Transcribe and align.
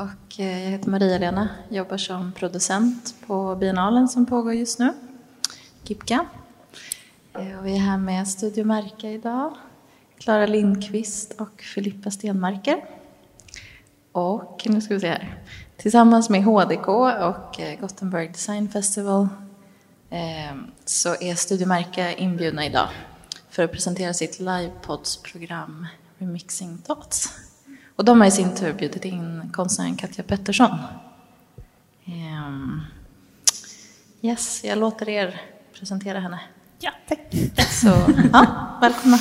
och 0.00 0.40
eh, 0.40 0.62
jag 0.64 0.70
heter 0.70 0.90
Maria-Lena, 0.90 1.48
jobbar 1.68 1.96
som 1.96 2.32
producent 2.32 3.14
på 3.26 3.56
biennalen 3.56 4.08
som 4.08 4.26
pågår 4.26 4.54
just 4.54 4.78
nu, 4.78 4.92
Kipka. 5.84 6.26
Eh, 7.34 7.58
och 7.58 7.66
vi 7.66 7.72
är 7.74 7.78
här 7.78 7.98
med 7.98 8.28
Studio 8.28 8.64
Märka 8.64 9.10
idag, 9.10 9.54
Klara 10.18 10.46
Lindqvist 10.46 11.40
och 11.40 11.60
Filippa 11.74 12.10
Stenmarker. 12.10 12.84
Och 14.12 14.62
nu 14.66 14.80
ska 14.80 14.94
vi 14.94 15.00
se 15.00 15.08
här, 15.08 15.38
tillsammans 15.76 16.30
med 16.30 16.44
HDK 16.44 16.88
och 16.88 17.60
eh, 17.60 17.80
Gothenburg 17.80 18.32
Design 18.32 18.68
Festival 18.68 19.28
så 20.84 21.08
är 21.20 21.34
Studio 21.34 21.66
Märka 21.66 22.12
inbjudna 22.12 22.66
idag 22.66 22.88
för 23.50 23.62
att 23.62 23.72
presentera 23.72 24.14
sitt 24.14 24.40
livepodsprogram 24.40 25.86
Remixing 26.18 26.78
Thoughts. 26.78 27.49
Och 28.00 28.04
de 28.04 28.20
har 28.20 28.28
i 28.28 28.30
sin 28.30 28.54
tur 28.54 28.72
bjudit 28.72 29.04
in 29.04 29.50
konstnären 29.52 29.96
Katja 29.96 30.24
Pettersson. 30.24 30.78
Um, 32.06 32.82
yes, 34.20 34.64
jag 34.64 34.78
låter 34.78 35.08
er 35.08 35.40
presentera 35.78 36.20
henne. 36.20 36.40
Ja, 36.78 36.90
tack. 37.08 37.34
Så, 37.70 38.12
ja, 38.32 38.78
välkomna. 38.80 39.18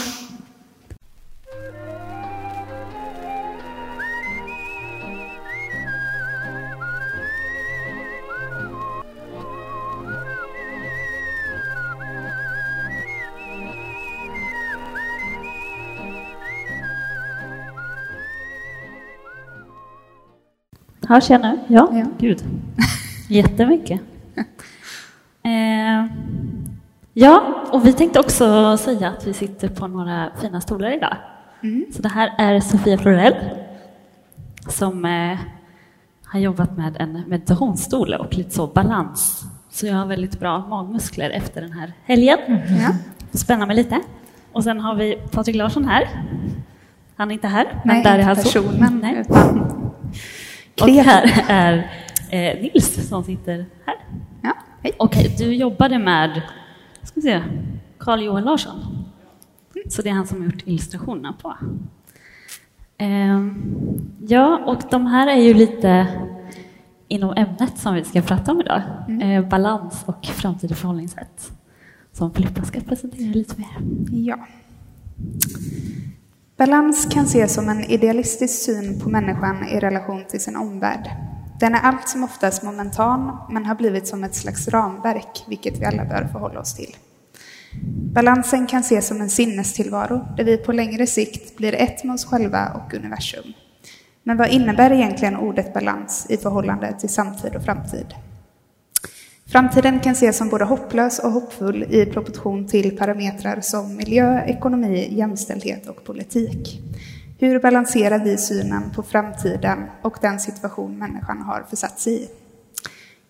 Hörs 21.10 21.30
jag 21.30 21.42
nu? 21.42 21.60
Ja, 21.68 21.90
ja. 21.92 22.06
gud. 22.20 22.44
Jättemycket. 23.30 24.02
Eh, 25.44 26.06
ja, 27.14 27.64
och 27.72 27.88
vi 27.88 27.94
tänkte 27.94 28.20
också 28.20 28.78
säga 28.78 29.10
att 29.10 29.28
vi 29.28 29.34
sitter 29.34 29.70
på 29.70 29.88
några 29.88 30.32
fina 30.42 30.62
stolar 30.62 30.98
idag. 30.98 31.18
Mm. 31.64 31.86
Så 31.92 32.02
det 32.02 32.10
här 32.10 32.34
är 32.38 32.60
Sofia 32.60 32.98
Florell 32.98 33.36
som 34.68 35.06
eh, 35.06 35.38
har 36.26 36.40
jobbat 36.40 36.78
med 36.78 36.98
en 37.00 37.24
meditationsstol 37.28 38.14
och 38.14 38.38
lite 38.38 38.52
så 38.52 38.68
balans. 38.68 39.44
Så 39.70 39.86
jag 39.86 39.96
har 39.96 40.06
väldigt 40.06 40.40
bra 40.40 40.68
magmuskler 40.68 41.30
efter 41.30 41.62
den 41.62 41.74
här 41.74 41.94
helgen. 42.06 42.40
Mm. 42.48 42.62
Ja. 42.82 42.90
Spänna 43.32 43.66
mig 43.66 43.76
lite. 43.76 44.00
Och 44.52 44.64
sen 44.64 44.80
har 44.80 44.96
vi 44.96 45.22
Patrik 45.32 45.56
Larsson 45.56 45.86
här. 45.86 46.10
Han 47.16 47.32
är 47.32 47.34
inte 47.34 47.48
här, 47.48 47.82
men 47.86 47.96
Nej, 47.96 48.04
där 48.04 48.20
är 48.20 48.24
han 48.24 48.36
personen. 48.36 49.00
Nej. 49.02 49.26
Och 50.82 50.90
här 50.90 51.46
är 51.48 51.92
eh, 52.30 52.62
Nils 52.62 53.10
som 53.10 53.24
sitter 53.24 53.66
här. 53.86 53.96
Ja, 54.42 54.54
hej. 54.84 54.94
Och 55.00 55.16
du 55.38 55.56
jobbade 55.56 56.00
med 56.00 56.42
ska 57.04 57.22
se, 57.22 57.42
Carl 58.00 58.24
Johan 58.24 58.44
Larsson. 58.44 59.06
Så 59.90 60.02
det 60.02 60.10
är 60.10 60.14
han 60.14 60.28
som 60.28 60.38
har 60.38 60.46
gjort 60.46 60.68
illustrationerna 60.68 61.34
på. 61.42 61.56
Eh, 62.98 63.40
ja, 64.28 64.62
och 64.66 64.82
de 64.92 65.06
här 65.06 65.28
är 65.28 65.42
ju 65.42 65.54
lite 65.54 66.08
inom 67.08 67.34
ämnet 67.38 67.78
som 67.78 67.96
vi 67.96 68.04
ska 68.04 68.22
prata 68.22 68.52
om 68.52 68.62
idag. 68.62 68.82
Mm. 69.08 69.22
Eh, 69.22 69.50
balans 69.50 70.04
och 70.06 70.26
framtida 70.26 70.76
förhållningssätt. 70.76 71.52
Som 72.12 72.34
Filippa 72.34 72.64
ska 72.64 72.80
presentera 72.80 73.34
lite 73.34 73.56
mer. 73.58 73.78
Ja. 74.12 74.48
Balans 76.60 77.06
kan 77.06 77.26
ses 77.26 77.54
som 77.54 77.70
en 77.70 77.84
idealistisk 77.84 78.64
syn 78.64 79.00
på 79.00 79.10
människan 79.10 79.68
i 79.68 79.80
relation 79.80 80.26
till 80.30 80.40
sin 80.40 80.56
omvärld. 80.56 81.10
Den 81.60 81.76
är 81.76 81.80
allt 81.80 82.10
som 82.10 82.24
oftast 82.24 82.64
momentan, 82.64 83.38
men 83.50 83.66
har 83.66 83.76
blivit 83.76 84.08
som 84.08 84.24
ett 84.24 84.36
slags 84.36 84.68
ramverk, 84.68 85.44
vilket 85.48 85.80
vi 85.80 85.86
alla 85.86 86.06
bör 86.06 86.28
förhålla 86.32 86.60
oss 86.60 86.76
till. 86.76 86.96
Balansen 88.14 88.68
kan 88.68 88.80
ses 88.80 89.08
som 89.08 89.22
en 89.22 89.30
sinnestillvaro, 89.30 90.28
där 90.38 90.44
vi 90.44 90.58
på 90.58 90.72
längre 90.72 91.08
sikt 91.08 91.58
blir 91.58 91.74
ett 91.74 92.04
med 92.04 92.14
oss 92.14 92.26
själva 92.26 92.72
och 92.74 92.94
universum. 92.94 93.54
Men 94.24 94.38
vad 94.38 94.50
innebär 94.50 94.92
egentligen 94.92 95.38
ordet 95.38 95.74
balans 95.74 96.26
i 96.30 96.38
förhållande 96.38 97.00
till 97.00 97.10
samtid 97.10 97.56
och 97.56 97.64
framtid? 97.64 98.16
Framtiden 99.52 100.00
kan 100.00 100.12
ses 100.12 100.38
som 100.38 100.50
både 100.50 100.66
hopplös 100.66 101.20
och 101.20 101.32
hoppfull 101.32 101.84
i 101.84 102.06
proportion 102.06 102.68
till 102.68 102.98
parametrar 102.98 103.62
som 103.62 103.96
miljö, 103.96 104.44
ekonomi, 104.46 105.08
jämställdhet 105.12 105.88
och 105.88 106.04
politik. 106.04 106.82
Hur 107.40 107.60
balanserar 107.60 108.20
vi 108.24 108.38
synen 108.38 108.92
på 108.96 109.04
framtiden 109.04 109.80
och 110.02 110.18
den 110.22 110.40
situation 110.40 110.98
människan 110.98 111.42
har 111.42 111.66
försatt 111.70 112.00
sig 112.00 112.24
i? 112.24 112.30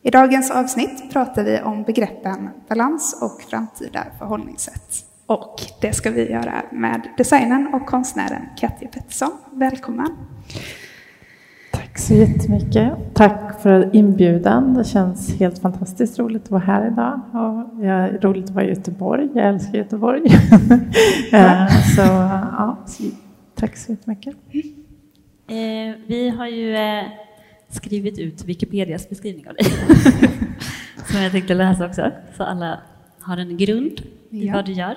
I 0.02 0.10
dagens 0.10 0.52
avsnitt 0.52 1.14
pratar 1.14 1.44
vi 1.44 1.62
om 1.62 1.84
begreppen 1.84 2.50
balans 2.70 3.20
och 3.22 3.42
framtida 3.42 4.06
förhållningssätt. 4.18 5.06
Och 5.26 5.62
det 5.82 5.94
ska 5.94 6.12
vi 6.12 6.32
göra 6.32 6.64
med 6.72 7.10
designern 7.18 7.74
och 7.74 7.86
konstnären 7.86 8.46
Katja 8.58 8.88
Pettersson. 8.88 9.32
Välkommen! 9.52 10.18
Tack 12.00 12.08
så 12.08 12.14
jättemycket. 12.14 12.94
Tack 13.14 13.62
för 13.62 13.96
inbjudan. 13.96 14.74
Det 14.74 14.84
känns 14.84 15.40
helt 15.40 15.60
fantastiskt 15.60 16.20
roligt 16.20 16.44
att 16.44 16.52
vara 16.52 16.62
här 16.62 16.88
idag. 16.92 17.22
Och 17.34 17.86
är 17.86 18.20
roligt 18.22 18.46
att 18.46 18.50
vara 18.50 18.66
i 18.66 18.70
Göteborg. 18.70 19.30
Jag 19.36 19.48
älskar 19.48 19.78
Göteborg. 19.78 20.22
Eh, 21.34 21.68
så, 21.68 22.02
ja, 22.02 22.78
så, 22.88 23.04
tack 23.56 23.78
så 23.78 23.92
jättemycket. 23.92 24.36
Eh, 25.48 25.96
vi 26.08 26.34
har 26.38 26.48
ju 26.48 26.76
eh, 26.76 27.04
skrivit 27.70 28.20
ut 28.20 28.46
Wikipedias 28.46 29.10
beskrivning 29.10 29.48
av 29.48 29.54
dig. 29.54 29.66
Som 31.06 31.22
jag 31.22 31.32
tänkte 31.32 31.54
läsa 31.54 31.86
också, 31.86 32.12
så 32.38 32.44
alla 32.44 32.80
har 33.20 33.38
en 33.38 33.58
grund 33.58 34.02
i 34.30 34.48
ja. 34.48 34.54
vad 34.54 34.66
du 34.66 34.72
gör. 34.72 34.96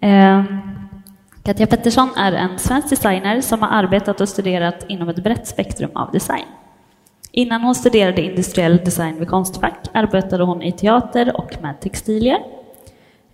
Eh, 0.00 0.44
Katja 1.46 1.66
Pettersson 1.66 2.08
är 2.16 2.32
en 2.32 2.58
svensk 2.58 2.90
designer 2.90 3.40
som 3.40 3.62
har 3.62 3.68
arbetat 3.68 4.20
och 4.20 4.28
studerat 4.28 4.84
inom 4.88 5.08
ett 5.08 5.24
brett 5.24 5.46
spektrum 5.46 5.90
av 5.94 6.12
design. 6.12 6.44
Innan 7.30 7.60
hon 7.62 7.74
studerade 7.74 8.22
industriell 8.22 8.76
design 8.76 9.18
vid 9.18 9.28
Konstfack 9.28 9.88
arbetade 9.92 10.44
hon 10.44 10.62
i 10.62 10.72
teater 10.72 11.36
och 11.36 11.56
med 11.62 11.80
textilier. 11.80 12.38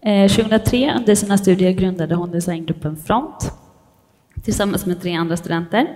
Eh, 0.01 0.29
2003 0.29 0.95
under 0.97 1.15
sina 1.15 1.39
studier 1.39 1.73
grundade 1.73 2.15
hon 2.15 2.31
designgruppen 2.31 2.97
Front 2.97 3.53
tillsammans 4.45 4.87
med 4.87 5.03
tre 5.03 5.15
andra 5.15 5.37
studenter. 5.37 5.87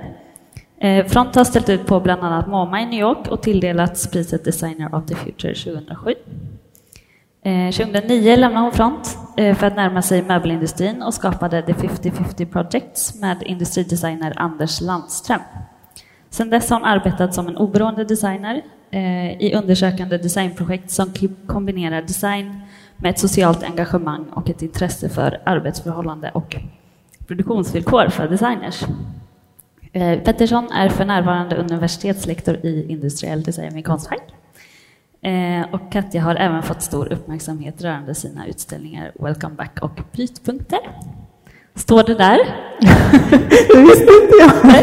Eh, 0.79 1.07
Front 1.07 1.35
har 1.35 1.45
ställt 1.45 1.69
ut 1.69 1.87
på 1.87 2.01
bland 2.01 2.23
annat 2.23 2.47
MoMA 2.47 2.81
i 2.81 2.87
New 2.87 3.01
York 3.01 3.29
och 3.29 3.43
tilldelats 3.43 4.11
priset 4.11 4.45
Designer 4.45 4.95
of 4.95 5.07
the 5.07 5.15
Future 5.15 5.55
2007. 5.55 6.15
Eh, 7.47 7.71
2009 7.71 8.37
lämnade 8.37 8.65
hon 8.65 8.73
Front 8.73 9.19
eh, 9.37 9.57
för 9.57 9.67
att 9.67 9.77
närma 9.77 10.03
sig 10.03 10.23
möbelindustrin 10.23 11.03
och 11.03 11.15
skapade 11.15 11.63
The 11.63 11.73
50-50 11.73 12.47
Projects 12.47 13.21
med 13.21 13.43
industridesigner 13.43 14.33
Anders 14.37 14.81
Landström. 14.81 15.41
Sedan 16.31 16.51
dess 16.51 16.71
har 16.71 16.77
hon 16.79 16.89
arbetat 16.89 17.35
som 17.35 17.49
en 17.49 17.57
oberoende 17.57 18.05
designer 18.05 18.63
eh, 18.91 19.43
i 19.43 19.55
undersökande 19.55 20.19
designprojekt 20.19 20.91
som 20.91 21.13
kombinerar 21.47 22.03
design 22.03 22.61
med 22.97 23.11
ett 23.11 23.19
socialt 23.19 23.63
engagemang 23.63 24.25
och 24.33 24.51
ett 24.51 24.63
intresse 24.63 25.09
för 25.09 25.43
arbetsförhållande 25.45 26.31
och 26.35 26.57
produktionsvillkor 27.27 28.09
för 28.09 28.29
designers. 28.29 28.85
Pettersson 30.25 30.73
är 30.73 30.89
för 30.89 31.05
närvarande 31.05 31.57
universitetslektor 31.57 32.57
i 32.57 32.87
industriell 32.89 33.43
design 33.43 33.75
vid 33.75 33.87
Konstfack 33.87 34.23
Eh, 35.27 35.67
och 35.73 35.93
Katja 35.93 36.23
har 36.23 36.35
även 36.35 36.63
fått 36.63 36.83
stor 36.83 37.13
uppmärksamhet 37.13 37.83
rörande 37.83 38.15
sina 38.15 38.47
utställningar 38.47 39.13
Welcome 39.15 39.55
Back 39.55 39.79
och 39.83 40.01
Brytpunkter. 40.13 40.79
Står 41.75 42.03
det 42.03 42.15
där? 42.15 42.39
det 43.75 43.81
visste 43.81 44.13
inte 44.23 44.35
jag. 44.41 44.75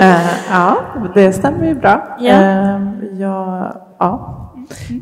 uh, 0.00 0.30
ja, 0.50 0.84
det 1.14 1.32
stämmer 1.32 1.66
ju 1.66 1.74
bra. 1.74 2.18
Yeah. 2.20 2.80
Uh, 2.80 3.20
jag, 3.20 3.76
ja. 3.98 4.52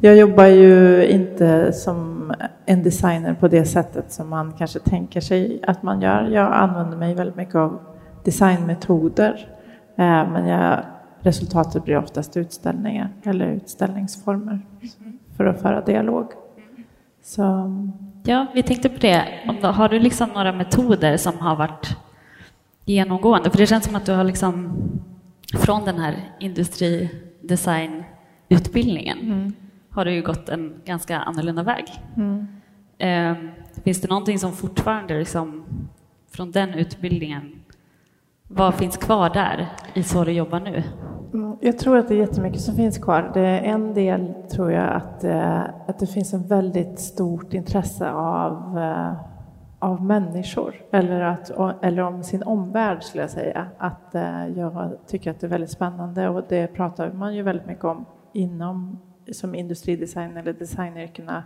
jag 0.00 0.16
jobbar 0.16 0.46
ju 0.46 1.06
inte 1.06 1.72
som 1.72 2.32
en 2.66 2.82
designer 2.82 3.34
på 3.34 3.48
det 3.48 3.64
sättet 3.64 4.12
som 4.12 4.28
man 4.28 4.52
kanske 4.58 4.78
tänker 4.78 5.20
sig 5.20 5.62
att 5.66 5.82
man 5.82 6.00
gör. 6.00 6.28
Jag 6.28 6.52
använder 6.52 6.96
mig 6.96 7.14
väldigt 7.14 7.36
mycket 7.36 7.54
av 7.54 7.80
designmetoder. 8.24 9.48
Men 9.96 10.46
jag 10.46 10.78
resultatet 11.22 11.84
blir 11.84 11.96
oftast 11.96 12.36
utställningar 12.36 13.10
eller 13.22 13.46
utställningsformer 13.46 14.60
för 15.36 15.44
att 15.44 15.62
föra 15.62 15.80
dialog. 15.80 16.26
Så. 17.22 17.42
Ja, 18.24 18.46
vi 18.54 18.62
tänkte 18.62 18.88
på 18.88 18.98
det. 18.98 19.24
Har 19.62 19.88
du 19.88 19.98
liksom 19.98 20.28
några 20.28 20.52
metoder 20.52 21.16
som 21.16 21.38
har 21.38 21.56
varit 21.56 21.96
genomgående? 22.84 23.50
För 23.50 23.58
det 23.58 23.66
känns 23.66 23.84
som 23.84 23.94
att 23.94 24.06
du 24.06 24.12
har 24.12 24.24
liksom 24.24 24.72
från 25.54 25.84
den 25.84 25.98
här 25.98 26.16
industridesignutbildningen 26.40 29.18
mm. 29.18 29.52
har 29.90 30.04
du 30.04 30.12
ju 30.12 30.22
gått 30.22 30.48
en 30.48 30.74
ganska 30.84 31.18
annorlunda 31.18 31.62
väg. 31.62 31.84
Mm. 32.16 32.46
Eh, 32.98 33.36
finns 33.84 34.00
det 34.00 34.08
någonting 34.08 34.38
som 34.38 34.52
fortfarande 34.52 35.18
liksom, 35.18 35.64
från 36.30 36.50
den 36.50 36.74
utbildningen 36.74 37.52
vad 38.52 38.74
finns 38.74 38.96
kvar 38.96 39.30
där 39.30 39.68
i 39.94 40.02
så 40.02 40.24
du 40.24 40.32
jobbar 40.32 40.60
nu? 40.60 40.82
Mm, 41.34 41.56
jag 41.60 41.78
tror 41.78 41.96
att 41.96 42.08
det 42.08 42.14
är 42.14 42.18
jättemycket 42.18 42.60
som 42.60 42.74
finns 42.74 42.98
kvar. 42.98 43.30
Det 43.34 43.40
är 43.40 43.62
en 43.62 43.94
del 43.94 44.34
tror 44.50 44.72
jag 44.72 44.94
att, 44.94 45.24
eh, 45.24 45.60
att 45.60 45.98
det 45.98 46.06
finns 46.06 46.34
en 46.34 46.46
väldigt 46.46 47.00
stort 47.00 47.54
intresse 47.54 48.10
av, 48.10 48.78
eh, 48.78 49.12
av 49.78 50.02
människor 50.04 50.74
eller, 50.92 51.20
att, 51.20 51.50
eller 51.82 52.02
om 52.02 52.22
sin 52.22 52.42
omvärld 52.42 53.02
skulle 53.02 53.22
jag 53.22 53.30
säga. 53.30 53.66
Att 53.78 54.14
eh, 54.14 54.46
jag 54.46 54.92
tycker 55.06 55.30
att 55.30 55.40
det 55.40 55.46
är 55.46 55.50
väldigt 55.50 55.70
spännande 55.70 56.28
och 56.28 56.44
det 56.48 56.66
pratar 56.66 57.12
man 57.12 57.34
ju 57.34 57.42
väldigt 57.42 57.66
mycket 57.66 57.84
om 57.84 58.04
inom 58.32 58.98
som 59.32 59.54
industridesign 59.54 60.36
eller 60.36 60.52
designyrkena 60.52 61.42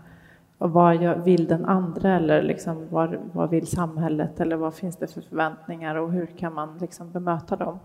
vad 0.68 1.24
vill 1.24 1.46
den 1.46 1.64
andra 1.64 2.16
eller 2.16 2.42
liksom 2.42 2.86
vad, 2.90 3.16
vad 3.32 3.50
vill 3.50 3.66
samhället 3.66 4.40
eller 4.40 4.56
vad 4.56 4.74
finns 4.74 4.96
det 4.96 5.06
för 5.06 5.20
förväntningar 5.20 5.94
och 5.94 6.12
hur 6.12 6.26
kan 6.26 6.54
man 6.54 6.78
liksom 6.78 7.12
bemöta 7.12 7.56
dem? 7.56 7.78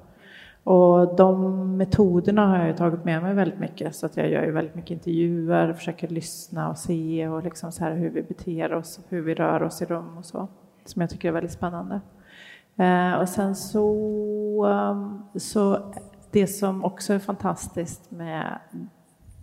Och 0.64 1.16
de 1.16 1.78
metoderna 1.78 2.48
har 2.48 2.66
jag 2.66 2.78
tagit 2.78 3.06
med 3.06 3.24
mig 3.24 3.34
väldigt 3.34 3.60
mycket 3.60 3.96
så 3.96 4.06
att 4.06 4.18
jag 4.18 4.30
gör 4.30 4.44
ju 4.44 4.52
väldigt 4.52 4.76
mycket 4.76 4.92
intervjuer, 4.92 5.74
försöker 5.74 6.08
lyssna 6.08 6.70
och 6.70 6.78
se 6.78 7.28
och 7.28 7.44
liksom 7.44 7.72
så 7.72 7.84
här 7.84 7.96
hur 7.96 8.10
vi 8.10 8.22
beter 8.22 8.74
oss, 8.74 9.00
hur 9.10 9.22
vi 9.22 9.34
rör 9.34 9.64
oss 9.64 9.82
i 9.82 9.86
rum 9.86 10.18
och 10.18 10.26
så, 10.26 10.48
som 10.86 11.02
jag 11.02 11.10
tycker 11.10 11.28
är 11.28 11.32
väldigt 11.32 11.52
spännande. 11.52 12.02
Eh, 12.76 13.14
och 13.14 13.30
sen 13.30 13.56
så, 13.56 14.66
ehm, 14.66 15.22
så 15.36 15.94
det 16.32 16.48
som 16.48 16.84
också 16.84 17.14
är 17.14 17.20
fantastiskt 17.20 18.12
med 18.12 18.60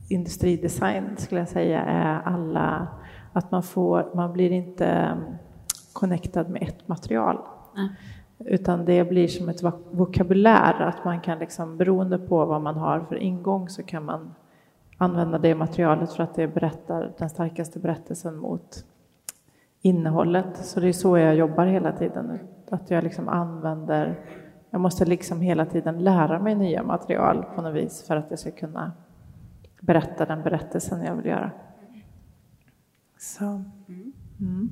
industridesign 0.08 1.04
skulle 1.16 1.40
jag 1.40 1.48
säga 1.48 1.82
är 1.82 2.20
alla 2.24 2.88
att 3.36 3.50
man, 3.50 3.62
får, 3.62 4.10
man 4.14 4.32
blir 4.32 4.52
inte 4.52 5.12
um, 5.12 5.36
connectad 5.92 6.50
med 6.50 6.62
ett 6.62 6.88
material. 6.88 7.38
Mm. 7.76 7.88
Utan 8.38 8.84
det 8.84 9.04
blir 9.04 9.28
som 9.28 9.48
ett 9.48 9.62
vokabulär, 9.90 10.80
att 10.80 11.04
man 11.04 11.20
kan 11.20 11.38
liksom, 11.38 11.76
beroende 11.76 12.18
på 12.18 12.44
vad 12.44 12.62
man 12.62 12.76
har 12.76 13.00
för 13.00 13.16
ingång 13.16 13.68
så 13.68 13.82
kan 13.82 14.04
man 14.04 14.34
använda 14.98 15.38
det 15.38 15.54
materialet 15.54 16.12
för 16.12 16.22
att 16.22 16.34
det 16.34 16.48
berättar 16.48 17.12
den 17.18 17.30
starkaste 17.30 17.78
berättelsen 17.78 18.36
mot 18.36 18.84
innehållet. 19.80 20.56
Så 20.56 20.80
det 20.80 20.88
är 20.88 20.92
så 20.92 21.18
jag 21.18 21.34
jobbar 21.34 21.66
hela 21.66 21.92
tiden, 21.92 22.38
att 22.70 22.90
jag 22.90 23.04
liksom 23.04 23.28
använder, 23.28 24.14
jag 24.70 24.80
måste 24.80 25.04
liksom 25.04 25.40
hela 25.40 25.66
tiden 25.66 26.04
lära 26.04 26.38
mig 26.38 26.54
nya 26.54 26.82
material 26.82 27.44
på 27.54 27.62
något 27.62 27.74
vis 27.74 28.06
för 28.06 28.16
att 28.16 28.26
jag 28.30 28.38
ska 28.38 28.50
kunna 28.50 28.92
berätta 29.80 30.26
den 30.26 30.42
berättelsen 30.42 31.04
jag 31.04 31.14
vill 31.14 31.26
göra. 31.26 31.50
Så. 33.26 33.44
Mm. 34.38 34.70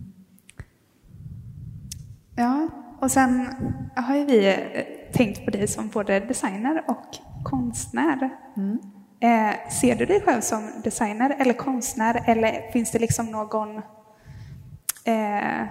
Ja, 2.36 2.68
och 3.00 3.10
sen 3.10 3.48
har 3.96 4.16
ju 4.16 4.24
vi 4.24 4.48
eh, 4.48 5.12
tänkt 5.12 5.44
på 5.44 5.50
dig 5.50 5.68
som 5.68 5.88
både 5.88 6.20
designer 6.20 6.84
och 6.88 7.06
konstnär. 7.44 8.30
Mm. 8.56 8.78
Eh, 9.20 9.70
ser 9.70 9.96
du 9.96 10.06
dig 10.06 10.20
själv 10.20 10.40
som 10.40 10.70
designer 10.84 11.36
eller 11.38 11.52
konstnär 11.52 12.22
eller 12.26 12.72
finns 12.72 12.90
det 12.90 12.98
liksom 12.98 13.26
någon 13.26 13.76
eh, 15.04 15.66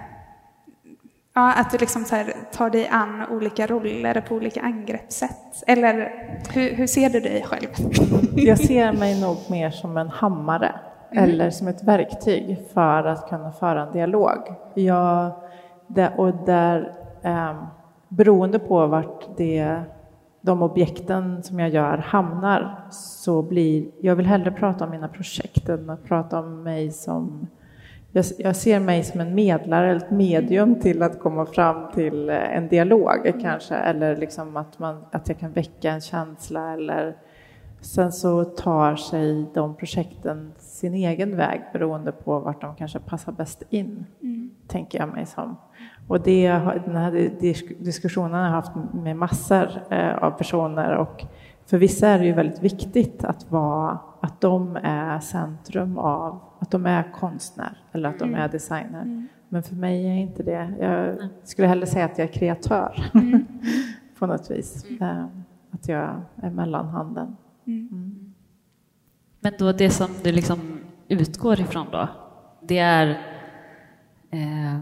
Ja, 1.36 1.52
att 1.52 1.70
du 1.70 1.78
liksom 1.78 2.04
så 2.04 2.24
tar 2.52 2.70
dig 2.70 2.88
an 2.88 3.22
olika 3.30 3.66
roller 3.66 4.20
på 4.20 4.34
olika 4.34 4.62
angreppssätt. 4.62 5.64
Eller 5.66 5.94
hur, 6.52 6.74
hur, 6.74 6.86
ser 6.86 7.10
du 7.10 7.20
dig 7.20 7.42
själv? 7.42 7.68
Jag 8.36 8.58
ser 8.58 8.92
mig 8.92 9.20
nog 9.20 9.36
mer 9.50 9.70
som 9.70 9.96
en 9.96 10.08
hammare 10.08 10.80
mm. 11.16 11.30
eller 11.30 11.50
som 11.50 11.68
ett 11.68 11.84
verktyg 11.84 12.58
för 12.72 13.04
att 13.04 13.28
kunna 13.28 13.52
föra 13.52 13.86
en 13.86 13.92
dialog. 13.92 14.38
Jag, 14.74 15.32
och 16.16 16.34
där, 16.46 16.92
eh, 17.22 17.54
beroende 18.08 18.58
på 18.58 18.86
vart 18.86 19.36
det, 19.36 19.80
de 20.40 20.62
objekten 20.62 21.42
som 21.42 21.60
jag 21.60 21.70
gör 21.70 21.98
hamnar 21.98 22.86
så 22.90 23.42
blir, 23.42 23.86
jag 24.00 24.16
vill 24.16 24.26
hellre 24.26 24.50
prata 24.50 24.84
om 24.84 24.90
mina 24.90 25.08
projekt 25.08 25.68
än 25.68 25.90
att 25.90 26.04
prata 26.04 26.38
om 26.38 26.62
mig 26.62 26.90
som 26.90 27.46
jag, 28.12 28.24
jag, 28.38 28.56
ser 28.56 28.80
mig 28.80 29.04
som 29.04 29.20
en 29.20 29.34
medlare, 29.34 29.96
ett 29.96 30.10
medium 30.10 30.80
till 30.80 31.02
att 31.02 31.20
komma 31.20 31.46
fram 31.46 31.92
till 31.92 32.30
eh, 32.30 32.56
en 32.56 32.68
dialog 32.68 33.32
kanske, 33.42 33.74
eller 33.74 34.16
liksom 34.16 34.56
att, 34.56 34.78
man, 34.78 35.04
att 35.10 35.28
jag 35.28 35.38
kan 35.38 35.52
väcka 35.52 35.90
en 35.90 36.00
känsla 36.00 36.72
eller 36.72 37.16
sen 37.80 38.12
så 38.12 38.44
tar 38.44 38.96
sig 38.96 39.46
de 39.54 39.74
projekten 39.74 40.52
sin 40.74 40.94
egen 40.94 41.36
väg 41.36 41.62
beroende 41.72 42.12
på 42.12 42.38
vart 42.38 42.60
de 42.60 42.74
kanske 42.74 42.98
passar 42.98 43.32
bäst 43.32 43.62
in, 43.70 44.06
mm. 44.22 44.50
tänker 44.66 44.98
jag 44.98 45.08
mig 45.08 45.26
som. 45.26 45.56
Och 46.08 46.20
det, 46.20 46.48
den 46.84 46.96
här 46.96 47.10
diskussionen 47.84 48.32
har 48.32 48.44
jag 48.44 48.50
haft 48.50 48.72
med 48.92 49.16
massor 49.16 49.68
eh, 49.90 50.14
av 50.14 50.30
personer 50.30 50.96
och 50.96 51.24
för 51.66 51.78
vissa 51.78 52.08
är 52.08 52.18
det 52.18 52.24
ju 52.24 52.32
väldigt 52.32 52.62
viktigt 52.62 53.24
att, 53.24 53.50
vara, 53.50 53.98
att 54.20 54.40
de 54.40 54.78
är 54.82 55.20
centrum 55.20 55.98
av, 55.98 56.40
att 56.58 56.70
de 56.70 56.86
är 56.86 57.12
konstnär 57.12 57.78
eller 57.92 58.08
att 58.08 58.18
de 58.18 58.34
är 58.34 58.38
mm. 58.38 58.50
designer. 58.50 59.02
Mm. 59.02 59.28
Men 59.48 59.62
för 59.62 59.74
mig 59.74 60.06
är 60.06 60.14
inte 60.14 60.42
det. 60.42 60.74
Jag 60.80 61.28
skulle 61.44 61.68
hellre 61.68 61.86
säga 61.86 62.04
att 62.04 62.18
jag 62.18 62.28
är 62.28 62.32
kreatör 62.32 63.10
mm. 63.14 63.46
på 64.18 64.26
något 64.26 64.50
vis. 64.50 64.84
Mm. 64.90 65.02
Eh, 65.02 65.24
att 65.70 65.88
jag 65.88 66.20
är 66.36 66.50
mellanhanden. 66.50 67.36
Mm. 67.66 68.03
Men 69.44 69.52
då 69.58 69.72
det 69.72 69.90
som 69.90 70.10
du 70.22 70.32
liksom 70.32 70.80
utgår 71.08 71.60
ifrån 71.60 71.86
då, 71.92 72.08
det 72.62 72.78
är 72.78 73.08
eh, 74.30 74.78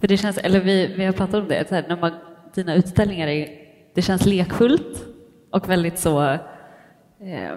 för 0.00 0.08
det 0.08 0.16
känns, 0.16 0.38
eller 0.38 0.60
vi, 0.60 0.94
vi 0.96 1.04
har 1.04 1.12
pratat 1.12 1.34
om 1.34 1.48
det, 1.48 1.70
här, 1.70 1.84
när 1.88 1.96
man, 1.96 2.12
dina 2.54 2.74
utställningar 2.74 3.28
är, 3.28 3.48
det 3.94 4.02
känns 4.02 4.26
lekfullt 4.26 5.04
och 5.50 5.68
väldigt 5.68 5.98
så, 5.98 6.22
eh, 6.22 7.52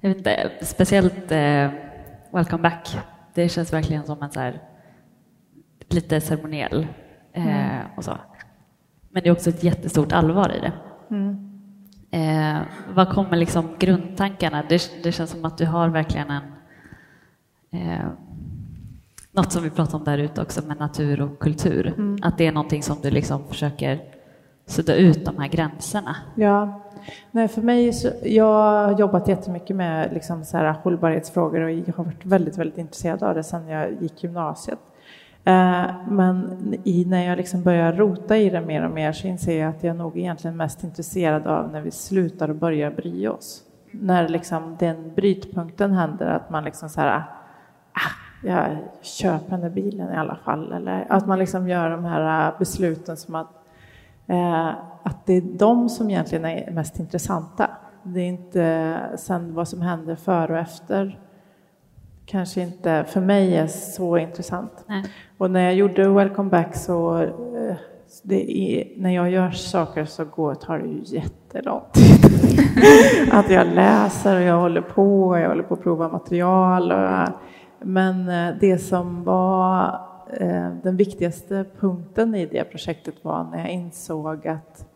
jag 0.00 0.08
vet 0.08 0.16
inte, 0.16 0.50
speciellt 0.60 1.32
eh, 1.32 1.70
Welcome 2.32 2.62
Back. 2.62 2.96
Det 3.34 3.48
känns 3.48 3.72
verkligen 3.72 4.04
som 4.04 4.22
en 4.22 4.30
så 4.30 4.40
här, 4.40 4.62
lite 5.88 6.20
ceremoniell 6.20 6.86
eh, 7.32 7.74
mm. 7.74 7.86
och 7.96 8.04
så. 8.04 8.18
Men 9.10 9.22
det 9.22 9.28
är 9.28 9.32
också 9.32 9.50
ett 9.50 9.64
jättestort 9.64 10.12
allvar 10.12 10.52
i 10.56 10.60
det. 10.60 10.72
Mm. 11.10 11.45
Eh, 12.16 12.62
vad 12.94 13.08
kommer 13.08 13.36
liksom 13.36 13.68
grundtankarna? 13.78 14.62
Det, 14.68 14.90
det, 15.02 15.12
känns 15.12 15.30
som 15.30 15.44
att 15.44 15.58
du 15.58 15.66
har 15.66 15.88
verkligen 15.88 16.30
en 16.30 16.42
eh, 17.70 18.06
något 19.32 19.52
som 19.52 19.62
vi 19.62 19.70
pratade 19.70 19.96
om 19.96 20.04
där 20.04 20.18
ute 20.18 20.42
också 20.42 20.66
med 20.66 20.78
natur 20.78 21.20
och 21.20 21.38
kultur. 21.38 21.86
Mm. 21.86 22.18
Att 22.22 22.38
det 22.38 22.46
är 22.46 22.52
någonting 22.52 22.82
som 22.82 22.96
du 23.02 23.10
liksom 23.10 23.48
försöker 23.48 24.00
sudda 24.66 24.94
ut 24.94 25.24
de 25.24 25.38
här 25.38 25.48
gränserna. 25.48 26.16
Ja, 26.34 26.82
Nej, 27.30 27.48
för 27.48 27.62
mig 27.62 27.92
så, 27.92 28.08
jag 28.22 28.44
har 28.44 28.98
jobbat 28.98 29.28
jättemycket 29.28 29.76
med 29.76 30.12
liksom 30.12 30.44
så 30.44 30.56
här 30.56 30.74
hållbarhetsfrågor 30.82 31.60
och 31.60 31.70
jag 31.70 31.94
har 31.96 32.04
varit 32.04 32.26
väldigt, 32.26 32.58
väldigt 32.58 32.78
intresserad 32.78 33.22
av 33.22 33.34
det 33.34 33.44
sedan 33.44 33.68
jag 33.68 34.02
gick 34.02 34.22
gymnasiet. 34.22 34.78
Eh, 35.46 35.90
men 36.08 36.58
i, 36.84 37.04
när 37.04 37.26
jag 37.26 37.36
liksom 37.36 37.62
börjar 37.62 37.92
rota 37.92 38.36
i 38.36 38.50
det 38.50 38.60
mer 38.60 38.84
och 38.84 38.90
mer 38.90 39.12
så 39.12 39.26
inser 39.26 39.60
jag 39.60 39.70
att 39.70 39.82
jag 39.82 39.96
nog 39.96 40.18
egentligen 40.18 40.56
mest 40.56 40.84
intresserad 40.84 41.46
av 41.46 41.72
när 41.72 41.80
vi 41.80 41.90
slutar 41.90 42.48
och 42.48 42.56
börjar 42.56 42.90
bry 42.90 43.28
oss. 43.28 43.62
När 43.90 44.28
liksom 44.28 44.76
den 44.78 45.14
brytpunkten 45.14 45.92
händer 45.92 46.26
att 46.26 46.50
man 46.50 46.64
liksom 46.64 46.88
så 46.88 47.00
här, 47.00 47.18
ah, 47.18 47.22
ah 47.92 48.46
jag 48.48 48.76
köper 49.02 49.50
den 49.50 49.60
där 49.60 49.70
bilen 49.70 50.12
i 50.12 50.16
alla 50.16 50.36
fall. 50.36 50.72
Eller 50.72 51.06
att 51.08 51.26
man 51.26 51.38
liksom 51.38 51.68
gör 51.68 51.90
de 51.90 52.04
här 52.04 52.48
eh, 52.48 52.58
besluten 52.58 53.16
som 53.16 53.34
att, 53.34 53.50
eh, 54.26 54.68
att 55.02 55.26
det 55.26 55.32
är 55.32 55.58
de 55.58 55.88
som 55.88 56.10
egentligen 56.10 56.44
är 56.44 56.70
mest 56.70 56.98
intressanta. 56.98 57.70
Det 58.02 58.20
är 58.20 58.28
inte 58.28 58.96
sen 59.16 59.54
vad 59.54 59.68
som 59.68 59.80
händer 59.80 60.16
före 60.16 60.52
och 60.52 60.58
efter 60.58 61.18
kanske 62.26 62.60
inte 62.60 63.04
för 63.04 63.20
mig 63.20 63.56
är 63.56 63.66
så 63.66 64.18
intressant. 64.18 64.84
Nej. 64.86 65.04
Och 65.38 65.50
när 65.50 65.60
jag 65.60 65.74
gjorde 65.74 66.08
Welcome 66.08 66.50
Back 66.50 66.76
så 66.76 67.22
eh, 67.22 67.76
är, 68.30 69.00
när 69.00 69.10
jag 69.10 69.30
gör 69.30 69.50
saker 69.50 70.04
så 70.04 70.24
går, 70.24 70.54
tar 70.54 70.78
det 70.78 70.86
ju 70.86 71.00
jättelång 71.04 71.82
tid. 71.92 72.30
att 73.32 73.50
jag 73.50 73.66
läser 73.66 74.36
och 74.36 74.42
jag 74.42 74.60
håller 74.60 74.80
på, 74.80 75.28
och 75.28 75.38
jag 75.38 75.48
håller 75.48 75.62
på 75.62 75.74
att 75.74 75.82
prova 75.82 76.08
material. 76.08 76.92
Och, 76.92 77.28
men 77.80 78.28
eh, 78.28 78.54
det 78.60 78.78
som 78.78 79.24
var 79.24 80.00
eh, 80.40 80.68
den 80.82 80.96
viktigaste 80.96 81.64
punkten 81.80 82.34
i 82.34 82.46
det 82.46 82.64
projektet 82.64 83.14
var 83.22 83.44
när 83.44 83.58
jag 83.58 83.70
insåg 83.70 84.48
att 84.48 84.86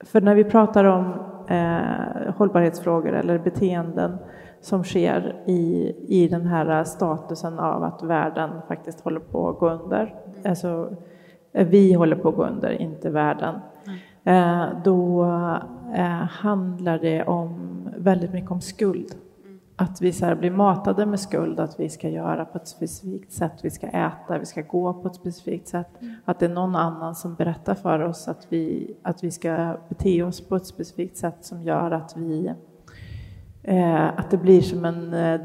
för 0.00 0.20
när 0.20 0.34
vi 0.34 0.44
pratar 0.44 0.84
om 0.84 1.12
eh, 1.48 2.34
hållbarhetsfrågor 2.36 3.12
eller 3.12 3.38
beteenden 3.38 4.18
som 4.68 4.84
sker 4.84 5.36
i, 5.46 5.94
i 6.08 6.28
den 6.28 6.46
här 6.46 6.84
statusen 6.84 7.58
av 7.58 7.82
att 7.82 8.02
världen 8.02 8.50
faktiskt 8.68 9.00
håller 9.00 9.20
på 9.20 9.48
att 9.48 9.58
gå 9.58 9.70
under. 9.70 10.14
Alltså, 10.44 10.96
vi 11.52 11.92
håller 11.92 12.16
på 12.16 12.28
att 12.28 12.36
gå 12.36 12.44
under, 12.44 12.70
inte 12.70 13.10
världen. 13.10 13.54
Mm. 14.24 14.76
då 14.84 15.24
handlar 16.30 16.98
det 16.98 17.24
om 17.24 17.54
väldigt 17.96 18.32
mycket 18.32 18.50
om 18.50 18.60
skuld. 18.60 19.14
att 19.76 20.00
vi 20.00 20.12
så 20.12 20.36
blir 20.36 20.50
matade 20.50 21.06
med 21.06 21.20
skuld, 21.20 21.60
att 21.60 21.80
vi 21.80 21.88
ska 21.88 22.08
göra 22.08 22.44
på 22.44 22.58
ett 22.58 22.68
specifikt 22.68 23.32
sätt, 23.32 23.52
vi 23.62 23.70
ska 23.70 23.86
äta, 23.86 24.38
vi 24.38 24.46
ska 24.46 24.62
gå 24.62 24.92
på 24.92 25.08
ett 25.08 25.14
specifikt 25.14 25.68
sätt. 25.68 25.88
Mm. 26.00 26.14
Att 26.24 26.38
det 26.38 26.46
är 26.46 26.50
någon 26.50 26.76
annan 26.76 27.14
som 27.14 27.34
berättar 27.34 27.74
för 27.74 28.00
oss 28.00 28.28
att 28.28 28.46
vi, 28.48 28.94
att 29.02 29.24
vi 29.24 29.30
ska 29.30 29.76
bete 29.88 30.22
oss 30.22 30.40
på 30.40 30.56
ett 30.56 30.66
specifikt 30.66 31.16
sätt 31.16 31.36
som 31.40 31.62
gör 31.62 31.90
att 31.90 32.16
vi 32.16 32.46
eh, 32.46 32.54
att 34.16 34.30
det 34.30 34.36
blir 34.36 34.60
som 34.60 34.84
en, 34.84 35.14
eh, 35.14 35.40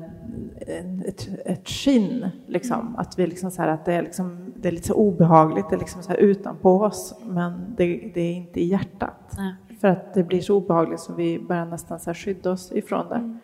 en 0.67 1.03
ett, 1.05 1.29
ett 1.45 1.69
skinn, 1.69 2.29
liksom. 2.47 2.95
Att, 2.97 3.19
vi 3.19 3.27
liksom 3.27 3.51
så 3.51 3.61
här, 3.61 3.69
att 3.69 3.85
det, 3.85 3.93
är 3.93 4.01
liksom, 4.01 4.53
det 4.55 4.67
är 4.67 4.71
lite 4.71 4.87
så 4.87 4.93
obehagligt, 4.93 5.69
det 5.69 5.75
är 5.75 5.79
liksom 5.79 6.03
så 6.03 6.09
här 6.09 6.17
utanpå 6.17 6.81
oss, 6.81 7.15
men 7.25 7.75
det, 7.77 8.11
det 8.13 8.21
är 8.21 8.33
inte 8.33 8.59
i 8.59 8.65
hjärtat. 8.65 9.37
Mm. 9.37 9.53
För 9.81 9.87
att 9.87 10.13
det 10.13 10.23
blir 10.23 10.41
så 10.41 10.57
obehagligt 10.57 10.99
så 10.99 11.13
vi 11.13 11.39
börjar 11.39 11.65
nästan 11.65 11.99
så 11.99 12.13
skydda 12.13 12.51
oss 12.51 12.71
ifrån 12.71 13.09
det. 13.09 13.15
Mm. 13.15 13.39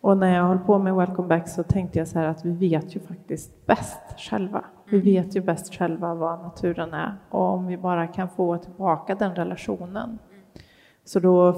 Och 0.00 0.16
när 0.16 0.36
jag 0.36 0.44
höll 0.44 0.58
på 0.58 0.78
med 0.78 0.94
Welcome 0.94 1.28
Back 1.28 1.48
så 1.48 1.62
tänkte 1.62 1.98
jag 1.98 2.08
så 2.08 2.18
här 2.18 2.26
att 2.26 2.44
vi 2.44 2.50
vet 2.50 2.96
ju 2.96 3.00
faktiskt 3.00 3.66
bäst 3.66 4.00
själva. 4.16 4.64
Vi 4.84 4.96
mm. 4.96 5.04
vet 5.04 5.36
ju 5.36 5.40
bäst 5.40 5.74
själva 5.74 6.14
vad 6.14 6.42
naturen 6.42 6.94
är 6.94 7.14
och 7.30 7.40
om 7.40 7.66
vi 7.66 7.76
bara 7.76 8.06
kan 8.06 8.28
få 8.28 8.56
tillbaka 8.56 9.14
den 9.14 9.34
relationen. 9.34 10.18
Så 11.12 11.20
då 11.20 11.52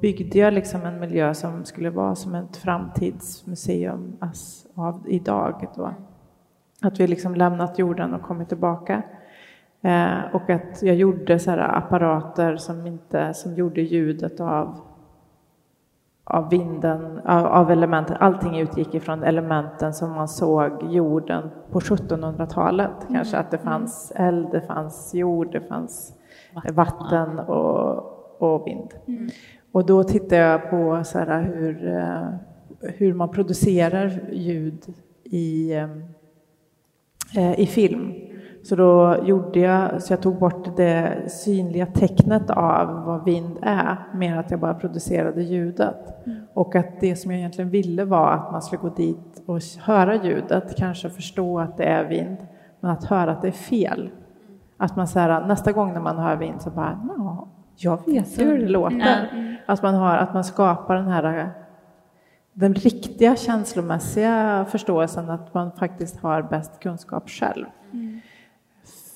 byggde 0.00 0.38
jag 0.38 0.54
liksom 0.54 0.82
en 0.82 1.00
miljö 1.00 1.34
som 1.34 1.64
skulle 1.64 1.90
vara 1.90 2.14
som 2.14 2.34
ett 2.34 2.56
framtidsmuseum 2.56 4.16
av 4.74 5.04
idag. 5.08 5.66
Då. 5.76 5.94
Att 6.82 7.00
vi 7.00 7.06
liksom 7.06 7.34
lämnat 7.34 7.78
jorden 7.78 8.14
och 8.14 8.22
kommit 8.22 8.48
tillbaka. 8.48 9.02
Eh, 9.80 10.18
och 10.32 10.50
att 10.50 10.82
jag 10.82 10.96
gjorde 10.96 11.38
så 11.38 11.50
apparater 11.50 12.56
som, 12.56 12.86
inte, 12.86 13.34
som 13.34 13.54
gjorde 13.54 13.80
ljudet 13.80 14.40
av 14.40 14.80
av 16.24 16.50
vinden, 16.50 17.20
av, 17.24 17.46
av 17.46 17.70
elementen. 17.70 18.16
Allting 18.20 18.58
utgick 18.58 18.94
ifrån 18.94 19.22
elementen 19.22 19.94
som 19.94 20.12
man 20.12 20.28
såg 20.28 20.82
jorden 20.82 21.50
på 21.70 21.80
1700-talet. 21.80 22.90
Mm. 23.02 23.14
Kanske 23.14 23.36
att 23.36 23.50
det 23.50 23.58
fanns 23.58 24.12
eld, 24.16 24.48
det 24.52 24.60
fanns 24.60 25.14
jord, 25.14 25.52
det 25.52 25.60
fanns 25.60 26.12
vatten, 26.54 26.74
vatten 26.74 27.38
och, 27.38 28.19
och 28.42 28.66
vind. 28.66 28.94
Mm. 29.06 29.28
Och 29.72 29.86
då 29.86 30.04
tittade 30.04 30.36
jag 30.36 30.70
på 30.70 31.04
så 31.04 31.18
här, 31.18 31.42
hur, 31.42 31.96
eh, 31.96 32.28
hur 32.80 33.14
man 33.14 33.28
producerar 33.28 34.20
ljud 34.32 34.94
i, 35.24 35.72
eh, 35.72 35.88
eh, 37.36 37.60
i 37.60 37.66
film. 37.66 38.12
Så 38.62 38.76
då 38.76 39.16
gjorde 39.24 39.60
jag, 39.60 40.02
så 40.02 40.12
jag 40.12 40.22
tog 40.22 40.38
bort 40.38 40.76
det 40.76 41.30
synliga 41.30 41.86
tecknet 41.86 42.50
av 42.50 43.04
vad 43.04 43.24
vind 43.24 43.58
är, 43.62 43.96
mer 44.14 44.36
att 44.36 44.50
jag 44.50 44.60
bara 44.60 44.74
producerade 44.74 45.42
ljudet. 45.42 46.26
Mm. 46.26 46.38
Och 46.54 46.74
att 46.74 47.00
det 47.00 47.16
som 47.16 47.30
jag 47.30 47.38
egentligen 47.38 47.70
ville 47.70 48.04
var 48.04 48.32
att 48.32 48.52
man 48.52 48.62
skulle 48.62 48.82
gå 48.82 48.88
dit 48.88 49.42
och 49.46 49.60
höra 49.80 50.24
ljudet, 50.24 50.76
kanske 50.76 51.10
förstå 51.10 51.58
att 51.58 51.76
det 51.76 51.84
är 51.84 52.04
vind, 52.04 52.36
men 52.80 52.90
att 52.90 53.04
höra 53.04 53.32
att 53.32 53.42
det 53.42 53.48
är 53.48 53.52
fel. 53.52 54.10
Att 54.76 54.96
man 54.96 55.08
så 55.08 55.18
här, 55.18 55.46
nästa 55.46 55.72
gång 55.72 55.92
när 55.92 56.00
man 56.00 56.18
hör 56.18 56.36
vind 56.36 56.62
så 56.62 56.70
bara, 56.70 57.00
ja, 57.18 57.48
jag 57.82 58.06
vet 58.06 58.38
ju 58.38 58.44
hur 58.44 58.58
det 58.58 58.68
låter. 58.68 59.28
Mm. 59.32 59.56
Att, 59.66 59.82
man 59.82 59.94
har, 59.94 60.16
att 60.16 60.34
man 60.34 60.44
skapar 60.44 60.96
den 60.96 61.08
här 61.08 61.50
den 62.52 62.74
riktiga 62.74 63.36
känslomässiga 63.36 64.66
förståelsen 64.70 65.30
att 65.30 65.54
man 65.54 65.72
faktiskt 65.72 66.20
har 66.20 66.42
bäst 66.42 66.80
kunskap 66.80 67.30
själv. 67.30 67.66
Mm. 67.92 68.20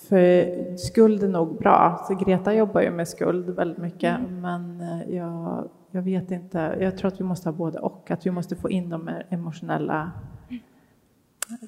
För 0.09 0.77
skuld 0.77 1.23
är 1.23 1.29
nog 1.29 1.59
bra. 1.59 2.05
Så 2.09 2.15
Greta 2.15 2.55
jobbar 2.55 2.81
ju 2.81 2.91
med 2.91 3.09
skuld 3.09 3.51
väldigt 3.51 3.79
mycket, 3.79 4.19
mm. 4.19 4.41
men 4.41 4.81
eh, 4.81 5.15
jag, 5.17 5.69
jag 5.91 6.03
vet 6.03 6.31
inte. 6.31 6.77
Jag 6.81 6.99
tror 6.99 7.09
att 7.09 7.21
vi 7.21 7.25
måste 7.25 7.49
ha 7.49 7.55
både 7.55 7.79
och. 7.79 8.11
Att 8.11 8.27
vi 8.27 8.31
måste 8.31 8.57
få 8.57 8.71
in 8.71 8.91
de 8.91 9.11
emotionella 9.29 10.11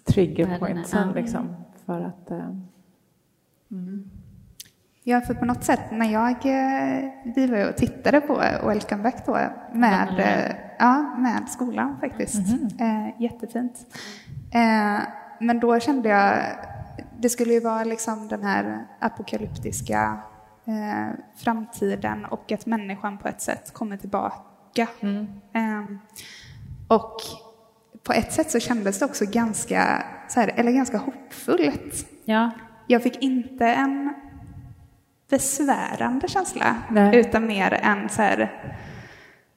triggerpointsen 0.04 1.12
liksom, 1.12 1.56
för 1.86 2.00
att... 2.00 2.30
Eh, 2.30 2.50
mm. 3.70 4.10
Ja, 5.08 5.20
för 5.20 5.34
på 5.34 5.44
något 5.44 5.64
sätt 5.64 5.80
när 5.90 6.12
jag, 6.12 6.30
eh, 6.30 7.10
vi 7.34 7.46
var 7.46 7.68
och 7.68 7.76
tittade 7.76 8.20
på 8.20 8.34
Welcome 8.64 9.02
Back 9.02 9.26
då 9.26 9.38
med, 9.72 10.08
mm. 10.08 10.56
ja, 10.78 11.16
med 11.18 11.48
skolan 11.48 11.96
faktiskt. 12.00 12.48
Mm. 12.78 13.12
jättefint. 13.18 13.96
men 15.40 15.60
då 15.60 15.80
kände 15.80 16.08
jag 16.08 16.38
det 17.18 17.28
skulle 17.28 17.52
ju 17.52 17.60
vara 17.60 17.84
liksom 17.84 18.28
den 18.28 18.42
här 18.42 18.86
apokalyptiska 19.00 20.18
eh, 20.66 21.18
framtiden 21.36 22.24
och 22.24 22.52
att 22.52 22.66
människan 22.66 23.18
på 23.18 23.28
ett 23.28 23.40
sätt 23.40 23.72
kommer 23.72 23.96
tillbaka. 23.96 24.88
Mm. 25.00 25.26
Eh, 25.52 25.96
och 26.88 27.16
på 28.02 28.12
ett 28.12 28.32
sätt 28.32 28.50
så 28.50 28.60
kändes 28.60 28.98
det 28.98 29.04
också 29.04 29.24
ganska, 29.24 30.04
så 30.28 30.40
här, 30.40 30.52
eller 30.56 30.72
ganska 30.72 30.98
hoppfullt. 30.98 32.08
Ja. 32.24 32.50
Jag 32.86 33.02
fick 33.02 33.22
inte 33.22 33.66
en 33.66 34.14
besvärande 35.28 36.28
känsla, 36.28 36.76
Nej. 36.90 37.16
utan 37.16 37.46
mer 37.46 37.72
en, 37.72 38.08
så 38.08 38.22
här, 38.22 38.62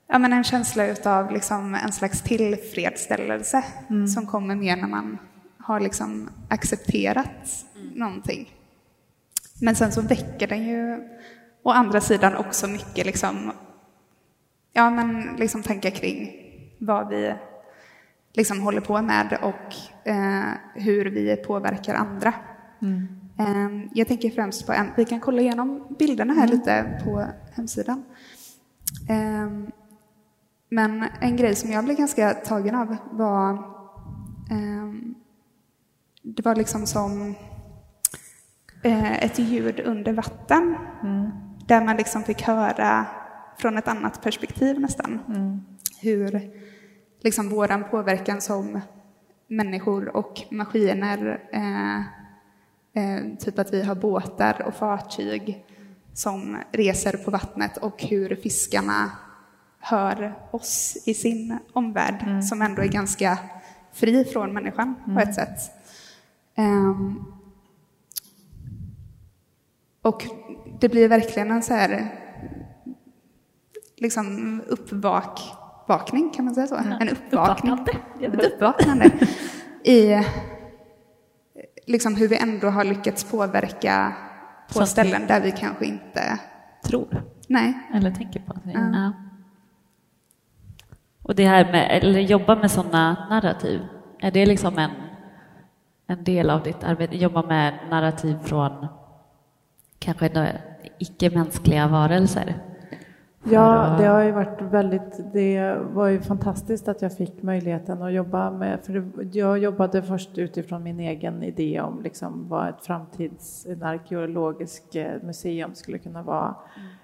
ja, 0.07 0.19
men 0.19 0.33
en 0.33 0.43
känsla 0.43 0.83
av 1.05 1.31
liksom 1.31 1.75
en 1.75 1.91
slags 1.91 2.21
tillfredsställelse 2.21 3.63
mm. 3.89 4.07
som 4.07 4.25
kommer 4.25 4.55
mer 4.55 4.75
när 4.75 4.87
man 4.87 5.17
har 5.57 5.79
liksom 5.79 6.29
accepterat 6.49 7.65
mm. 7.75 7.87
någonting. 7.87 8.49
Men 9.61 9.75
sen 9.75 9.91
så 9.91 10.01
väcker 10.01 10.47
den 10.47 10.63
ju 10.63 10.97
å 11.63 11.71
andra 11.71 12.01
sidan 12.01 12.35
också 12.35 12.67
mycket 12.67 13.05
liksom, 13.05 13.51
ja, 14.73 14.89
men 14.89 15.35
liksom 15.37 15.63
tankar 15.63 15.89
kring 15.89 16.31
vad 16.79 17.09
vi 17.09 17.35
liksom 18.33 18.61
håller 18.61 18.81
på 18.81 19.01
med 19.01 19.37
och 19.41 19.75
eh, 20.09 20.49
hur 20.75 21.05
vi 21.05 21.35
påverkar 21.35 21.95
andra. 21.95 22.33
Mm. 22.81 23.18
Eh, 23.39 23.69
jag 23.93 24.07
tänker 24.07 24.29
främst 24.29 24.65
på 24.65 24.73
en, 24.73 24.91
vi 24.97 25.05
kan 25.05 25.19
kolla 25.19 25.41
igenom 25.41 25.95
bilderna 25.99 26.33
här 26.33 26.43
mm. 26.43 26.55
lite 26.55 27.01
på 27.03 27.25
hemsidan. 27.51 28.03
Eh, 29.09 29.49
men 30.69 31.05
en 31.21 31.35
grej 31.35 31.55
som 31.55 31.71
jag 31.71 31.85
blev 31.85 31.97
ganska 31.97 32.33
tagen 32.33 32.75
av 32.75 32.97
var 33.11 33.53
ehm, 34.51 35.15
det 36.21 36.45
var 36.45 36.55
liksom 36.55 36.85
som 36.85 37.35
eh, 38.83 39.23
ett 39.23 39.39
ljud 39.39 39.79
under 39.79 40.13
vatten. 40.13 40.75
Mm. 41.03 41.29
Där 41.67 41.85
man 41.85 41.97
liksom 41.97 42.23
fick 42.23 42.41
höra 42.41 43.05
från 43.57 43.77
ett 43.77 43.87
annat 43.87 44.21
perspektiv 44.21 44.79
nästan. 44.79 45.19
Mm. 45.27 45.61
Hur 46.01 46.51
liksom 47.21 47.49
våran 47.49 47.83
påverkan 47.91 48.41
som 48.41 48.81
människor 49.47 50.15
och 50.15 50.41
maskiner, 50.51 51.49
eh, 51.51 52.18
eh, 52.93 53.37
typ 53.39 53.59
att 53.59 53.73
vi 53.73 53.83
har 53.83 53.95
båtar 53.95 54.61
och 54.67 54.73
fartyg 54.73 55.65
som 56.13 56.57
reser 56.71 57.17
på 57.17 57.31
vattnet 57.31 57.77
och 57.77 58.03
hur 58.03 58.35
fiskarna 58.35 59.11
hör 59.79 60.35
oss 60.51 60.97
i 61.05 61.13
sin 61.13 61.57
omvärld 61.73 62.23
mm. 62.23 62.41
som 62.41 62.61
ändå 62.61 62.81
är 62.81 62.87
ganska 62.87 63.37
fri 63.93 64.25
från 64.25 64.53
människan 64.53 64.95
på 65.05 65.19
ett 65.19 65.23
mm. 65.23 65.33
sätt. 65.33 65.71
Um, 66.57 67.33
och 70.01 70.25
det 70.79 70.89
blir 70.89 71.07
verkligen 71.07 71.51
en 71.51 71.63
så 71.63 71.73
här 71.73 72.15
liksom 73.97 74.61
uppvakning, 74.67 76.29
kan 76.29 76.45
man 76.45 76.55
säga 76.55 76.67
så? 76.67 76.75
Ja. 76.75 76.97
En 76.99 77.09
uppvakning. 77.09 77.73
Uppvaknande. 77.73 78.47
Ett 78.47 78.53
uppvaknande 78.53 79.11
i 79.83 80.23
liksom 81.89 82.15
hur 82.15 82.27
vi 82.27 82.37
ändå 82.37 82.67
har 82.67 82.83
lyckats 82.83 83.23
påverka 83.23 84.15
på 84.67 84.73
så 84.73 84.85
ställen 84.85 85.27
där 85.27 85.41
vi 85.41 85.51
kanske 85.51 85.85
inte 85.85 86.39
tror. 86.83 87.23
Nej. 87.47 87.73
Eller 87.93 88.11
tänker 88.11 88.39
på. 88.39 88.53
Det. 88.63 88.71
Ja. 88.71 88.89
Ja. 88.93 89.13
Och 91.23 91.35
det 91.35 91.45
här 91.45 91.71
med, 91.71 91.87
eller 91.91 92.19
jobba 92.19 92.55
med 92.55 92.71
sådana 92.71 93.27
narrativ, 93.29 93.81
är 94.19 94.31
det 94.31 94.45
liksom 94.45 94.77
en 94.77 94.91
en 96.09 96.23
del 96.23 96.49
av 96.49 96.63
ditt 96.63 96.83
arbete, 96.83 97.17
jobba 97.17 97.41
med 97.41 97.73
narrativ 97.89 98.37
från 98.43 98.87
kanske 99.99 100.59
icke-mänskliga 100.99 101.87
varelser? 101.87 102.55
Ja, 103.43 103.95
det 103.99 104.05
har 104.05 104.21
ju 104.21 104.31
varit 104.31 104.61
väldigt, 104.61 105.33
det 105.33 105.77
var 105.93 106.07
ju 106.07 106.21
fantastiskt 106.21 106.87
att 106.87 107.01
jag 107.01 107.17
fick 107.17 107.43
möjligheten 107.43 108.01
att 108.01 108.13
jobba 108.13 108.51
med, 108.51 108.79
för 108.83 109.11
jag 109.31 109.57
jobbade 109.59 110.01
först 110.01 110.37
utifrån 110.37 110.83
min 110.83 110.99
egen 110.99 111.43
idé 111.43 111.81
om 111.81 112.01
liksom 112.01 112.47
vad 112.49 112.69
ett 112.69 112.85
framtids, 112.85 113.65
en 113.65 113.83
arkeologisk 113.83 114.95
eh, 114.95 115.21
museum 115.23 115.75
skulle 115.75 115.97
kunna 115.97 116.23
vara. 116.23 116.55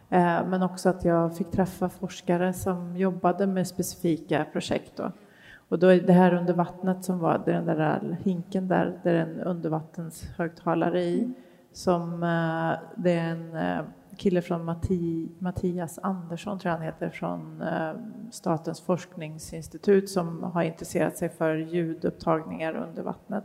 Mm. 0.10 0.50
Men 0.50 0.64
också 0.64 0.90
att 0.90 1.06
jag 1.06 1.38
fick 1.38 1.52
träffa 1.52 1.90
forskare 1.90 2.54
som 2.54 2.98
jobbade 2.98 3.48
med 3.48 3.68
specifika 3.68 4.46
projekt. 4.52 4.92
Då. 4.96 5.12
Och 5.70 5.80
då 5.80 5.88
är 5.88 6.02
det 6.02 6.14
här 6.14 6.34
under 6.34 6.54
vattnet 6.54 7.06
som 7.06 7.20
var 7.20 7.42
den 7.46 7.66
där 7.66 8.18
hinken 8.24 8.68
där, 8.68 9.00
där 9.04 9.14
är 9.14 9.20
en 9.20 9.40
undervattenshögtalare 9.42 11.04
i. 11.04 11.34
Som, 11.74 12.24
eh, 12.24 12.80
det, 12.96 13.12
är 13.12 13.30
en, 13.32 13.56
eh, 13.56 13.86
kille 14.18 14.42
från 14.42 14.66
Matti, 14.66 15.30
Mattias 15.40 16.00
Andersson, 16.04 16.60
tror 16.60 16.70
jag 16.72 16.78
han 16.78 16.86
heter, 16.86 17.10
från 17.10 17.62
eh, 17.62 17.92
Statens 18.32 18.82
forskningsinstitut 18.82 20.10
som 20.10 20.44
har 20.44 20.64
intresserat 20.64 21.18
sig 21.18 21.30
för 21.30 21.56
ljudupptagningar 21.56 22.76
under 22.76 23.04
vattnet. 23.04 23.44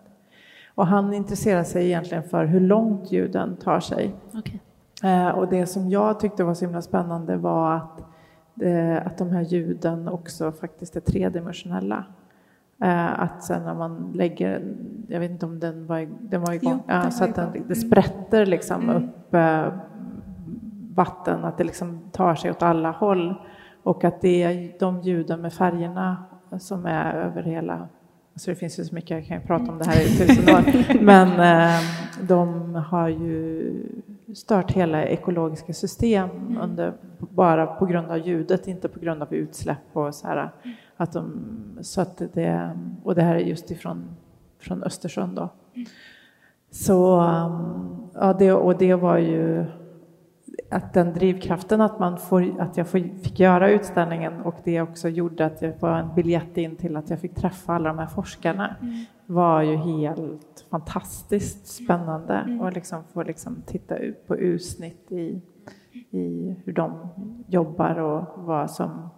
Och 0.75 0.87
han 0.87 1.15
intresserar 1.15 1.65
sig 1.65 1.87
egentligen 1.87 2.23
för 2.23 2.45
hur 2.45 2.61
långt 2.61 3.13
ljuden 3.13 3.57
tar 3.57 3.81
sig. 3.81 4.15
Okay. 4.39 4.59
Eh, 5.11 5.29
och 5.29 5.49
det 5.49 5.67
som 5.67 5.91
jag 5.91 6.21
tyckte 6.21 6.45
var 6.45 6.55
så 6.55 6.65
himla 6.65 6.83
spännande 6.83 7.37
var 7.37 7.77
att, 7.77 8.01
eh, 8.63 9.07
att 9.07 9.19
de 9.19 9.31
här 9.31 9.43
ljuden 9.43 10.09
också 10.09 10.53
faktiskt 10.53 10.97
är 10.97 11.01
tredimensionella. 11.01 12.05
Att 13.17 13.45
sen 13.45 13.63
när 13.63 13.75
man 13.75 14.13
lägger, 14.15 14.75
jag 15.09 15.21
vet 15.21 15.31
inte 15.31 15.47
om 15.47 15.61
den 15.61 15.87
var, 15.87 16.09
den 16.21 16.41
var 16.41 16.53
igång, 16.53 16.83
jo, 16.87 16.95
ja, 16.95 17.11
så 17.11 17.25
att 17.25 17.35
den, 17.35 17.65
det 17.69 17.75
sprätter 17.75 18.47
liksom 18.47 18.83
mm. 18.83 18.97
upp 18.97 19.35
vatten, 21.05 21.45
att 21.45 21.59
det 21.59 21.65
liksom 21.65 22.01
tar 22.13 22.35
sig 22.35 22.51
åt 22.51 22.63
alla 22.63 22.91
håll. 22.91 23.35
Och 23.83 24.05
att 24.05 24.21
det 24.21 24.43
är 24.43 24.79
de 24.79 25.01
ljuden 25.01 25.41
med 25.41 25.53
färgerna 25.53 26.17
som 26.59 26.87
är 26.87 27.15
över 27.15 27.43
hela 27.43 27.89
Alltså 28.35 28.51
det 28.51 28.57
finns 28.57 28.79
ju 28.79 28.85
så 28.85 28.95
mycket, 28.95 29.11
jag 29.11 29.27
kan 29.27 29.41
ju 29.41 29.47
prata 29.47 29.73
om 29.73 29.79
det 29.79 29.85
här 29.85 30.03
i 30.03 30.09
tusen 30.09 30.55
år. 30.55 31.01
Men 31.05 31.29
eh, 31.29 31.81
de 32.23 32.75
har 32.75 33.09
ju 33.09 33.73
stört 34.35 34.71
hela 34.71 35.05
ekologiska 35.05 35.73
system 35.73 36.31
mm. 36.31 36.63
under, 36.63 36.93
bara 37.19 37.67
på 37.67 37.87
grund 37.87 38.11
av 38.11 38.19
ljudet, 38.19 38.69
inte 38.69 38.89
på 38.89 39.01
grund 39.01 39.23
av 39.23 39.35
utsläpp 39.35 39.79
och 39.93 40.15
så 40.15 40.27
här. 40.27 40.51
Att 40.97 41.13
de, 41.13 41.41
så 41.81 42.01
att 42.01 42.23
det, 42.33 42.79
och 43.03 43.15
det 43.15 43.23
här 43.23 43.35
är 43.35 43.39
just 43.39 43.71
ifrån 43.71 44.05
från 44.59 44.83
Östersjön 44.83 45.35
då. 45.35 45.49
Så, 46.71 46.95
ja, 48.15 48.37
det, 48.39 48.53
och 48.53 48.79
det 48.79 48.95
var 48.95 49.19
ju 49.19 49.65
att 50.71 50.95
den 50.95 51.15
drivkraften 51.15 51.81
att, 51.81 51.99
man 51.99 52.19
får, 52.19 52.61
att 52.61 52.77
jag 52.77 52.89
fick 52.89 53.41
göra 53.41 53.71
utställningen 53.71 54.41
och 54.41 54.55
det 54.65 54.81
också 54.81 55.09
gjorde 55.09 55.47
att 55.47 55.63
jag 55.63 55.73
var 55.81 55.99
en 55.99 56.15
biljett 56.15 56.57
in 56.57 56.77
till 56.77 56.97
att 56.97 57.11
jag 57.11 57.21
fick 57.21 57.35
träffa 57.35 57.75
alla 57.75 57.89
de 57.89 57.99
här 57.99 58.07
forskarna 58.07 58.77
mm. 58.83 59.05
var 59.27 59.63
ju 59.63 59.77
helt 59.77 60.67
fantastiskt 60.71 61.67
spännande 61.67 62.35
mm. 62.35 62.61
och 62.61 62.73
liksom 62.73 63.05
få 63.13 63.23
liksom 63.23 63.63
titta 63.67 63.97
ut 63.97 64.27
på 64.27 64.37
utsnitt 64.37 65.13
i, 65.13 65.43
i 66.11 66.57
hur 66.65 66.73
de 66.73 67.09
jobbar 67.47 67.99
och 67.99 68.45
vad 68.45 68.71
som, 68.71 69.09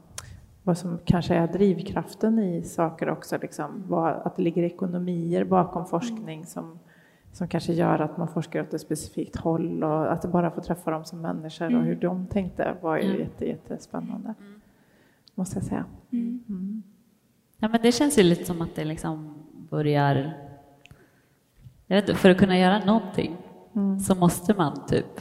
vad 0.62 0.78
som 0.78 0.99
kanske 1.04 1.35
är 1.35 1.47
drivkraften 1.47 2.38
i 2.38 2.62
saker 2.62 3.11
också, 3.11 3.38
liksom, 3.42 3.85
vad, 3.88 4.12
att 4.12 4.37
det 4.37 4.42
ligger 4.42 4.62
ekonomier 4.62 5.44
bakom 5.44 5.87
forskning 5.87 6.47
som 6.47 6.78
som 7.32 7.48
kanske 7.48 7.72
gör 7.72 7.98
att 7.98 8.16
man 8.16 8.28
forskar 8.28 8.62
åt 8.62 8.74
ett 8.74 8.80
specifikt 8.80 9.36
håll 9.36 9.84
och 9.84 10.12
att 10.12 10.32
bara 10.32 10.50
få 10.50 10.60
träffa 10.60 10.90
dem 10.90 11.04
som 11.04 11.20
människor 11.20 11.66
mm. 11.66 11.80
och 11.80 11.86
hur 11.86 11.94
de 11.94 12.26
tänkte 12.26 12.76
var 12.80 12.96
ju 12.96 13.04
mm. 13.04 13.20
jätte, 13.20 13.44
jättespännande. 13.44 14.34
Mm. 14.40 14.60
Måste 15.34 15.56
jag 15.56 15.64
säga. 15.64 15.84
Mm. 16.12 16.44
mm. 16.48 16.82
Ja, 17.58 17.68
men 17.68 17.82
det 17.82 17.92
känns 17.92 18.18
ju 18.18 18.22
lite 18.22 18.44
som 18.44 18.62
att 18.62 18.74
det 18.74 18.84
liksom 18.84 19.34
börjar... 19.70 20.32
Jag 21.86 21.96
vet 21.96 22.08
inte, 22.08 22.20
för 22.20 22.30
att 22.30 22.38
kunna 22.38 22.58
göra 22.58 22.84
någonting 22.84 23.36
mm. 23.74 24.00
så 24.00 24.14
måste 24.14 24.54
man 24.54 24.86
typ 24.86 25.20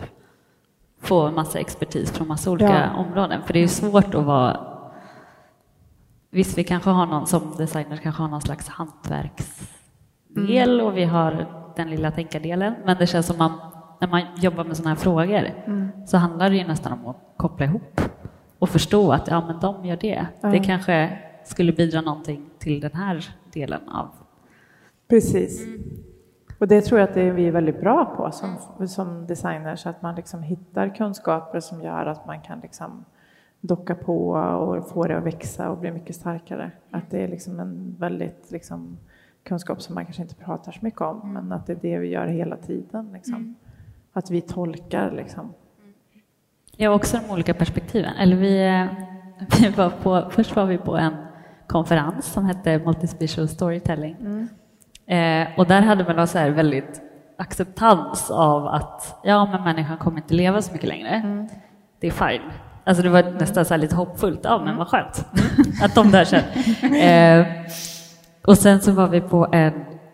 få 1.00 1.32
massa 1.32 1.60
expertis 1.60 2.12
från 2.12 2.28
massa 2.28 2.52
olika 2.52 2.80
ja. 2.80 2.96
områden. 2.96 3.44
För 3.44 3.54
det 3.54 3.60
är 3.60 3.62
ju 3.62 3.68
svårt 3.68 4.16
att 4.16 4.26
vara... 4.26 4.60
Visst, 6.30 6.58
vi 6.58 6.64
kanske 6.64 6.90
har 6.90 7.06
någon 7.06 7.28
som 7.28 7.56
designer 7.58 7.98
kanske 7.98 8.22
har 8.22 8.30
någon 8.30 8.42
slags 8.42 8.68
hantverksdel 8.68 10.82
och 10.82 10.98
vi 10.98 11.04
har 11.04 11.61
den 11.76 11.90
lilla 11.90 12.12
tänkardelen, 12.12 12.74
men 12.86 12.98
det 12.98 13.08
känns 13.08 13.26
som 13.26 13.42
att 13.42 13.52
när 14.02 14.08
man 14.08 14.22
jobbar 14.36 14.64
med 14.64 14.78
sådana 14.78 14.96
här 14.96 15.02
frågor 15.02 15.50
mm. 15.66 15.90
så 16.06 16.18
handlar 16.18 16.50
det 16.50 16.56
ju 16.56 16.68
nästan 16.68 16.94
om 16.94 17.08
att 17.08 17.18
koppla 17.38 17.66
ihop 17.66 18.02
och 18.60 18.70
förstå 18.70 19.12
att 19.12 19.28
ja, 19.28 19.48
men 19.48 19.60
de 19.60 19.86
gör 19.86 19.98
det. 20.02 20.26
Mm. 20.44 20.52
Det 20.52 20.60
kanske 20.60 21.20
skulle 21.44 21.72
bidra 21.72 22.02
någonting 22.02 22.50
till 22.60 22.80
den 22.80 22.94
här 22.94 23.36
delen 23.54 23.90
av... 23.90 24.08
Precis. 25.08 25.66
Och 26.60 26.68
det 26.68 26.82
tror 26.82 27.00
jag 27.00 27.10
att 27.10 27.14
det 27.16 27.22
är 27.22 27.32
vi 27.32 27.48
är 27.48 27.52
väldigt 27.52 27.82
bra 27.82 28.06
på 28.06 28.32
som, 28.32 28.58
som 28.88 29.28
designers, 29.28 29.86
att 29.86 30.02
man 30.02 30.16
liksom 30.16 30.44
hittar 30.44 30.96
kunskaper 30.96 31.60
som 31.60 31.82
gör 31.82 32.06
att 32.06 32.28
man 32.28 32.42
kan 32.42 32.60
liksom 32.60 33.06
docka 33.62 33.96
på 33.96 34.30
och 34.32 34.90
få 34.90 35.08
det 35.08 35.18
att 35.18 35.24
växa 35.24 35.70
och 35.70 35.78
bli 35.78 35.92
mycket 35.92 36.16
starkare. 36.16 36.72
Att 36.92 37.10
det 37.10 37.24
är 37.24 37.28
liksom 37.28 37.60
en 37.60 37.96
väldigt 38.00 38.52
liksom, 38.52 38.98
kunskap 39.44 39.82
som 39.82 39.96
man 39.96 40.06
kanske 40.06 40.22
inte 40.22 40.36
pratar 40.36 40.72
så 40.72 40.80
mycket 40.82 41.02
om, 41.02 41.22
mm. 41.22 41.34
men 41.34 41.52
att 41.52 41.68
det 41.68 41.74
är 41.74 41.80
det 41.82 41.98
vi 41.98 42.08
gör 42.08 42.28
hela 42.28 42.58
tiden. 42.58 43.10
Liksom. 43.14 43.36
Mm. 43.36 43.56
Att 44.14 44.32
vi 44.32 44.42
tolkar. 44.42 45.12
Liksom. 45.12 45.54
Ja, 46.78 46.90
också 46.90 47.18
de 47.18 47.34
olika 47.34 47.54
perspektiven. 47.54 48.16
Eller 48.16 48.36
vi, 48.36 48.68
eh, 48.68 48.86
vi 49.62 49.70
var 49.70 49.90
på, 49.90 50.30
först 50.32 50.56
var 50.56 50.66
vi 50.66 50.78
på 50.78 50.98
en 50.98 51.14
konferens 51.68 52.26
som 52.26 52.46
hette 52.46 52.80
Multispecial 52.80 53.48
Storytelling. 53.48 54.16
Mm. 54.20 54.48
Eh, 55.06 55.60
och 55.60 55.68
där 55.68 55.82
hade 55.82 56.04
man 56.04 56.16
då 56.16 56.28
så 56.28 56.38
här 56.38 56.50
väldigt 56.50 57.02
acceptans 57.38 58.32
av 58.32 58.68
att 58.68 59.20
ja, 59.24 59.46
men 59.46 59.64
människan 59.64 59.98
kommer 59.98 60.18
inte 60.18 60.34
leva 60.34 60.62
så 60.62 60.74
mycket 60.74 60.90
längre. 60.90 61.10
Mm. 61.10 61.48
Det 62.00 62.08
är 62.08 62.12
fine. 62.12 62.42
Alltså 62.84 63.04
det 63.04 63.10
var 63.10 63.24
nästan 63.24 63.66
så 63.66 63.78
lite 63.78 63.96
hoppfullt. 63.96 64.40
Ja, 64.44 64.62
men 64.66 64.78
vad 64.78 64.88
skönt 64.88 65.26
att 65.84 65.96
de 65.96 66.12
där 66.12 66.26
sen. 66.26 66.44
Eh, 66.96 67.48
och 68.46 68.58
sen 68.58 68.82
så 68.82 68.92
var 68.92 69.08
vi 69.08 69.22
på 69.22 69.48
en 69.52 69.74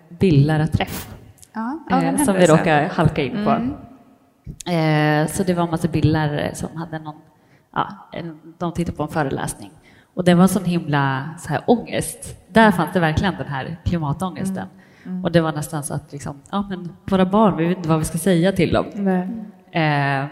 bildlärarträff 0.09 1.15
ja, 1.53 1.79
eh, 1.91 2.23
som 2.23 2.35
vi 2.35 2.45
råkade 2.45 2.89
halka 2.93 3.21
in 3.23 3.43
på. 3.45 3.49
Mm. 3.49 3.73
Eh, 5.23 5.27
så 5.27 5.43
det 5.43 5.53
var 5.53 5.63
en 5.63 5.69
massa 5.69 5.87
bildlärare 5.87 6.55
som 6.55 6.77
hade 6.77 6.99
någon, 6.99 7.15
ja, 7.73 7.87
de 8.57 8.73
tittade 8.73 8.97
på 8.97 9.03
en 9.03 9.09
föreläsning 9.09 9.71
och 10.17 10.23
det 10.23 10.35
var 10.35 10.47
sån 10.47 10.65
himla 10.65 11.29
så 11.37 11.49
här, 11.49 11.61
ångest. 11.65 12.37
Där 12.53 12.71
fanns 12.71 12.93
det 12.93 12.99
verkligen 12.99 13.35
den 13.37 13.47
här 13.47 13.77
klimatångesten. 13.85 14.57
Mm. 14.57 14.69
Mm. 15.05 15.23
Och 15.23 15.31
det 15.31 15.41
var 15.41 15.51
nästan 15.51 15.83
så 15.83 15.93
att 15.93 16.11
liksom, 16.11 16.41
ja, 16.51 16.65
men 16.69 16.89
våra 17.09 17.25
barn, 17.25 17.57
vi 17.57 17.67
vet 17.67 17.77
inte 17.77 17.89
vad 17.89 17.99
vi 17.99 18.05
ska 18.05 18.17
säga 18.17 18.51
till 18.51 18.73
dem. 18.73 18.85
Eh, 19.71 20.25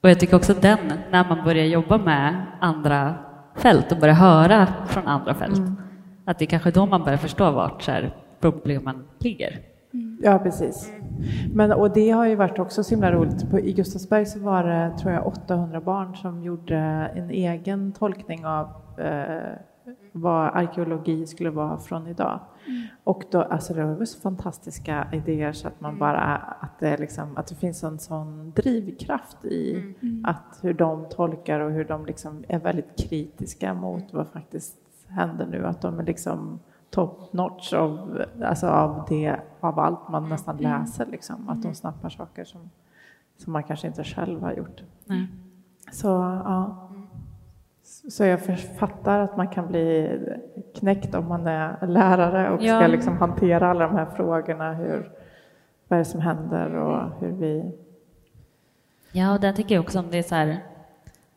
och 0.00 0.10
jag 0.10 0.20
tycker 0.20 0.36
också 0.36 0.54
den, 0.54 0.78
när 1.10 1.24
man 1.28 1.44
börjar 1.44 1.64
jobba 1.64 1.98
med 1.98 2.46
andra 2.60 3.14
fält 3.56 3.92
och 3.92 3.98
börjar 3.98 4.14
höra 4.14 4.66
från 4.86 5.06
andra 5.06 5.34
fält, 5.34 5.58
mm. 5.58 5.76
Att 6.28 6.38
det 6.38 6.44
är 6.44 6.46
kanske 6.46 6.70
då 6.70 6.86
man 6.86 7.04
börjar 7.04 7.18
förstå 7.18 7.50
vart 7.50 7.82
så 7.82 7.90
här, 7.90 8.16
problemen 8.40 9.04
ligger. 9.18 9.60
Mm. 9.94 10.18
Ja, 10.22 10.38
precis. 10.38 10.92
Men, 11.54 11.72
och 11.72 11.92
det 11.92 12.10
har 12.10 12.26
ju 12.26 12.34
varit 12.34 12.58
också 12.58 12.84
så 12.84 12.90
himla 12.90 13.12
roligt. 13.12 13.50
På, 13.50 13.58
I 13.58 13.72
Gustavsberg 13.72 14.26
så 14.26 14.38
var 14.38 14.64
det, 14.64 14.98
tror 14.98 15.12
jag, 15.12 15.26
800 15.26 15.80
barn 15.80 16.16
som 16.16 16.42
gjorde 16.42 16.76
en 17.14 17.30
egen 17.30 17.92
tolkning 17.92 18.46
av 18.46 18.66
eh, 18.98 19.52
vad 20.12 20.56
arkeologi 20.56 21.26
skulle 21.26 21.50
vara 21.50 21.78
från 21.78 22.06
idag. 22.06 22.40
Mm. 22.66 22.86
Och 23.04 23.24
då, 23.30 23.42
alltså 23.42 23.74
det 23.74 23.84
var 23.84 24.04
så 24.04 24.20
fantastiska 24.20 25.08
idéer 25.12 25.52
så 25.52 25.68
att 25.68 25.80
man 25.80 25.90
mm. 25.90 25.98
bara, 25.98 26.36
att 26.36 26.78
det, 26.80 26.96
liksom, 26.96 27.36
att 27.36 27.46
det 27.46 27.54
finns 27.54 27.84
en 27.84 27.98
sån 27.98 28.52
drivkraft 28.56 29.44
i 29.44 29.72
mm. 30.02 30.24
att 30.24 30.58
hur 30.62 30.74
de 30.74 31.08
tolkar 31.08 31.60
och 31.60 31.72
hur 31.72 31.84
de 31.84 32.06
liksom 32.06 32.44
är 32.48 32.58
väldigt 32.58 33.08
kritiska 33.08 33.74
mot 33.74 34.12
vad 34.12 34.28
faktiskt 34.28 34.87
händer 35.08 35.46
nu, 35.46 35.66
att 35.66 35.80
de 35.80 35.98
är 35.98 36.04
liksom 36.04 36.58
top 36.90 37.32
notch 37.32 37.72
av, 37.72 38.24
alltså 38.44 38.66
av, 38.66 39.04
det, 39.08 39.36
av 39.60 39.78
allt 39.78 40.08
man 40.08 40.28
nästan 40.28 40.58
mm. 40.58 40.80
läser, 40.80 41.06
liksom. 41.06 41.48
att 41.48 41.62
de 41.62 41.74
snappar 41.74 42.08
saker 42.08 42.44
som, 42.44 42.70
som 43.36 43.52
man 43.52 43.62
kanske 43.62 43.86
inte 43.86 44.04
själv 44.04 44.42
har 44.42 44.52
gjort. 44.52 44.82
Mm. 45.08 45.26
Så, 45.92 46.06
ja. 46.44 46.84
Så 48.10 48.24
jag 48.24 48.60
fattar 48.78 49.20
att 49.20 49.36
man 49.36 49.48
kan 49.48 49.66
bli 49.66 50.18
knäckt 50.74 51.14
om 51.14 51.28
man 51.28 51.46
är 51.46 51.86
lärare 51.86 52.50
och 52.50 52.62
ja. 52.62 52.78
ska 52.78 52.86
liksom 52.86 53.16
hantera 53.16 53.70
alla 53.70 53.86
de 53.86 53.96
här 53.96 54.06
frågorna. 54.06 54.72
Hur, 54.74 55.10
vad 55.88 55.96
är 55.96 56.04
det 56.04 56.10
som 56.10 56.20
händer 56.20 56.74
och 56.74 57.10
hur 57.20 57.32
vi... 57.32 57.72
Ja, 59.12 59.34
och 59.34 59.40
där 59.40 59.52
tycker 59.52 59.74
jag 59.74 59.84
också 59.84 59.98
om 59.98 60.10
det 60.10 60.18
är 60.18 60.22
så 60.22 60.34
här, 60.34 60.64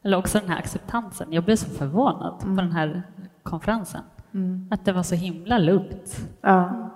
eller 0.02 0.18
också 0.18 0.40
den 0.40 0.50
här 0.50 0.58
acceptansen. 0.58 1.34
Jag 1.34 1.44
blev 1.44 1.56
så 1.56 1.70
förvånad 1.70 2.44
mm. 2.44 2.56
på 2.56 2.62
den 2.62 2.72
här 2.72 3.04
konferensen. 3.44 4.02
Mm. 4.34 4.68
Att 4.72 4.86
det 4.86 4.94
var 4.94 5.04
så 5.04 5.16
himla 5.16 5.58
lugnt. 5.58 6.30
Ja. 6.42 6.90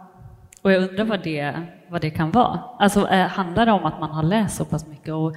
Och 0.61 0.71
jag 0.71 0.89
undrar 0.89 1.05
vad 1.05 1.23
det, 1.23 1.61
vad 1.89 2.01
det 2.01 2.09
kan 2.09 2.31
vara. 2.31 2.59
Alltså, 2.79 3.07
eh, 3.07 3.27
handlar 3.27 3.65
det 3.65 3.71
om 3.71 3.85
att 3.85 3.99
man 3.99 4.09
har 4.09 4.23
läst 4.23 4.55
så 4.57 4.65
pass 4.65 4.87
mycket 4.87 5.13
och 5.13 5.35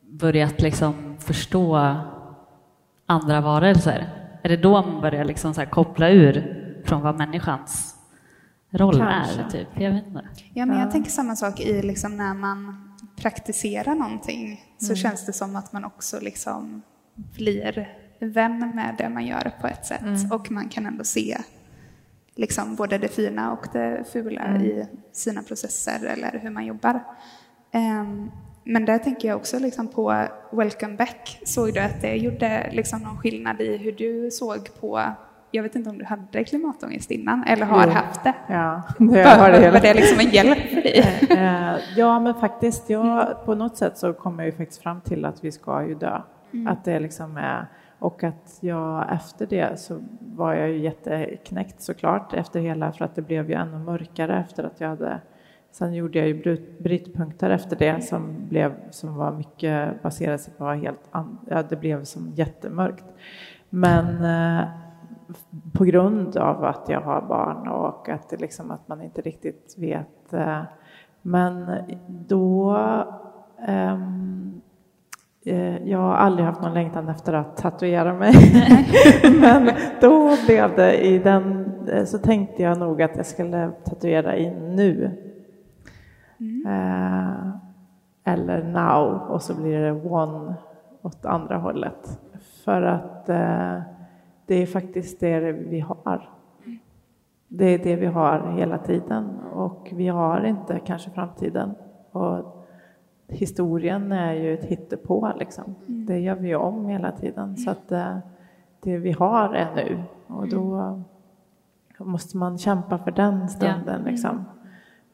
börjat 0.00 0.60
liksom 0.60 1.16
förstå 1.18 1.96
andra 3.06 3.40
varelser? 3.40 4.08
Är 4.42 4.48
det 4.48 4.56
då 4.56 4.82
man 4.82 5.00
börjar 5.00 5.24
liksom 5.24 5.54
så 5.54 5.66
koppla 5.66 6.10
ur 6.10 6.60
från 6.84 7.02
vad 7.02 7.18
människans 7.18 7.96
roll 8.70 8.98
Kanske. 8.98 9.40
är? 9.40 9.48
Typ? 9.48 9.68
Jag 9.74 9.90
vet 9.90 10.06
inte. 10.06 10.24
Ja, 10.54 10.66
men 10.66 10.78
jag 10.78 10.90
tänker 10.90 11.10
samma 11.10 11.36
sak 11.36 11.60
i 11.60 11.82
liksom 11.82 12.16
när 12.16 12.34
man 12.34 12.90
praktiserar 13.16 13.94
någonting 13.94 14.60
så 14.78 14.86
mm. 14.86 14.96
känns 14.96 15.26
det 15.26 15.32
som 15.32 15.56
att 15.56 15.72
man 15.72 15.84
också 15.84 16.20
liksom 16.20 16.82
blir 17.14 17.88
vän 18.18 18.72
med 18.74 18.94
det 18.98 19.08
man 19.08 19.26
gör 19.26 19.52
på 19.60 19.66
ett 19.66 19.86
sätt. 19.86 20.02
Mm. 20.02 20.32
Och 20.32 20.50
man 20.50 20.68
kan 20.68 20.86
ändå 20.86 21.04
se 21.04 21.38
liksom 22.34 22.76
både 22.76 22.98
det 22.98 23.08
fina 23.08 23.52
och 23.52 23.66
det 23.72 24.04
fula 24.12 24.40
mm. 24.40 24.62
i 24.62 24.86
sina 25.12 25.42
processer 25.42 26.04
eller 26.06 26.38
hur 26.38 26.50
man 26.50 26.66
jobbar. 26.66 27.04
Um, 27.72 28.30
men 28.64 28.84
där 28.84 28.98
tänker 28.98 29.28
jag 29.28 29.36
också 29.36 29.58
liksom 29.58 29.88
på 29.88 30.26
Welcome 30.52 30.96
Back. 30.96 31.40
Såg 31.44 31.74
du 31.74 31.80
att 31.80 32.00
det 32.00 32.16
gjorde 32.16 32.70
liksom 32.72 33.02
någon 33.02 33.18
skillnad 33.18 33.60
i 33.60 33.76
hur 33.76 33.92
du 33.92 34.30
såg 34.30 34.80
på 34.80 35.02
jag 35.54 35.62
vet 35.62 35.76
inte 35.76 35.90
om 35.90 35.98
du 35.98 36.04
hade 36.04 36.44
klimatångest 36.44 37.10
innan 37.10 37.44
eller 37.44 37.66
har 37.66 37.86
jo. 37.86 37.92
haft 37.92 38.24
det? 38.24 38.34
Ja, 38.48 38.82
det 38.98 39.22
har 39.22 39.50
det 39.50 39.70
Var 39.70 39.80
det 39.80 39.94
liksom 39.94 40.20
en 40.20 40.30
hjälp 40.30 40.58
för 40.58 40.82
dig? 40.82 41.20
Eh, 41.44 41.74
ja, 41.96 42.20
men 42.20 42.34
faktiskt, 42.34 42.90
jag, 42.90 43.44
på 43.44 43.54
något 43.54 43.76
sätt 43.76 43.98
så 43.98 44.12
kommer 44.12 44.42
jag 44.42 44.50
ju 44.50 44.56
faktiskt 44.56 44.82
fram 44.82 45.00
till 45.00 45.24
att 45.24 45.44
vi 45.44 45.52
ska 45.52 45.86
ju 45.86 45.94
dö. 45.94 46.20
Mm. 46.52 46.66
Att 46.66 46.84
det 46.84 47.00
liksom 47.00 47.36
är, 47.36 47.66
och 48.04 48.24
att 48.24 48.58
jag 48.60 49.12
efter 49.12 49.46
det 49.46 49.80
så 49.80 50.00
var 50.20 50.54
jag 50.54 50.68
ju 50.68 50.78
jätteknäckt 50.78 51.80
såklart 51.80 52.34
efter 52.34 52.60
hela, 52.60 52.92
för 52.92 53.04
att 53.04 53.14
det 53.14 53.22
blev 53.22 53.50
ju 53.50 53.54
ännu 53.54 53.78
mörkare 53.78 54.40
efter 54.40 54.64
att 54.64 54.80
jag 54.80 54.88
hade 54.88 55.20
Sen 55.70 55.94
gjorde 55.94 56.18
jag 56.18 56.28
ju 56.28 56.58
brytpunkter 56.78 57.50
efter 57.50 57.76
det 57.76 58.04
som, 58.04 58.48
blev, 58.48 58.90
som 58.90 59.14
var 59.16 59.32
mycket 59.32 60.02
baserade 60.02 60.38
sig 60.38 60.54
på 60.54 60.68
helt 60.68 61.10
ja, 61.48 61.62
det 61.62 61.76
blev 61.76 62.04
som 62.04 62.32
jättemörkt. 62.34 63.04
Men 63.70 64.24
eh, 64.24 64.68
på 65.72 65.84
grund 65.84 66.36
av 66.36 66.64
att 66.64 66.88
jag 66.88 67.00
har 67.00 67.22
barn 67.22 67.68
och 67.68 68.08
att, 68.08 68.30
det 68.30 68.36
liksom, 68.36 68.70
att 68.70 68.88
man 68.88 69.02
inte 69.02 69.20
riktigt 69.20 69.74
vet. 69.78 70.32
Eh, 70.32 70.62
men 71.22 71.66
då 72.08 72.76
eh, 73.68 73.98
jag 75.84 75.98
har 75.98 76.14
aldrig 76.14 76.46
haft 76.46 76.62
någon 76.62 76.74
längtan 76.74 77.08
efter 77.08 77.32
att 77.32 77.56
tatuera 77.56 78.14
mig. 78.14 78.32
Men 79.40 79.70
då 80.00 80.30
blev 80.46 80.76
det 80.76 81.06
i 81.06 81.18
den, 81.18 81.66
så 82.06 82.18
tänkte 82.18 82.62
jag 82.62 82.78
nog 82.78 83.02
att 83.02 83.16
jag 83.16 83.26
skulle 83.26 83.70
tatuera 83.84 84.36
in 84.36 84.76
nu. 84.76 85.10
Mm. 86.40 86.66
Eh, 86.66 87.48
eller 88.24 88.62
now 88.62 89.30
och 89.30 89.42
så 89.42 89.54
blir 89.54 89.80
det 89.80 89.92
one 89.92 90.54
åt 91.02 91.24
andra 91.24 91.56
hållet. 91.56 92.20
För 92.64 92.82
att 92.82 93.28
eh, 93.28 93.80
det 94.46 94.54
är 94.54 94.66
faktiskt 94.66 95.20
det 95.20 95.52
vi 95.52 95.80
har. 95.80 96.28
Det 97.48 97.64
är 97.64 97.78
det 97.78 97.96
vi 97.96 98.06
har 98.06 98.52
hela 98.58 98.78
tiden 98.78 99.40
och 99.52 99.88
vi 99.92 100.08
har 100.08 100.44
inte 100.44 100.80
kanske 100.84 101.10
framtiden. 101.10 101.74
Och 102.12 102.63
historien 103.28 104.12
är 104.12 104.32
ju 104.32 104.54
ett 104.54 104.64
hittepå 104.64 105.32
liksom. 105.38 105.74
Mm. 105.88 106.06
Det 106.06 106.18
gör 106.18 106.34
vi 106.34 106.54
om 106.54 106.86
hela 106.86 107.12
tiden 107.12 107.56
så 107.56 107.70
att 107.70 107.88
det, 107.88 108.22
det 108.80 108.98
vi 108.98 109.12
har 109.12 109.54
är 109.54 109.74
nu 109.74 110.02
och 110.26 110.48
då 110.48 111.02
måste 111.98 112.36
man 112.36 112.58
kämpa 112.58 112.98
för 112.98 113.10
den 113.10 113.48
stunden 113.48 114.02
liksom. 114.02 114.44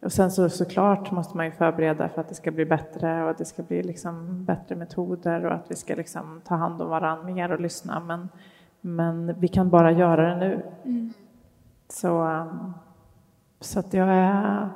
Och 0.03 0.13
sen 0.13 0.31
så 0.31 0.49
såklart 0.49 1.11
måste 1.11 1.37
man 1.37 1.47
ju 1.47 1.53
förbereda 1.53 2.09
för 2.09 2.21
att 2.21 2.29
det 2.29 2.35
ska 2.35 2.51
bli 2.51 2.65
bättre 2.65 3.25
och 3.25 3.31
att 3.31 3.39
det 3.39 3.45
ska 3.45 3.63
bli 3.63 3.83
liksom 3.83 4.45
bättre 4.45 4.77
metoder 4.77 5.47
och 5.47 5.55
att 5.55 5.71
vi 5.71 5.77
ska 5.77 5.95
liksom 5.95 6.41
ta 6.45 6.55
hand 6.55 6.83
om 6.83 6.91
varandra 6.91 7.35
mer 7.35 7.53
och 7.53 7.61
lyssna. 7.61 8.01
Men 8.01 8.29
men 8.81 9.41
vi 9.41 9.49
kan 9.49 9.71
bara 9.71 9.93
göra 9.93 10.29
det 10.29 10.37
nu. 10.37 10.63
Mm. 10.85 11.13
Så, 11.89 12.23
um, 12.23 12.75
så 13.61 13.81
att 13.81 13.95
jag 13.95 14.09
är, 14.09 14.69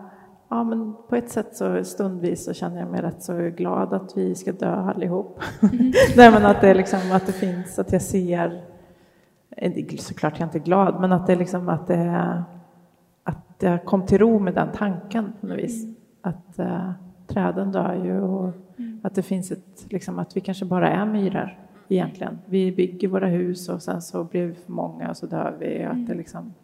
ja 0.49 0.65
men 0.65 0.95
på 1.09 1.17
ett 1.17 1.31
sätt 1.31 1.57
så 1.57 1.85
stundvis 1.85 2.45
så 2.45 2.53
känner 2.53 2.81
jag 2.81 2.91
mig 2.91 3.03
rätt 3.03 3.23
så 3.23 3.33
glad 3.39 3.93
att 3.95 4.17
vi 4.17 4.35
ska 4.35 4.53
dö 4.53 4.75
allihop. 4.75 5.41
Mm. 5.63 5.93
Nej 6.17 6.31
men 6.31 6.47
att 6.47 6.61
det 6.61 6.75
liksom, 6.75 7.01
att 7.13 7.27
det 7.27 7.33
finns, 7.33 7.79
att 7.79 7.93
jag 7.93 8.03
ser, 8.03 8.65
såklart 9.99 10.33
jag 10.33 10.41
är 10.41 10.45
inte 10.45 10.59
glad, 10.59 11.01
men 11.01 11.13
att 11.13 11.27
det 11.27 11.37
liksom, 11.37 11.69
att 11.69 11.87
det, 11.87 12.45
att 13.25 13.55
jag 13.59 13.85
kom 13.85 14.07
till 14.07 14.19
ro 14.19 14.39
med 14.39 14.55
den 14.55 14.69
tanken 14.75 15.33
på 15.41 15.47
något 15.47 15.59
vis. 15.59 15.85
Mm. 15.85 15.95
Att 16.23 16.59
uh, 16.59 16.91
träden 17.27 17.73
dör 17.73 17.95
ju 18.05 18.21
och 18.21 18.53
mm. 18.77 19.01
att 19.03 19.15
det 19.15 19.23
finns 19.23 19.51
ett, 19.51 19.87
liksom 19.93 20.19
att 20.19 20.37
vi 20.37 20.41
kanske 20.41 20.65
bara 20.65 20.91
är 20.91 21.07
myror 21.07 21.59
egentligen. 21.89 22.39
Vi 22.47 22.73
bygger 22.73 23.09
våra 23.09 23.27
hus 23.27 23.69
och 23.69 23.83
sen 23.83 24.03
så 24.03 24.25
blir 24.25 24.47
vi 24.47 24.55
för 24.55 24.73
många 24.73 25.11
och 25.11 25.17
så 25.17 25.27
dör 25.27 25.57
vi. 25.59 25.87
Och, 25.87 25.91
att 25.91 26.07
det 26.07 26.13
mm. 26.13 26.19
liksom, 26.19 26.47
eh, 26.47 26.64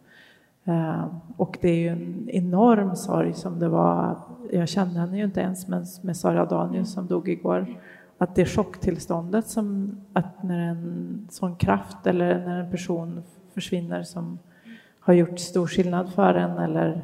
och 1.36 1.58
det 1.60 1.68
är 1.68 1.76
ju 1.76 1.88
en 1.88 2.28
enorm 2.30 2.96
sorg 2.96 3.34
som 3.34 3.58
det 3.58 3.68
var. 3.68 4.16
Jag 4.50 4.68
kände 4.68 5.00
henne 5.00 5.18
ju 5.18 5.24
inte 5.24 5.40
ens, 5.40 5.68
men 5.68 5.84
med 6.02 6.16
Sara 6.16 6.44
Danius 6.44 6.92
som 6.92 7.06
dog 7.06 7.28
igår. 7.28 7.66
Att 8.18 8.34
det 8.34 8.44
chocktillståndet 8.44 9.46
som 9.46 9.96
att 10.12 10.42
när 10.42 10.58
en 10.58 11.26
sån 11.30 11.56
kraft 11.56 12.06
eller 12.06 12.46
när 12.46 12.60
en 12.60 12.70
person 12.70 13.22
försvinner 13.54 14.02
som 14.02 14.38
har 15.00 15.14
gjort 15.14 15.38
stor 15.38 15.66
skillnad 15.66 16.12
för 16.12 16.34
en 16.34 16.58
eller, 16.58 17.02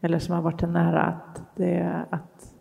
eller 0.00 0.18
som 0.18 0.34
har 0.34 0.42
varit 0.42 0.62
en 0.62 0.72
nära, 0.72 1.02
att 1.02 1.42
det, 1.56 2.04
att 2.10 2.54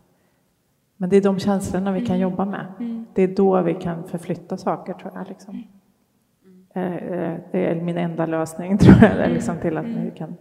men 0.98 1.10
det 1.10 1.18
är 1.18 1.22
de 1.22 1.40
känslorna 1.40 1.92
vi 1.92 2.00
kan 2.00 2.16
mm. 2.16 2.30
jobba 2.30 2.46
med. 2.46 2.66
Mm. 2.80 3.06
Det 3.14 3.22
är 3.22 3.36
då 3.36 3.62
vi 3.62 3.74
kan 3.74 4.04
förflytta 4.04 4.58
saker, 4.58 4.94
tror 4.94 5.12
jag. 5.16 5.28
Liksom. 5.28 5.64
Eh, 6.78 6.96
eh, 6.96 7.40
det 7.52 7.66
är 7.66 7.76
min 7.76 7.98
enda 7.98 8.26
lösning, 8.26 8.78
tror 8.78 9.04
jag, 9.04 9.32
liksom 9.32 9.60
till 9.60 9.78
att 9.78 9.86
vi 9.86 10.12
kan 10.16 10.36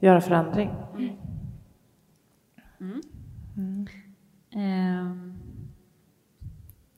göra 0.00 0.20
förändring. 0.20 0.70
Mm. 2.80 3.00
Mm. 3.56 3.86
Um, 4.54 5.38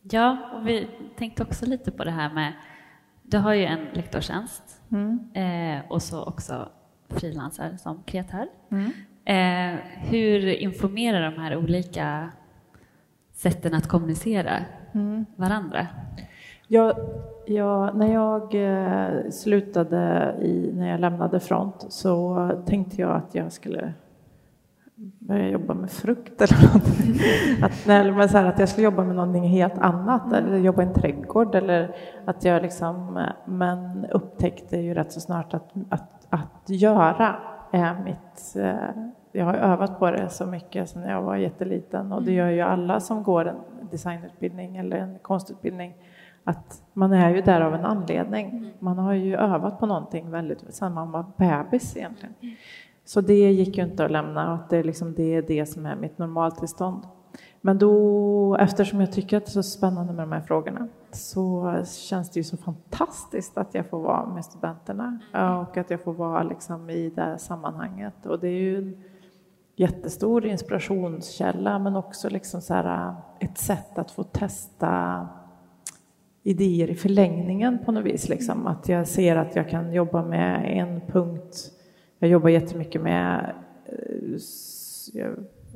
ja, 0.02 0.50
och 0.54 0.68
vi 0.68 0.88
tänkte 1.16 1.42
också 1.42 1.66
lite 1.66 1.90
på 1.90 2.04
det 2.04 2.10
här 2.10 2.32
med, 2.34 2.52
du 3.22 3.38
har 3.38 3.54
ju 3.54 3.64
en 3.64 3.84
lektorstjänst 3.92 4.82
mm. 4.90 5.28
eh, 5.34 5.90
och 5.90 6.02
så 6.02 6.24
också 6.24 6.68
frilansar 7.08 7.76
som 7.76 8.02
kreatör. 8.02 8.48
Mm. 8.70 8.90
Eh, 9.24 9.80
hur 9.96 10.46
informerar 10.48 11.30
de 11.30 11.42
här 11.42 11.56
olika 11.56 12.30
sätten 13.32 13.74
att 13.74 13.88
kommunicera 13.88 14.64
mm. 14.94 15.26
varandra? 15.36 15.86
Jag, 16.68 16.96
jag, 17.46 17.96
när 17.96 18.12
jag 18.12 18.54
eh, 18.54 19.30
slutade, 19.30 20.34
i, 20.42 20.72
när 20.74 20.90
jag 20.90 21.00
lämnade 21.00 21.40
Front, 21.40 21.86
så 21.88 22.50
tänkte 22.66 23.00
jag 23.00 23.16
att 23.16 23.34
jag 23.34 23.52
skulle 23.52 23.92
börja 25.18 25.48
jobba 25.48 25.74
med 25.74 25.90
frukt 25.90 26.42
eller 26.42 26.66
någonting. 26.66 27.20
Att, 27.62 27.86
nej, 27.86 28.28
så 28.28 28.38
här, 28.38 28.44
att 28.44 28.58
jag 28.58 28.68
skulle 28.68 28.84
jobba 28.84 29.04
med 29.04 29.16
någonting 29.16 29.44
helt 29.44 29.78
annat, 29.78 30.32
eller 30.32 30.58
jobba 30.58 30.82
i 30.82 30.86
en 30.86 30.94
trädgård. 30.94 31.54
Eller 31.54 31.96
att 32.24 32.44
jag 32.44 32.62
liksom, 32.62 33.26
men 33.44 34.06
upptäckte 34.06 34.76
ju 34.76 34.94
rätt 34.94 35.12
så 35.12 35.20
snart 35.20 35.54
att, 35.54 35.72
att, 35.88 36.26
att 36.30 36.70
göra 36.70 37.36
är 37.72 38.04
mitt... 38.04 38.56
Eh, 38.56 39.04
jag 39.32 39.44
har 39.44 39.54
övat 39.54 39.98
på 39.98 40.10
det 40.10 40.28
så 40.28 40.46
mycket 40.46 40.90
sedan 40.90 41.02
jag 41.02 41.22
var 41.22 41.36
jätteliten 41.36 42.12
och 42.12 42.22
det 42.22 42.32
mm. 42.32 42.38
gör 42.38 42.50
ju 42.50 42.60
alla 42.60 43.00
som 43.00 43.22
går 43.22 43.48
en 43.48 43.56
designutbildning 43.90 44.76
eller 44.76 44.96
en 44.96 45.18
konstutbildning 45.22 45.94
att 46.44 46.82
man 46.92 47.12
är 47.12 47.34
ju 47.34 47.42
där 47.42 47.60
av 47.60 47.74
en 47.74 47.84
anledning. 47.84 48.50
Mm. 48.50 48.70
Man 48.78 48.98
har 48.98 49.12
ju 49.12 49.36
övat 49.36 49.78
på 49.80 49.86
någonting 49.86 50.30
väldigt 50.30 50.74
sedan 50.74 50.94
man 50.94 51.10
var 51.10 51.24
bebis 51.36 51.96
egentligen. 51.96 52.34
Mm. 52.40 52.54
Så 53.04 53.20
det 53.20 53.52
gick 53.52 53.78
ju 53.78 53.84
inte 53.84 54.04
att 54.04 54.10
lämna 54.10 54.52
och 54.52 54.58
det 54.70 54.76
är, 54.76 54.84
liksom, 54.84 55.14
det 55.14 55.34
är 55.34 55.42
det 55.42 55.66
som 55.66 55.86
är 55.86 55.96
mitt 55.96 56.18
normaltillstånd. 56.18 57.02
Men 57.60 57.78
då, 57.78 58.56
eftersom 58.56 59.00
jag 59.00 59.12
tycker 59.12 59.36
att 59.36 59.46
det 59.46 59.50
är 59.50 59.52
så 59.52 59.62
spännande 59.62 60.12
med 60.12 60.22
de 60.22 60.32
här 60.32 60.40
frågorna 60.40 60.88
så 61.10 61.74
känns 61.86 62.30
det 62.30 62.40
ju 62.40 62.44
så 62.44 62.56
fantastiskt 62.56 63.58
att 63.58 63.74
jag 63.74 63.86
får 63.86 64.00
vara 64.00 64.26
med 64.26 64.44
studenterna 64.44 65.18
och 65.62 65.76
att 65.76 65.90
jag 65.90 66.00
får 66.00 66.12
vara 66.12 66.42
liksom 66.42 66.90
i 66.90 67.10
det 67.10 67.22
här 67.22 67.36
sammanhanget. 67.36 68.26
Och 68.26 68.40
det 68.40 68.48
är 68.48 68.60
ju 68.60 68.78
en 68.78 69.02
jättestor 69.76 70.46
inspirationskälla 70.46 71.78
men 71.78 71.96
också 71.96 72.28
liksom 72.28 72.60
så 72.60 72.74
här, 72.74 73.14
ett 73.38 73.58
sätt 73.58 73.98
att 73.98 74.10
få 74.10 74.22
testa 74.22 75.28
idéer 76.44 76.90
i 76.90 76.94
förlängningen 76.94 77.78
på 77.84 77.92
något 77.92 78.04
vis. 78.04 78.28
Liksom. 78.28 78.66
Att 78.66 78.88
jag 78.88 79.08
ser 79.08 79.36
att 79.36 79.56
jag 79.56 79.68
kan 79.68 79.92
jobba 79.92 80.22
med 80.22 80.78
en 80.78 81.00
punkt. 81.00 81.56
Jag 82.18 82.30
jobbar 82.30 82.48
jättemycket 82.48 83.02
med 83.02 83.52
eh, 83.86 84.38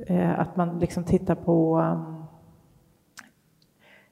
Eh, 0.07 0.39
att 0.39 0.55
man 0.55 0.79
liksom 0.79 1.03
tittar 1.03 1.35
på... 1.35 1.77
Um, 1.79 2.23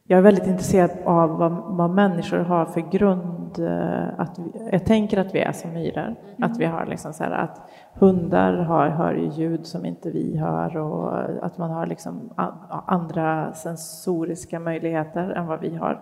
jag 0.09 0.17
är 0.17 0.23
väldigt 0.23 0.47
intresserad 0.47 0.91
av 1.05 1.29
vad, 1.29 1.51
vad 1.51 1.89
människor 1.89 2.37
har 2.37 2.65
för 2.65 2.91
grund. 2.91 3.59
Uh, 3.59 4.19
att 4.19 4.39
jag 4.71 4.85
tänker 4.85 5.17
att 5.17 5.35
vi 5.35 5.39
är 5.39 5.51
som 5.51 5.73
myror. 5.73 6.03
Mm. 6.37 6.51
Att 6.51 6.57
vi 6.57 6.65
har 6.65 6.85
liksom 6.85 7.13
så 7.13 7.23
här, 7.23 7.31
att 7.31 7.61
hundar 7.93 8.53
har, 8.53 8.89
hör 8.89 9.13
ljud 9.13 9.65
som 9.65 9.85
inte 9.85 10.09
vi 10.11 10.37
hör 10.37 10.77
och 10.77 11.19
att 11.45 11.57
man 11.57 11.71
har 11.71 11.85
liksom 11.85 12.33
andra 12.85 13.53
sensoriska 13.53 14.59
möjligheter 14.59 15.29
än 15.29 15.47
vad 15.47 15.59
vi 15.59 15.75
har. 15.75 16.01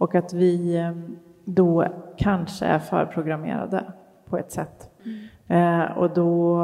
Och 0.00 0.14
att 0.14 0.32
vi 0.32 0.78
um, 0.78 1.16
då 1.44 1.86
kanske 2.16 2.66
är 2.66 2.78
förprogrammerade 2.78 3.84
på 4.26 4.38
ett 4.38 4.52
sätt. 4.52 4.90
Mm. 5.04 5.80
Eh, 5.82 5.98
och 5.98 6.14
då 6.14 6.56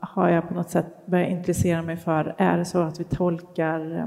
har 0.00 0.28
jag 0.28 0.48
på 0.48 0.54
något 0.54 0.70
sätt 0.70 1.06
börjat 1.06 1.28
intressera 1.28 1.82
mig 1.82 1.96
för, 1.96 2.34
är 2.38 2.58
det 2.58 2.64
så 2.64 2.82
att 2.82 3.00
vi 3.00 3.04
tolkar 3.04 3.96
eh, 3.96 4.04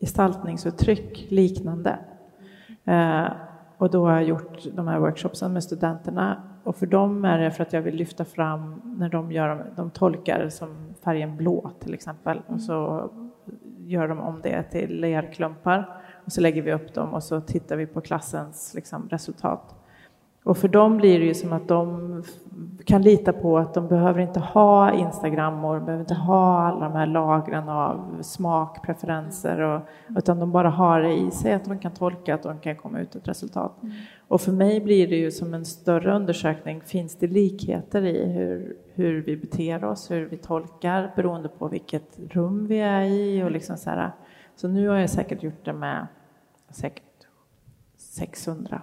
gestaltningsuttryck 0.00 1.26
liknande? 1.30 1.98
Eh, 2.84 3.26
och 3.78 3.90
då 3.90 4.06
har 4.06 4.12
jag 4.12 4.24
gjort 4.24 4.58
de 4.74 4.88
här 4.88 4.98
workshopsen 4.98 5.52
med 5.52 5.64
studenterna 5.64 6.42
och 6.64 6.76
för 6.76 6.86
dem 6.86 7.24
är 7.24 7.38
det 7.38 7.50
för 7.50 7.62
att 7.62 7.72
jag 7.72 7.82
vill 7.82 7.94
lyfta 7.94 8.24
fram 8.24 8.80
när 8.84 9.08
de, 9.08 9.32
gör, 9.32 9.66
de 9.76 9.90
tolkar 9.90 10.48
som 10.48 10.94
färgen 11.04 11.36
blå 11.36 11.70
till 11.80 11.94
exempel 11.94 12.40
och 12.46 12.60
så 12.60 13.10
gör 13.78 14.08
de 14.08 14.20
om 14.20 14.40
det 14.42 14.62
till 14.62 15.00
lerklumpar 15.00 16.01
och 16.24 16.32
så 16.32 16.40
lägger 16.40 16.62
vi 16.62 16.72
upp 16.72 16.94
dem 16.94 17.14
och 17.14 17.22
så 17.22 17.40
tittar 17.40 17.76
vi 17.76 17.86
på 17.86 18.00
klassens 18.00 18.72
liksom, 18.74 19.08
resultat. 19.08 19.74
Och 20.44 20.56
för 20.56 20.68
dem 20.68 20.96
blir 20.96 21.20
det 21.20 21.24
ju 21.24 21.34
som 21.34 21.52
att 21.52 21.68
de 21.68 22.22
kan 22.84 23.02
lita 23.02 23.32
på 23.32 23.58
att 23.58 23.74
de 23.74 23.88
behöver 23.88 24.20
inte 24.20 24.40
ha 24.40 24.92
Instagram 24.92 25.64
och 25.64 25.74
de 25.74 25.84
behöver 25.84 26.02
inte 26.02 26.14
ha 26.14 26.66
alla 26.68 26.88
de 26.88 26.92
här 26.92 27.06
lagren 27.06 27.68
av 27.68 28.22
smak, 28.22 28.86
preferenser, 28.86 29.60
och, 29.60 29.80
utan 30.16 30.38
de 30.38 30.52
bara 30.52 30.70
har 30.70 31.00
det 31.00 31.14
i 31.14 31.30
sig 31.30 31.52
att 31.52 31.64
de 31.64 31.78
kan 31.78 31.92
tolka 31.92 32.34
att 32.34 32.42
de 32.42 32.58
kan 32.58 32.76
komma 32.76 33.00
ut 33.00 33.14
ett 33.14 33.28
resultat. 33.28 33.82
Mm. 33.82 33.94
Och 34.28 34.40
för 34.40 34.52
mig 34.52 34.80
blir 34.80 35.08
det 35.08 35.16
ju 35.16 35.30
som 35.30 35.54
en 35.54 35.64
större 35.64 36.16
undersökning, 36.16 36.80
finns 36.80 37.16
det 37.16 37.26
likheter 37.26 38.04
i 38.04 38.32
hur, 38.32 38.76
hur 38.94 39.22
vi 39.22 39.36
beter 39.36 39.84
oss, 39.84 40.10
hur 40.10 40.26
vi 40.26 40.36
tolkar 40.36 41.12
beroende 41.16 41.48
på 41.48 41.68
vilket 41.68 42.18
rum 42.30 42.66
vi 42.66 42.80
är 42.80 43.02
i 43.02 43.42
och 43.42 43.50
liksom 43.50 43.76
så 43.76 43.90
här. 43.90 44.12
Så 44.56 44.68
nu 44.68 44.88
har 44.88 44.96
jag 44.96 45.10
säkert 45.10 45.42
gjort 45.42 45.64
det 45.64 45.72
med 45.72 46.06
säkert 46.70 47.26
600 47.96 48.82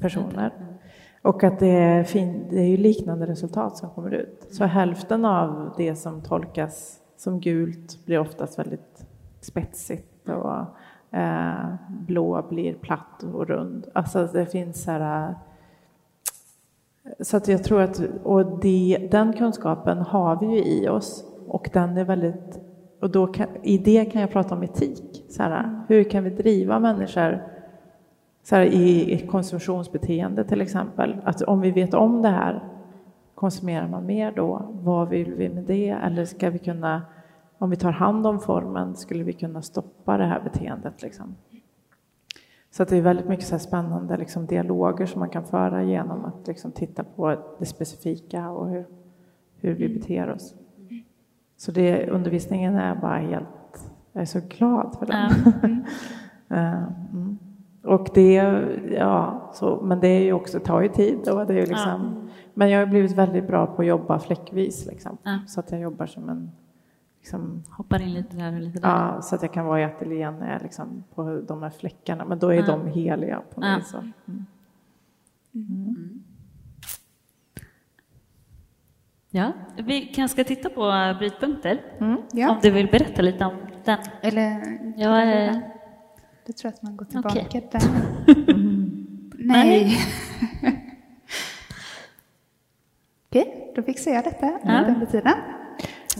personer. 0.00 0.52
Och 1.22 1.44
att 1.44 1.58
det 1.58 1.66
är, 1.66 2.04
fin, 2.04 2.46
det 2.50 2.60
är 2.60 2.66
ju 2.66 2.76
liknande 2.76 3.26
resultat 3.26 3.76
som 3.76 3.90
kommer 3.90 4.10
ut. 4.10 4.46
Så 4.50 4.64
hälften 4.64 5.24
av 5.24 5.74
det 5.76 5.96
som 5.96 6.22
tolkas 6.22 7.00
som 7.16 7.40
gult 7.40 8.04
blir 8.06 8.18
oftast 8.18 8.58
väldigt 8.58 9.06
spetsigt 9.40 10.28
och 10.28 10.66
eh, 11.18 11.74
blå 11.88 12.46
blir 12.48 12.74
platt 12.74 13.22
och 13.22 13.46
rund. 13.46 13.86
Alltså 13.92 14.26
det 14.26 14.46
finns 14.46 14.82
så 14.82 14.90
här... 14.90 15.34
Så 17.20 17.36
att 17.36 17.48
jag 17.48 17.64
tror 17.64 17.80
att, 17.80 18.02
och 18.22 18.58
det, 18.60 19.08
den 19.10 19.32
kunskapen 19.32 19.98
har 19.98 20.40
vi 20.40 20.46
ju 20.46 20.64
i 20.64 20.88
oss 20.88 21.24
och 21.46 21.70
den 21.72 21.96
är 21.96 22.04
väldigt, 22.04 22.60
och 23.02 23.10
då 23.10 23.26
kan, 23.26 23.46
i 23.62 23.78
det 23.78 24.04
kan 24.04 24.20
jag 24.20 24.30
prata 24.30 24.54
om 24.54 24.62
etik. 24.62 25.24
Så 25.28 25.42
här, 25.42 25.80
hur 25.88 26.04
kan 26.04 26.24
vi 26.24 26.30
driva 26.30 26.78
människor 26.78 27.42
så 28.42 28.56
här, 28.56 28.64
i 28.64 29.26
konsumtionsbeteende 29.30 30.44
till 30.44 30.60
exempel. 30.60 31.16
Att 31.24 31.42
om 31.42 31.60
vi 31.60 31.70
vet 31.70 31.94
om 31.94 32.22
det 32.22 32.28
här, 32.28 32.62
konsumerar 33.34 33.88
man 33.88 34.06
mer 34.06 34.32
då? 34.32 34.68
Vad 34.72 35.08
vill 35.08 35.34
vi 35.34 35.48
med 35.48 35.64
det? 35.64 35.88
Eller 35.88 36.24
ska 36.24 36.50
vi 36.50 36.58
kunna, 36.58 37.02
om 37.58 37.70
vi 37.70 37.76
tar 37.76 37.90
hand 37.90 38.26
om 38.26 38.40
formen, 38.40 38.96
skulle 38.96 39.24
vi 39.24 39.32
kunna 39.32 39.62
stoppa 39.62 40.16
det 40.16 40.24
här 40.24 40.40
beteendet? 40.40 41.02
Liksom? 41.02 41.34
Så 42.70 42.84
det 42.84 42.96
är 42.96 43.02
väldigt 43.02 43.28
mycket 43.28 43.46
så 43.46 43.58
spännande 43.58 44.16
liksom, 44.16 44.46
dialoger 44.46 45.06
som 45.06 45.18
man 45.18 45.28
kan 45.28 45.44
föra 45.44 45.82
genom 45.82 46.24
att 46.24 46.46
liksom, 46.46 46.72
titta 46.72 47.04
på 47.04 47.36
det 47.58 47.66
specifika 47.66 48.50
och 48.50 48.68
hur, 48.68 48.86
hur 49.56 49.74
vi 49.74 49.88
beter 49.88 50.30
oss. 50.30 50.54
Så 51.62 51.72
det, 51.72 52.06
undervisningen 52.10 52.76
är 52.76 52.94
bara 52.94 53.18
helt... 53.18 53.92
Jag 54.12 54.22
är 54.22 54.26
så 54.26 54.40
glad 54.48 54.96
för 54.98 55.06
den. 55.06 55.84
mm. 57.12 57.38
Och 57.82 58.08
det, 58.14 58.34
ja, 58.90 59.50
så, 59.54 59.80
men 59.82 60.00
det 60.00 60.08
är 60.08 60.22
ju 60.22 60.32
också, 60.32 60.60
tar 60.60 60.80
ju 60.80 60.88
tid. 60.88 61.28
Och 61.28 61.46
det 61.46 61.54
är 61.54 61.66
liksom, 61.66 62.24
ja. 62.24 62.32
Men 62.54 62.70
jag 62.70 62.78
har 62.78 62.86
blivit 62.86 63.12
väldigt 63.12 63.46
bra 63.46 63.66
på 63.66 63.82
att 63.82 63.88
jobba 63.88 64.18
fläckvis. 64.18 64.86
Liksom. 64.86 65.18
Ja. 65.22 65.38
Så 65.46 65.60
att 65.60 65.70
jag 65.70 65.80
jobbar 65.80 66.06
som 66.06 66.28
en... 66.28 66.50
Liksom, 67.18 67.62
Hoppar 67.76 68.02
in 68.02 68.14
lite 68.14 68.36
där 68.36 68.54
och 68.54 68.60
lite 68.60 68.80
där. 68.80 68.88
Ja, 68.88 69.22
så 69.22 69.34
att 69.34 69.42
jag 69.42 69.52
kan 69.52 69.66
vara 69.66 69.80
i 69.80 69.84
ateljén 69.84 70.38
när 70.38 70.52
jag 70.52 70.62
liksom, 70.62 71.04
på 71.14 71.40
de 71.48 71.62
här 71.62 71.70
fläckarna. 71.70 72.24
Men 72.24 72.38
då 72.38 72.48
är 72.48 72.54
ja. 72.54 72.66
de 72.66 72.86
heliga 72.86 73.42
på 73.54 73.60
något 73.60 73.78
vis. 73.78 73.94
Mm. 73.94 74.12
Mm. 74.26 74.46
Mm. 75.54 76.22
Ja, 79.34 79.52
vi 79.76 80.00
kanske 80.00 80.42
ska 80.42 80.44
titta 80.44 80.68
på 80.68 81.14
brytpunkter. 81.18 81.80
Mm. 82.00 82.16
Ja. 82.32 82.50
Om 82.50 82.58
du 82.62 82.70
vill 82.70 82.86
berätta 82.86 83.22
lite 83.22 83.44
om 83.44 83.56
den. 83.84 83.98
Eller, 84.22 84.78
ja, 84.96 85.24
äh, 85.24 85.56
det 86.46 86.52
tror 86.52 86.68
att 86.68 86.82
man 86.82 86.96
går 86.96 87.04
tillbaka 87.04 87.40
okay. 87.40 87.62
där. 87.72 87.80
Mm. 88.54 89.06
Nej. 89.38 89.98
Okej, 93.28 93.42
okay, 93.42 93.72
då 93.76 93.82
fixar 93.82 94.10
jag 94.10 94.24
detta 94.24 94.52
ja. 94.64 94.84
under 94.88 95.06
tiden. 95.06 95.32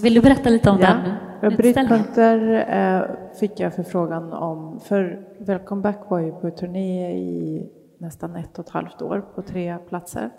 Vill 0.03 0.15
du 0.15 0.21
berätta 0.21 0.51
lite 0.51 0.71
om 0.71 0.81
ja. 0.81 0.97
den 1.41 1.57
Brytpunkter 1.57 2.67
eh, 2.69 3.03
fick 3.41 3.61
jag 3.61 3.75
förfrågan 3.75 4.33
om, 4.33 4.81
för 4.81 5.27
Welcome 5.39 5.83
Back 5.83 6.11
var 6.11 6.19
ju 6.19 6.33
på 6.33 6.51
turné 6.51 7.13
i 7.13 7.67
nästan 7.99 8.37
ett 8.37 8.59
och 8.59 8.65
ett 8.65 8.71
halvt 8.71 9.03
år 9.03 9.21
på 9.35 9.43
tre 9.43 9.79
platser. 9.89 10.31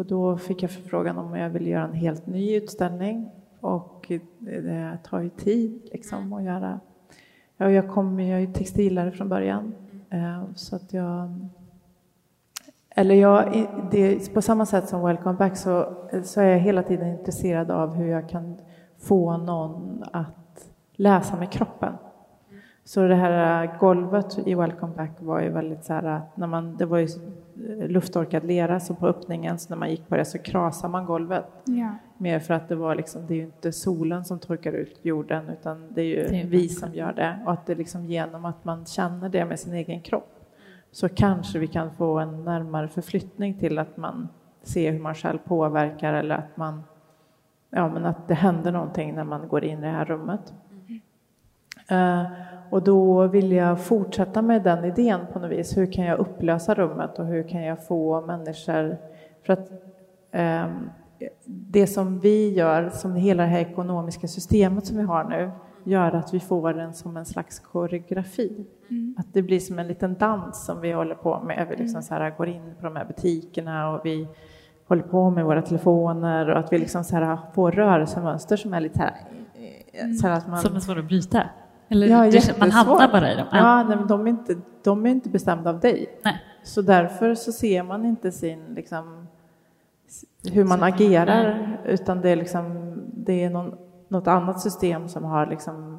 Och 0.00 0.06
då 0.06 0.36
fick 0.36 0.62
jag 0.62 0.70
förfrågan 0.70 1.18
om 1.18 1.36
jag 1.36 1.50
ville 1.50 1.70
göra 1.70 1.84
en 1.84 1.92
helt 1.92 2.26
ny 2.26 2.56
utställning 2.56 3.30
och 3.60 4.10
eh, 4.10 4.20
det 4.38 4.98
tar 5.04 5.20
ju 5.20 5.28
tid 5.28 5.88
liksom 5.92 6.32
att 6.32 6.42
göra 6.42 6.80
Ja, 7.56 7.70
jag 7.70 7.88
kom, 7.88 8.20
jag 8.20 8.42
är 8.42 8.46
textilare 8.46 9.10
från 9.10 9.28
början. 9.28 9.74
Eh, 10.10 10.42
så 10.54 10.76
att 10.76 10.92
jag... 10.92 11.48
Eller 12.90 13.14
jag, 13.14 13.66
det, 13.90 14.34
på 14.34 14.42
samma 14.42 14.66
sätt 14.66 14.88
som 14.88 15.02
Welcome 15.02 15.38
Back 15.38 15.56
så, 15.56 15.94
så 16.24 16.40
är 16.40 16.44
jag 16.44 16.58
hela 16.58 16.82
tiden 16.82 17.08
intresserad 17.08 17.70
av 17.70 17.94
hur 17.94 18.06
jag 18.06 18.28
kan 18.28 18.56
få 18.98 19.36
någon 19.36 20.04
att 20.12 20.70
läsa 20.92 21.36
med 21.36 21.52
kroppen. 21.52 21.92
Så 22.84 23.06
det 23.06 23.14
här 23.14 23.64
eh, 23.64 23.78
golvet 23.78 24.38
i 24.46 24.54
Welcome 24.54 24.94
Back 24.96 25.10
var 25.18 25.40
ju 25.40 25.48
väldigt 25.48 25.84
så 25.84 25.92
här 25.92 26.04
att 26.04 26.36
när 26.36 26.46
man, 26.46 26.76
det 26.76 26.86
var 26.86 26.98
ju 26.98 27.08
lufttorkad 27.88 28.44
lera 28.44 28.80
så 28.80 28.94
på 28.94 29.06
öppningen 29.06 29.58
så 29.58 29.70
när 29.70 29.76
man 29.76 29.90
gick 29.90 30.08
på 30.08 30.16
det 30.16 30.24
så 30.24 30.38
krasade 30.38 30.92
man 30.92 31.06
golvet. 31.06 31.46
Ja. 31.64 31.94
Mer 32.18 32.38
för 32.38 32.54
att 32.54 32.68
det 32.68 32.74
var 32.74 32.94
liksom, 32.94 33.26
det 33.26 33.34
är 33.34 33.36
ju 33.36 33.44
inte 33.44 33.72
solen 33.72 34.24
som 34.24 34.38
torkar 34.38 34.72
ut 34.72 34.98
jorden 35.02 35.48
utan 35.48 35.92
det 35.92 36.00
är 36.00 36.06
ju 36.06 36.28
det 36.28 36.40
är 36.40 36.46
vi 36.46 36.68
som 36.68 36.94
gör 36.94 37.12
det. 37.12 37.38
Och 37.44 37.52
att 37.52 37.66
det 37.66 37.74
liksom 37.74 38.04
genom 38.04 38.44
att 38.44 38.64
man 38.64 38.86
känner 38.86 39.28
det 39.28 39.44
med 39.44 39.60
sin 39.60 39.74
egen 39.74 40.00
kropp 40.00 40.36
så 40.90 41.08
kanske 41.08 41.58
vi 41.58 41.66
kan 41.66 41.90
få 41.90 42.18
en 42.18 42.44
närmare 42.44 42.88
förflyttning 42.88 43.58
till 43.58 43.78
att 43.78 43.96
man 43.96 44.28
ser 44.62 44.92
hur 44.92 45.00
man 45.00 45.14
själv 45.14 45.38
påverkar 45.38 46.14
eller 46.14 46.34
att 46.34 46.56
man 46.56 46.82
ja, 47.70 47.88
men 47.88 48.04
att 48.04 48.28
det 48.28 48.34
händer 48.34 48.72
någonting 48.72 49.14
när 49.14 49.24
man 49.24 49.48
går 49.48 49.64
in 49.64 49.78
i 49.78 49.82
det 49.82 49.88
här 49.88 50.04
rummet. 50.04 50.54
Uh, 51.92 52.32
och 52.70 52.82
då 52.82 53.26
vill 53.26 53.52
jag 53.52 53.80
fortsätta 53.80 54.42
med 54.42 54.62
den 54.62 54.84
idén 54.84 55.20
på 55.32 55.38
något 55.38 55.50
vis. 55.50 55.76
Hur 55.76 55.92
kan 55.92 56.04
jag 56.04 56.18
upplösa 56.18 56.74
rummet 56.74 57.18
och 57.18 57.26
hur 57.26 57.48
kan 57.48 57.62
jag 57.62 57.86
få 57.86 58.20
människor... 58.20 58.96
För 59.42 59.52
att 59.52 59.70
um, 60.32 60.90
det 61.44 61.86
som 61.86 62.18
vi 62.18 62.54
gör, 62.54 62.90
som 62.90 63.14
hela 63.14 63.42
det 63.42 63.48
här 63.48 63.60
ekonomiska 63.60 64.28
systemet 64.28 64.86
som 64.86 64.96
vi 64.96 65.02
har 65.02 65.24
nu, 65.24 65.50
gör 65.84 66.12
att 66.12 66.34
vi 66.34 66.40
får 66.40 66.72
den 66.72 66.94
som 66.94 67.16
en 67.16 67.26
slags 67.26 67.58
koreografi. 67.58 68.66
Mm. 68.90 69.14
Att 69.18 69.26
det 69.32 69.42
blir 69.42 69.60
som 69.60 69.78
en 69.78 69.86
liten 69.86 70.14
dans 70.14 70.64
som 70.64 70.80
vi 70.80 70.92
håller 70.92 71.14
på 71.14 71.40
med. 71.40 71.66
Vi 71.70 71.76
liksom 71.76 72.02
så 72.02 72.14
här 72.14 72.30
går 72.36 72.48
in 72.48 72.74
på 72.80 72.86
de 72.86 72.96
här 72.96 73.04
butikerna 73.04 73.90
och 73.90 74.00
vi 74.04 74.28
håller 74.86 75.02
på 75.02 75.30
med 75.30 75.44
våra 75.44 75.62
telefoner 75.62 76.50
och 76.50 76.58
att 76.58 76.72
vi 76.72 76.78
liksom 76.78 77.04
så 77.04 77.16
här 77.16 77.38
får 77.54 77.72
rörelsemönster 77.72 78.56
som 78.56 78.74
är 78.74 78.80
lite 78.80 78.98
här... 78.98 79.14
Så 80.20 80.26
här 80.26 80.38
att 80.38 80.48
man, 80.48 80.58
som 80.58 80.76
är 80.76 80.80
svåra 80.80 80.98
att 80.98 81.06
bryta? 81.06 81.42
Eller 81.90 82.06
ja, 82.06 82.40
man 82.58 82.70
hamnar 82.70 83.08
bara 83.08 83.32
i 83.32 83.36
dem? 83.36 83.46
Ja, 83.52 83.82
nej, 83.82 83.98
de, 84.08 84.26
är 84.26 84.30
inte, 84.30 84.56
de 84.82 85.06
är 85.06 85.10
inte 85.10 85.28
bestämda 85.28 85.70
av 85.70 85.80
dig. 85.80 86.18
Nej. 86.24 86.42
Så 86.62 86.82
därför 86.82 87.34
så 87.34 87.52
ser 87.52 87.82
man 87.82 88.04
inte 88.04 88.32
sin, 88.32 88.74
liksom, 88.74 89.26
hur 90.52 90.64
man 90.64 90.82
agerar, 90.82 91.78
utan 91.84 92.20
det 92.20 92.30
är, 92.30 92.36
liksom, 92.36 92.92
det 93.14 93.44
är 93.44 93.50
någon, 93.50 93.74
något 94.08 94.26
annat 94.26 94.60
system 94.60 95.08
som 95.08 95.24
har 95.24 95.46
liksom, 95.46 95.98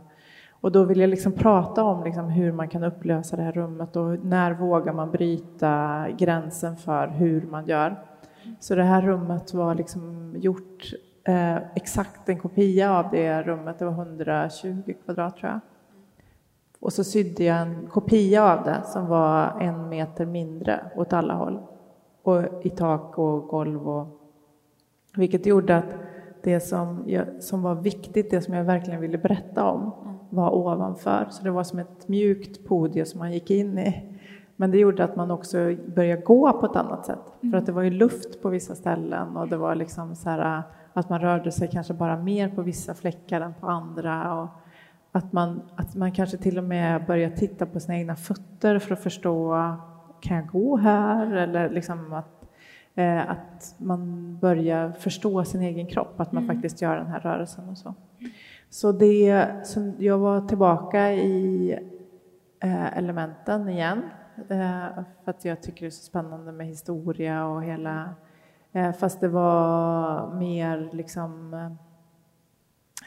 och 0.62 0.72
då 0.72 0.84
vill 0.84 1.00
jag 1.00 1.10
liksom 1.10 1.32
prata 1.32 1.84
om 1.84 2.04
liksom 2.04 2.30
hur 2.30 2.52
man 2.52 2.68
kan 2.68 2.84
upplösa 2.84 3.36
det 3.36 3.44
här 3.44 3.52
rummet 3.52 3.96
och 3.96 4.26
när 4.26 4.54
vågar 4.54 4.94
man 4.94 5.12
bryta 5.12 6.06
gränsen 6.18 6.78
för 6.78 7.08
hur 7.08 7.42
man 7.42 7.66
gör. 7.66 8.00
Så 8.60 8.76
det 8.76 8.84
här 8.84 9.02
rummet 9.02 9.54
var 9.54 9.76
liksom 9.76 10.34
gjort 10.38 10.94
eh, 11.24 11.58
exakt 11.76 12.30
en 12.30 12.40
kopia 12.40 12.98
av 12.98 13.12
det 13.12 13.42
rummet, 13.42 13.80
det 13.80 13.86
var 13.86 13.92
120 13.92 14.94
kvadrat 15.06 15.38
tror 15.38 15.52
jag. 15.52 15.60
Och 16.82 16.94
så 16.94 17.04
sydde 17.04 17.44
jag 17.44 17.62
en 17.62 17.88
kopia 17.88 18.54
av 18.54 18.64
det 18.64 18.82
som 18.86 19.08
var 19.08 19.62
en 19.62 19.90
meter 19.90 20.26
mindre 20.26 20.80
åt 20.96 21.14
alla 21.14 21.34
håll. 21.34 21.60
Och 22.24 22.44
i 22.62 22.70
tak 22.70 23.18
och 23.18 23.48
golv 23.48 23.90
och 23.90 24.08
vilket 25.16 25.46
gjorde 25.46 25.78
att 25.78 25.96
det 26.44 26.60
som, 26.60 27.04
jag, 27.08 27.26
som 27.40 27.62
var 27.62 27.76
viktigt, 27.76 28.32
det 28.32 28.42
som 28.42 28.54
jag 28.54 28.64
verkligen 28.64 29.02
ville 29.02 29.18
berätta 29.18 29.66
om, 29.66 29.92
var 30.30 30.56
ovanför. 30.56 31.28
Så 31.30 31.44
det 31.44 31.52
var 31.52 31.64
som 31.64 31.80
ett 31.80 32.08
mjukt 32.08 32.66
podium 32.68 33.06
som 33.06 33.20
man 33.20 33.32
gick 33.32 33.52
in 33.52 33.78
i. 33.78 34.18
Men 34.56 34.72
det 34.72 34.78
gjorde 34.78 35.04
att 35.04 35.16
man 35.16 35.32
också 35.32 35.58
började 35.96 36.22
gå 36.22 36.54
på 36.60 36.66
ett 36.66 36.76
annat 36.76 37.06
sätt. 37.06 37.34
För 37.52 37.58
att 37.58 37.66
det 37.66 37.72
var 37.72 37.82
ju 37.82 37.90
luft 37.90 38.42
på 38.42 38.50
vissa 38.50 38.76
ställen 38.76 39.38
och 39.38 39.48
det 39.48 39.58
var 39.58 39.76
liksom 39.76 40.16
så 40.16 40.30
här 40.30 40.64
att 40.94 41.10
man 41.10 41.22
rörde 41.22 41.52
sig 41.52 41.70
kanske 41.72 41.94
bara 41.94 42.18
mer 42.18 42.50
på 42.50 42.62
vissa 42.62 42.94
fläckar 42.94 43.42
än 43.42 43.54
på 43.54 43.68
andra. 43.68 44.42
Och, 44.42 44.48
att 45.12 45.34
man, 45.34 45.62
att 45.76 45.96
man 45.96 46.12
kanske 46.12 46.38
till 46.38 46.58
och 46.58 46.64
med 46.64 47.06
börjar 47.06 47.30
titta 47.30 47.66
på 47.66 47.80
sina 47.80 47.98
egna 47.98 48.16
fötter 48.16 48.80
för 48.80 48.94
att 48.94 49.04
förstå, 49.04 49.56
kan 50.22 50.38
jag 50.38 50.48
gå 50.48 50.78
här? 50.78 51.36
Eller 51.36 51.70
liksom 51.70 52.14
att, 52.14 52.50
eh, 52.96 53.30
att 53.30 53.76
man 53.78 54.38
börjar 54.38 54.92
förstå 54.92 55.44
sin 55.44 55.62
egen 55.62 55.88
kropp, 55.88 56.20
att 56.20 56.32
man 56.32 56.44
mm. 56.44 56.56
faktiskt 56.56 56.82
gör 56.82 56.96
den 56.96 57.08
här 57.08 57.20
rörelsen 57.20 57.70
och 57.70 57.78
så. 57.78 57.94
Så 58.70 58.92
det, 58.92 59.48
så 59.64 59.94
jag 59.98 60.18
var 60.18 60.48
tillbaka 60.48 61.14
i 61.14 61.72
eh, 62.60 62.98
elementen 62.98 63.70
igen. 63.70 64.02
Eh, 64.50 65.04
för 65.24 65.32
att 65.32 65.46
jag 65.46 65.62
tycker 65.62 65.82
det 65.82 65.88
är 65.88 65.90
så 65.90 66.04
spännande 66.04 66.52
med 66.52 66.68
historia 66.68 67.46
och 67.46 67.64
hela... 67.64 68.16
Eh, 68.72 68.92
fast 68.92 69.20
det 69.20 69.28
var 69.28 70.34
mer 70.34 70.90
liksom 70.94 71.54
eh, 71.54 71.72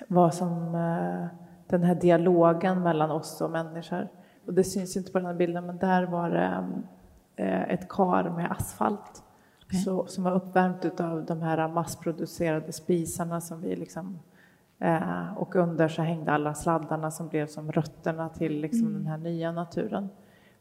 vad 0.09 0.35
som... 0.35 0.75
Den 1.67 1.83
här 1.83 1.95
dialogen 1.95 2.83
mellan 2.83 3.11
oss 3.11 3.41
och 3.41 3.51
människor. 3.51 4.09
Och 4.47 4.55
det 4.55 4.65
syns 4.65 4.97
inte 4.97 5.13
på 5.13 5.19
den 5.19 5.27
här 5.27 5.35
bilden, 5.35 5.67
men 5.67 5.79
där 5.79 6.03
var 6.03 6.31
det 6.31 6.65
eh, 7.37 7.63
ett 7.63 7.89
kar 7.89 8.31
med 8.37 8.53
asfalt 8.53 9.23
okay. 9.67 9.81
så, 9.81 10.07
som 10.07 10.25
var 10.25 10.33
uppvärmt 10.33 11.01
av 11.01 11.25
de 11.25 11.43
här 11.43 11.69
massproducerade 11.69 12.73
spisarna 12.73 13.41
som 13.41 13.61
vi 13.61 13.77
liksom 13.77 14.19
Eh, 14.79 15.33
och 15.37 15.57
under 15.57 15.89
så 15.89 16.03
hängde 16.03 16.33
alla 16.33 16.55
sladdarna 16.55 17.11
som 17.11 17.29
blev 17.29 17.47
som 17.47 17.73
rötterna 17.73 18.29
till 18.29 18.61
liksom 18.61 18.87
mm. 18.87 18.93
den 18.93 19.07
här 19.07 19.19
nya 19.19 19.53
naturen. 19.53 20.09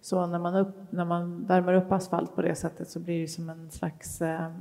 Så 0.01 0.25
när 0.25 0.39
man, 0.39 0.55
upp, 0.55 0.75
när 0.89 1.05
man 1.05 1.45
värmer 1.45 1.73
upp 1.73 1.91
asfalt 1.91 2.35
på 2.35 2.41
det 2.41 2.55
sättet 2.55 2.89
så 2.89 2.99
blir 2.99 3.21
det 3.21 3.27
som 3.27 3.49
en 3.49 3.71
slags 3.71 4.21
eh, 4.21 4.51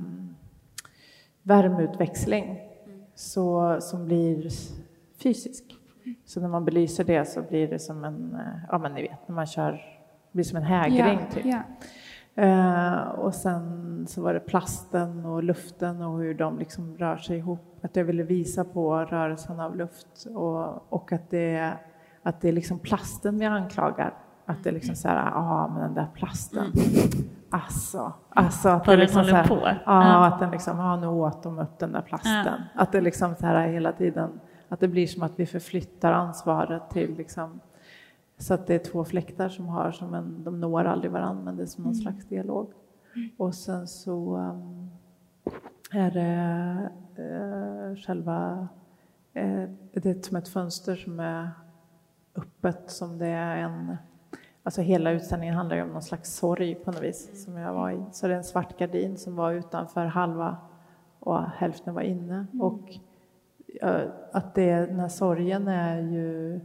värmeutväxling 1.43 2.45
mm. 2.45 3.03
så, 3.15 3.77
som 3.81 4.05
blir 4.05 4.49
fysisk. 5.23 5.72
Så 6.25 6.41
när 6.41 6.49
man 6.49 6.65
belyser 6.65 7.05
det 7.05 7.25
så 7.25 7.43
blir 7.43 7.69
det 7.69 7.79
som 7.79 8.05
en, 8.05 8.35
eh, 8.35 8.63
ja 8.71 8.79
men 8.79 8.93
ni 8.93 9.03
vet, 9.03 9.29
när 9.29 9.35
man 9.35 9.47
kör, 9.47 9.73
det 9.73 10.33
blir 10.33 10.45
som 10.45 10.57
en 10.57 10.63
hägring 10.63 10.99
yeah, 10.99 11.31
typ. 11.31 11.47
Yeah. 11.47 11.63
Eh, 12.35 13.09
och 13.09 13.35
sen 13.35 14.07
så 14.09 14.23
var 14.23 14.35
det 14.35 14.41
plasten 14.41 15.25
och 15.25 15.43
luften 15.43 16.03
och 16.03 16.19
hur 16.19 16.35
de 16.35 16.59
liksom 16.59 16.97
rör 16.97 17.17
sig 17.17 17.39
ihop. 17.39 17.79
Att 17.83 17.97
jag 17.97 18.05
ville 18.05 18.23
visa 18.23 18.65
på 18.65 18.97
rörelsen 18.97 19.61
av 19.61 19.77
luft 19.77 20.27
och, 20.35 20.93
och 20.93 21.13
att 21.13 21.31
det, 21.31 21.73
att 22.23 22.41
det 22.41 22.49
är 22.49 22.53
liksom 22.53 22.79
plasten 22.79 23.39
vi 23.39 23.47
anklagar. 23.47 24.15
Att 24.47 24.65
det 24.65 24.71
är 24.71 24.75
liksom 24.75 24.95
så 24.95 25.09
här, 25.09 25.31
ja 25.31 25.71
men 25.75 25.83
den 25.83 25.95
där 25.95 26.09
plasten. 26.15 26.67
Alltså, 27.51 28.13
alltså 28.29 28.69
att 28.69 28.85
det 28.85 28.97
liksom 28.97 29.25
så 29.25 29.35
här. 29.35 29.47
Ja, 29.51 29.81
ja, 29.87 30.27
att 30.27 30.39
den 30.39 30.51
liksom, 30.51 30.79
ja 30.79 30.97
nu 30.97 31.07
åt 31.07 31.43
de 31.43 31.59
upp 31.59 31.79
den 31.79 31.93
där 31.93 32.03
plasten. 32.03 32.45
Ja. 32.47 32.83
Att 32.83 32.93
det 32.93 33.01
liksom 33.01 33.35
så 33.35 33.47
här 33.47 33.69
hela 33.69 33.93
tiden, 33.93 34.41
att 34.73 34.81
det 34.81 34.89
blir 34.89 35.07
som 35.07 35.23
att 35.23 35.33
vi 35.37 35.47
förflyttar 35.47 36.13
ansvaret 36.13 36.91
till 36.91 37.15
liksom 37.15 37.61
så 38.39 38.55
att 38.55 38.67
det 38.67 38.75
är 38.75 38.79
två 38.79 39.05
fläktar 39.05 39.49
som 39.49 39.69
har 39.69 39.93
som 39.93 40.15
en, 40.15 40.45
de 40.45 40.61
når 40.61 40.85
aldrig 40.85 41.13
varandra 41.13 41.45
men 41.45 41.57
det 41.57 41.63
är 41.63 41.67
som 41.67 41.85
någon 41.85 41.93
mm. 41.93 42.03
slags 42.03 42.27
dialog. 42.27 42.73
Mm. 43.15 43.31
Och 43.37 43.55
sen 43.55 43.87
så 43.89 44.37
um, 44.37 44.91
är 45.93 46.11
det 46.11 46.91
uh, 47.23 47.97
själva, 47.97 48.69
uh, 49.37 49.69
det 49.93 50.07
är 50.07 50.23
som 50.23 50.37
ett 50.37 50.49
fönster 50.49 50.97
som 50.97 51.21
är 51.21 51.51
öppet 52.35 52.91
som 52.91 53.19
det 53.19 53.27
är 53.27 53.57
en 53.57 53.97
Alltså 54.65 54.83
hela 54.83 55.11
utställningen 55.11 55.55
handlar 55.55 55.77
ju 55.77 55.83
om 55.83 55.89
någon 55.89 56.03
slags 56.03 56.35
sorg 56.35 56.75
på 56.75 56.91
något 56.91 57.03
vis 57.03 57.27
mm. 57.27 57.37
som 57.37 57.57
jag 57.57 57.75
var 57.75 57.91
i. 57.91 58.05
Så 58.13 58.27
det 58.27 58.33
är 58.33 58.39
en 58.39 58.45
svart 58.45 58.79
gardin 58.79 59.17
som 59.17 59.37
var 59.37 59.53
utanför 59.53 60.05
halva 60.05 60.57
och 61.19 61.43
hälften 61.43 61.95
var 61.95 62.03
inne. 62.03 62.47
Mm. 62.53 62.61
Och 62.61 62.99
att 64.33 64.55
det, 64.55 64.87
den 64.87 65.01
här 65.01 65.09
sorgen 65.09 65.69
är 65.69 66.01
ju 66.01 66.61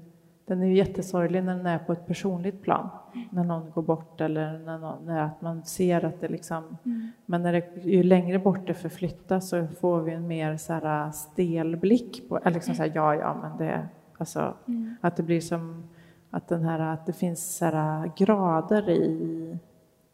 den 0.48 0.62
är 0.62 0.66
ju 0.66 0.76
jättesorglig 0.76 1.44
när 1.44 1.58
den 1.58 1.66
är 1.66 1.80
på 1.80 1.94
ett 1.94 2.08
personligt 2.08 2.62
plan. 2.62 2.90
När 3.30 3.44
någon 3.44 3.72
går 3.72 3.82
bort 3.82 4.22
eller 4.22 4.60
när, 4.60 4.78
någon, 4.78 5.06
när 5.06 5.24
att 5.24 5.42
man 5.42 5.64
ser 5.64 6.06
att 6.06 6.22
det 6.22 6.28
liksom... 6.28 6.78
Mm. 6.86 7.12
Men 7.26 7.44
när 7.44 7.54
det, 7.54 7.82
ju 7.84 8.04
längre 8.04 8.40
bort 8.40 8.68
det 8.68 8.74
förflyttas 8.74 9.50
så 9.50 9.68
får 9.80 10.02
vi 10.02 10.14
en 10.14 10.28
mer 10.28 10.58
så 10.58 10.74
här 10.74 11.06
äh, 11.06 11.12
stel 11.12 11.78
blick 11.78 12.30
på... 12.30 12.38
Eller 12.38 12.52
liksom 12.52 12.76
så 12.76 12.84
här, 12.84 12.92
ja, 12.96 13.16
ja, 13.16 13.38
men 13.42 13.58
det... 13.58 13.88
Alltså, 14.18 14.54
mm. 14.68 14.96
att 15.02 15.18
det 15.18 15.24
blir 15.24 15.42
som 15.42 15.84
att, 16.30 16.48
den 16.48 16.64
här, 16.64 16.80
att 16.80 17.06
det 17.06 17.14
finns 17.14 17.58
så 17.58 17.66
här 17.66 18.06
äh, 18.06 18.14
grader 18.16 18.90
i 18.90 19.58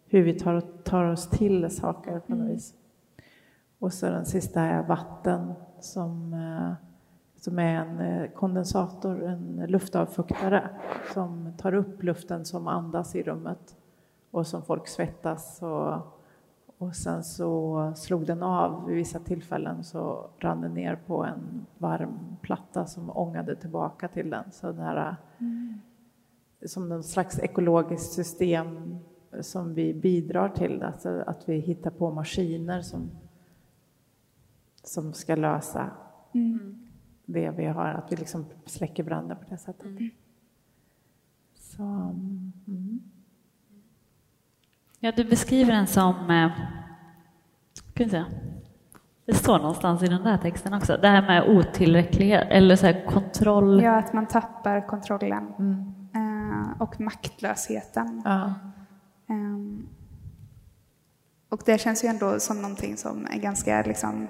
hur 0.08 0.24
vi 0.24 0.34
tar, 0.34 0.62
tar 0.62 1.04
oss 1.06 1.30
till 1.30 1.70
saker 1.70 2.20
på 2.20 2.32
något 2.32 2.40
mm. 2.40 2.48
vis. 2.48 2.74
Och 3.80 3.94
så 3.94 4.06
den 4.06 4.26
sista 4.26 4.62
är 4.62 4.84
vatten 4.84 5.54
som 5.84 6.34
eh, 6.34 6.74
som 7.44 7.60
är 7.60 7.76
en 7.76 8.00
eh, 8.00 8.30
kondensator, 8.30 9.24
en 9.24 9.66
luftavfuktare 9.68 10.70
som 11.14 11.54
tar 11.58 11.74
upp 11.74 12.04
luften 12.04 12.46
som 12.46 12.68
andas 12.68 13.16
i 13.16 13.24
rummet 13.24 13.78
och 14.32 14.48
som 14.48 14.64
folk 14.64 14.88
svettas 14.88 15.62
och, 15.62 15.94
och 16.78 16.96
sen 16.96 17.24
så 17.24 17.94
slog 17.96 18.26
den 18.26 18.44
av 18.44 18.86
vid 18.86 18.96
vissa 18.96 19.20
tillfällen 19.20 19.84
så 19.84 20.30
rann 20.40 20.62
den 20.62 20.74
ner 20.74 20.96
på 20.96 21.24
en 21.24 21.66
varm 21.78 22.20
platta 22.42 22.86
som 22.86 23.10
ångade 23.10 23.56
tillbaka 23.56 24.08
till 24.08 24.30
den. 24.30 24.52
Så 24.52 24.68
den 24.68 24.86
här, 24.86 25.16
mm. 25.40 25.80
Som 26.66 26.90
någon 26.90 27.04
slags 27.04 27.40
ekologiskt 27.40 28.14
system 28.14 28.98
som 29.42 29.74
vi 29.74 29.94
bidrar 29.94 30.50
till, 30.50 30.84
alltså 30.84 31.24
att 31.28 31.50
vi 31.50 31.60
hittar 31.60 31.92
på 31.92 32.12
maskiner 32.12 32.82
som, 32.82 33.12
som 34.84 35.14
ska 35.14 35.36
lösa 35.36 35.92
mm 36.34 36.84
det 37.26 37.52
vi 37.52 37.66
har, 37.66 37.86
att 37.86 38.12
vi 38.12 38.16
liksom 38.16 38.46
släcker 38.66 39.04
branden 39.04 39.38
på 39.38 39.44
det 39.50 39.58
sättet. 39.58 39.86
Mm. 39.86 40.10
Så, 41.56 41.84
mm. 41.84 43.02
Ja, 45.00 45.12
du 45.12 45.26
beskriver 45.26 45.74
den 45.74 45.88
som... 45.88 46.30
Eh, 46.30 46.52
kan 47.94 48.10
säga, 48.10 48.26
det 49.26 49.34
står 49.34 49.58
någonstans 49.58 50.04
i 50.04 50.08
den 50.08 50.24
där 50.24 50.38
texten 50.38 50.74
också, 50.74 50.98
det 51.02 51.08
här 51.08 51.22
med 51.22 51.58
otillräcklighet 51.58 52.48
eller 52.50 52.76
så 52.76 52.94
kontroll. 53.10 53.84
Ja, 53.84 53.98
att 53.98 54.14
man 54.14 54.28
tappar 54.28 54.88
kontrollen 54.88 55.54
mm. 55.60 55.94
eh, 56.16 56.82
och 56.82 57.02
maktlösheten. 57.02 58.22
Ja. 58.26 58.46
Eh, 59.28 59.86
och 61.50 61.62
det 61.66 61.78
känns 61.78 62.04
ju 62.04 62.08
ändå 62.08 62.40
som 62.40 62.62
någonting 62.62 62.98
som 62.98 63.28
är 63.32 63.40
ganska 63.40 63.82
liksom, 63.82 64.28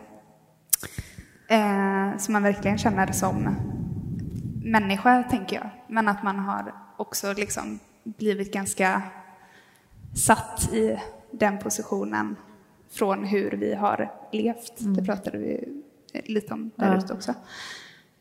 eh, 1.54 2.18
som 2.18 2.34
man 2.34 2.44
verkligen 2.44 2.78
känner 2.78 3.12
som 3.12 3.56
människa, 4.64 5.24
tänker 5.24 5.56
jag. 5.56 5.70
Men 5.88 6.08
att 6.08 6.24
man 6.24 6.40
har 6.40 6.74
också 6.98 7.34
liksom 7.34 7.80
blivit 8.04 8.54
ganska 8.54 9.02
satt 10.16 10.74
i 10.74 11.00
den 11.32 11.60
positionen 11.60 12.36
från 12.90 13.24
hur 13.24 13.52
vi 13.52 13.76
har 13.76 14.12
levt. 14.32 14.82
Mm. 14.82 14.94
Det 14.94 15.04
pratade 15.04 15.38
vi 15.38 15.82
lite 16.14 16.54
om 16.54 16.72
där 16.76 16.98
ute 16.98 17.14
också. 17.14 17.34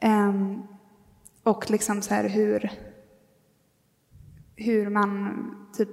Um, 0.03 0.63
och 1.43 1.71
liksom 1.71 2.03
så 2.03 2.15
här 2.15 2.29
hur, 2.29 2.71
hur 4.57 4.91
man, 4.91 5.39
typ, 5.77 5.89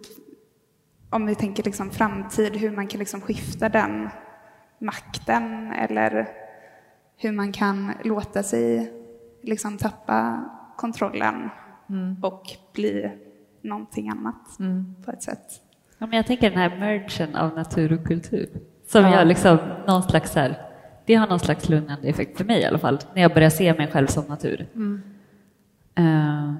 om 1.09 1.25
vi 1.25 1.35
tänker 1.35 1.63
liksom 1.63 1.89
framtid, 1.89 2.55
hur 2.55 2.71
man 2.71 2.87
kan 2.87 2.99
liksom 2.99 3.21
skifta 3.21 3.69
den 3.69 4.09
makten 4.79 5.73
eller 5.73 6.27
hur 7.21 7.31
man 7.31 7.51
kan 7.51 7.93
låta 8.03 8.43
sig 8.43 8.91
liksom 9.41 9.77
tappa 9.77 10.49
kontrollen 10.77 11.49
mm. 11.89 12.23
och 12.23 12.43
bli 12.73 13.11
någonting 13.61 14.09
annat 14.09 14.59
mm. 14.59 14.95
på 15.05 15.11
ett 15.11 15.23
sätt. 15.23 15.61
Ja, 15.97 16.07
men 16.07 16.17
jag 16.17 16.25
tänker 16.25 16.49
den 16.49 16.59
här 16.59 16.79
mergen 16.79 17.35
av 17.35 17.55
natur 17.55 17.93
och 17.93 18.07
kultur 18.07 18.49
som 18.87 19.03
ja. 19.03 19.15
jag 19.15 19.27
liksom 19.27 19.57
någon 19.87 20.03
slags 20.03 20.35
här, 20.35 20.61
det 21.05 21.15
har 21.15 21.27
någon 21.27 21.39
slags 21.39 21.69
lugnande 21.69 22.07
effekt 22.07 22.37
för 22.37 22.45
mig 22.45 22.61
i 22.61 22.65
alla 22.65 22.79
fall 22.79 22.99
när 23.13 23.21
jag 23.21 23.33
börjar 23.33 23.49
se 23.49 23.73
mig 23.73 23.87
själv 23.87 24.07
som 24.07 24.25
natur. 24.25 24.67
Mm. 24.75 25.01
Uh, 25.99 26.53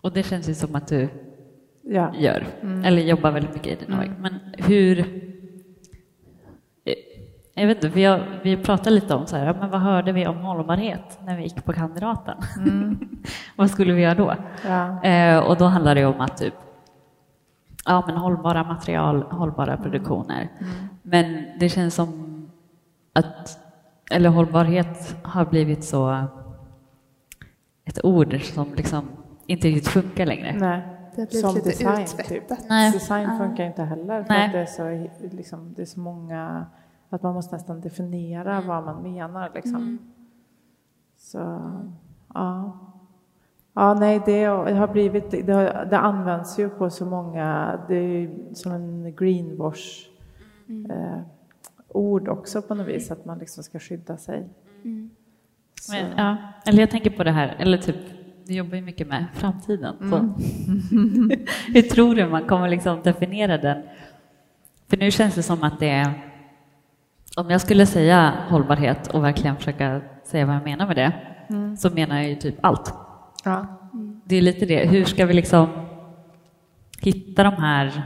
och 0.00 0.12
det 0.12 0.22
känns 0.22 0.48
ju 0.48 0.54
som 0.54 0.74
att 0.74 0.86
du 0.86 1.08
ja. 1.82 2.14
gör, 2.18 2.46
mm. 2.62 2.84
eller 2.84 3.02
jobbar 3.02 3.30
väldigt 3.30 3.54
mycket 3.54 3.82
i 3.82 3.84
din 3.84 3.94
mm. 3.94 4.12
Men 4.20 4.38
hur 4.58 5.23
jag 7.54 7.66
vet 7.66 7.76
inte, 7.76 7.90
för 7.90 8.00
jag, 8.00 8.20
vi 8.42 8.56
pratade 8.56 8.90
lite 8.90 9.14
om 9.14 9.26
så 9.26 9.36
här, 9.36 9.54
men 9.60 9.70
vad 9.70 9.80
hörde 9.80 10.12
vi 10.12 10.26
om 10.26 10.36
hållbarhet 10.36 11.18
när 11.24 11.36
vi 11.36 11.42
gick 11.42 11.64
på 11.64 11.72
kandidaten? 11.72 12.36
Mm. 12.58 13.08
vad 13.56 13.70
skulle 13.70 13.92
vi 13.92 14.02
göra 14.02 14.14
då? 14.14 14.34
Ja. 14.66 15.02
Eh, 15.02 15.38
och 15.38 15.56
då 15.56 15.64
handlade 15.64 16.00
det 16.00 16.06
om 16.06 16.20
att 16.20 16.36
typ, 16.36 16.54
ja 17.84 18.04
men 18.06 18.16
hållbara 18.16 18.64
material, 18.64 19.22
hållbara 19.22 19.72
mm. 19.72 19.82
produktioner. 19.82 20.48
Mm. 20.58 20.72
Men 21.02 21.44
det 21.60 21.68
känns 21.68 21.94
som 21.94 22.30
att, 23.12 23.58
eller 24.10 24.28
hållbarhet 24.28 25.16
har 25.22 25.44
blivit 25.44 25.84
så 25.84 26.26
ett 27.84 28.04
ord 28.04 28.40
som 28.42 28.74
liksom 28.74 29.08
inte 29.46 29.68
riktigt 29.68 29.88
funkar 29.88 30.26
längre. 30.26 30.56
Nej. 30.58 30.82
Som 31.30 31.54
design, 31.54 32.06
typ. 32.28 32.44
Nej. 32.68 32.92
Design 32.92 33.38
funkar 33.38 33.64
inte 33.64 33.82
heller 33.82 34.22
för 34.22 34.34
Nej. 34.34 34.46
att 34.46 34.52
det 34.52 34.58
är, 34.58 34.66
så, 34.66 35.08
liksom, 35.36 35.74
det 35.74 35.82
är 35.82 35.86
så 35.86 36.00
många 36.00 36.66
att 37.14 37.22
man 37.22 37.34
måste 37.34 37.54
nästan 37.54 37.80
definiera 37.80 38.54
mm. 38.54 38.68
vad 38.68 38.84
man 38.84 39.02
menar. 39.02 39.50
Liksom. 39.54 39.76
Mm. 39.76 39.98
Så, 41.16 41.38
ja. 42.34 42.78
Ja, 43.76 43.94
nej, 43.94 44.22
det 44.26 44.44
har 44.44 44.88
blivit, 44.88 45.30
det, 45.30 45.52
har, 45.52 45.86
det 45.90 45.98
används 45.98 46.58
ju 46.58 46.68
på 46.68 46.90
så 46.90 47.06
många, 47.06 47.78
det 47.88 47.94
är 47.94 48.30
som 48.54 48.72
en 48.72 49.14
greenwash 49.16 50.08
mm. 50.68 50.90
eh, 50.90 51.20
ord 51.88 52.28
också 52.28 52.62
på 52.62 52.74
något 52.74 52.86
vis, 52.86 53.10
att 53.10 53.24
man 53.24 53.38
liksom 53.38 53.64
ska 53.64 53.78
skydda 53.78 54.16
sig. 54.16 54.48
Mm. 54.84 55.10
Men, 55.90 56.12
ja, 56.16 56.36
eller 56.66 56.80
jag 56.80 56.90
tänker 56.90 57.10
på 57.10 57.24
det 57.24 57.30
här, 57.30 57.56
eller 57.58 57.78
typ, 57.78 57.96
du 58.46 58.54
jobbar 58.54 58.76
ju 58.76 58.82
mycket 58.82 59.08
med 59.08 59.26
framtiden. 59.34 59.94
Så. 60.10 60.16
Mm. 60.16 61.30
Hur 61.74 61.82
tror 61.82 62.14
du 62.14 62.26
man 62.26 62.44
kommer 62.44 62.68
liksom 62.68 63.02
definiera 63.02 63.58
den? 63.58 63.82
För 64.88 64.96
nu 64.96 65.10
känns 65.10 65.34
det 65.34 65.42
som 65.42 65.62
att 65.62 65.80
det 65.80 65.90
är, 65.90 66.33
om 67.36 67.50
jag 67.50 67.60
skulle 67.60 67.86
säga 67.86 68.34
hållbarhet 68.48 69.06
och 69.14 69.24
verkligen 69.24 69.56
försöka 69.56 70.00
säga 70.24 70.46
vad 70.46 70.54
jag 70.56 70.64
menar 70.64 70.86
med 70.86 70.96
det, 70.96 71.12
Mm. 71.48 71.76
så 71.76 71.90
menar 71.90 72.16
jag 72.16 72.28
ju 72.28 72.34
typ 72.34 72.54
allt. 72.60 72.94
Ja. 73.44 73.66
Det 74.24 74.36
är 74.36 74.42
lite 74.42 74.66
det, 74.66 74.88
hur 74.88 75.04
ska 75.04 75.26
vi 75.26 75.34
liksom 75.34 75.68
hitta 77.00 77.42
de 77.44 77.50
här 77.54 78.02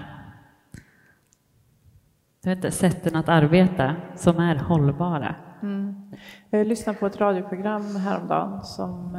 jag 2.43 2.51
vet 2.51 2.57
inte, 2.59 2.71
sätten 2.71 3.17
att 3.17 3.29
arbeta 3.29 3.97
som 4.17 4.39
är 4.39 4.57
hållbara? 4.57 5.35
Mm. 5.63 6.11
Jag 6.51 6.67
lyssnade 6.67 6.99
på 6.99 7.07
ett 7.07 7.17
radioprogram 7.21 7.97
häromdagen 7.97 8.65
som 8.65 9.15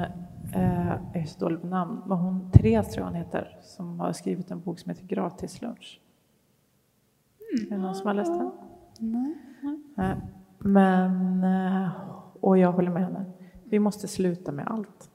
eh, 0.55 0.91
är 1.13 1.25
så 1.25 1.39
dålig 1.39 1.61
på 1.61 1.67
namn, 1.67 2.01
men 2.05 2.17
hon, 2.17 2.51
Therese 2.51 2.91
tror 2.93 3.05
jag 3.05 3.11
hon 3.11 3.15
heter, 3.15 3.57
som 3.61 3.99
har 3.99 4.11
skrivit 4.13 4.51
en 4.51 4.61
bok 4.61 4.79
som 4.79 4.89
heter 4.89 5.05
Gratislunch. 5.05 5.99
Är 7.61 7.69
det 7.69 7.77
någon 7.77 7.95
som 7.95 8.07
har 8.07 8.13
läst 8.13 8.31
den? 8.39 8.51
Nej. 8.99 9.35
Nej. 9.99 10.15
Men, 10.59 11.43
eh, 11.43 11.89
och 12.39 12.57
jag 12.57 12.71
håller 12.71 12.91
med 12.91 13.03
henne. 13.03 13.25
Vi 13.63 13.79
måste 13.79 14.07
sluta 14.07 14.51
med 14.51 14.67
allt. 14.67 15.09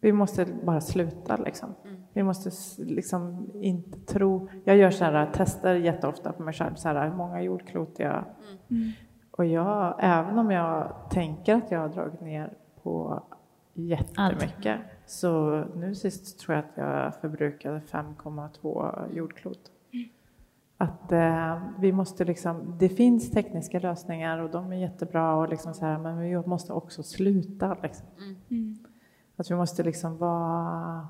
Vi 0.00 0.12
måste 0.12 0.46
bara 0.64 0.80
sluta 0.80 1.36
liksom. 1.36 1.74
Vi 2.12 2.22
måste 2.22 2.50
liksom 2.78 3.50
inte 3.54 4.00
tro. 4.00 4.48
Jag 4.64 4.76
gör 4.76 4.90
så 4.90 5.04
här 5.04 5.32
tester 5.32 5.74
jätteofta 5.74 6.32
på 6.32 6.42
mig 6.42 6.54
själv. 6.54 6.74
Så 6.74 6.88
här, 6.88 7.08
hur 7.08 7.16
många 7.16 7.42
jordklot 7.42 7.98
jag... 7.98 8.24
Och 9.30 9.44
jag, 9.46 9.96
även 9.98 10.38
om 10.38 10.50
jag 10.50 10.92
tänker 11.10 11.54
att 11.54 11.70
jag 11.70 11.80
har 11.80 11.88
dragit 11.88 12.20
ner 12.20 12.52
på 12.82 13.22
jättemycket. 13.74 14.80
Så 15.06 15.64
nu 15.74 15.94
sist 15.94 16.40
tror 16.40 16.56
jag 16.56 16.64
att 16.64 16.76
jag 16.76 17.14
förbrukade 17.14 17.78
5,2 17.78 19.14
jordklot. 19.16 19.60
Att 20.80 21.12
eh, 21.12 21.58
vi 21.78 21.92
måste 21.92 22.24
liksom, 22.24 22.74
det 22.78 22.88
finns 22.88 23.30
tekniska 23.30 23.78
lösningar 23.78 24.38
och 24.38 24.50
de 24.50 24.72
är 24.72 24.76
jättebra 24.76 25.36
och 25.36 25.48
liksom 25.48 25.74
så 25.74 25.84
här, 25.84 25.98
men 25.98 26.18
vi 26.18 26.36
måste 26.36 26.72
också 26.72 27.02
sluta. 27.02 27.76
Liksom. 27.82 28.06
Att 29.36 29.50
vi 29.50 29.54
måste 29.54 29.82
liksom 29.82 30.16
vara... 30.16 31.08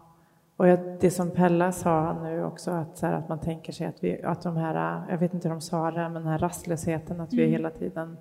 Och 0.57 0.67
det 1.01 1.11
som 1.11 1.31
Pella 1.31 1.73
sa 1.73 2.23
nu 2.23 2.45
också, 2.45 2.71
att, 2.71 2.99
så 2.99 3.07
här, 3.07 3.13
att 3.13 3.29
man 3.29 3.41
tänker 3.41 3.73
sig 3.73 3.87
att, 3.87 4.05
vi, 4.05 4.23
att 4.23 4.43
de 4.43 4.57
här, 4.57 5.03
jag 5.11 5.19
vet 5.19 5.35
inte 5.35 5.49
hur 5.49 5.55
de 5.55 5.61
sa 5.61 5.91
det, 5.91 6.03
men 6.03 6.15
den 6.15 6.27
här 6.27 6.39
rastlösheten, 6.39 7.21
att 7.21 7.33
vi 7.33 7.47
hela 7.47 7.71
tiden... 7.71 8.17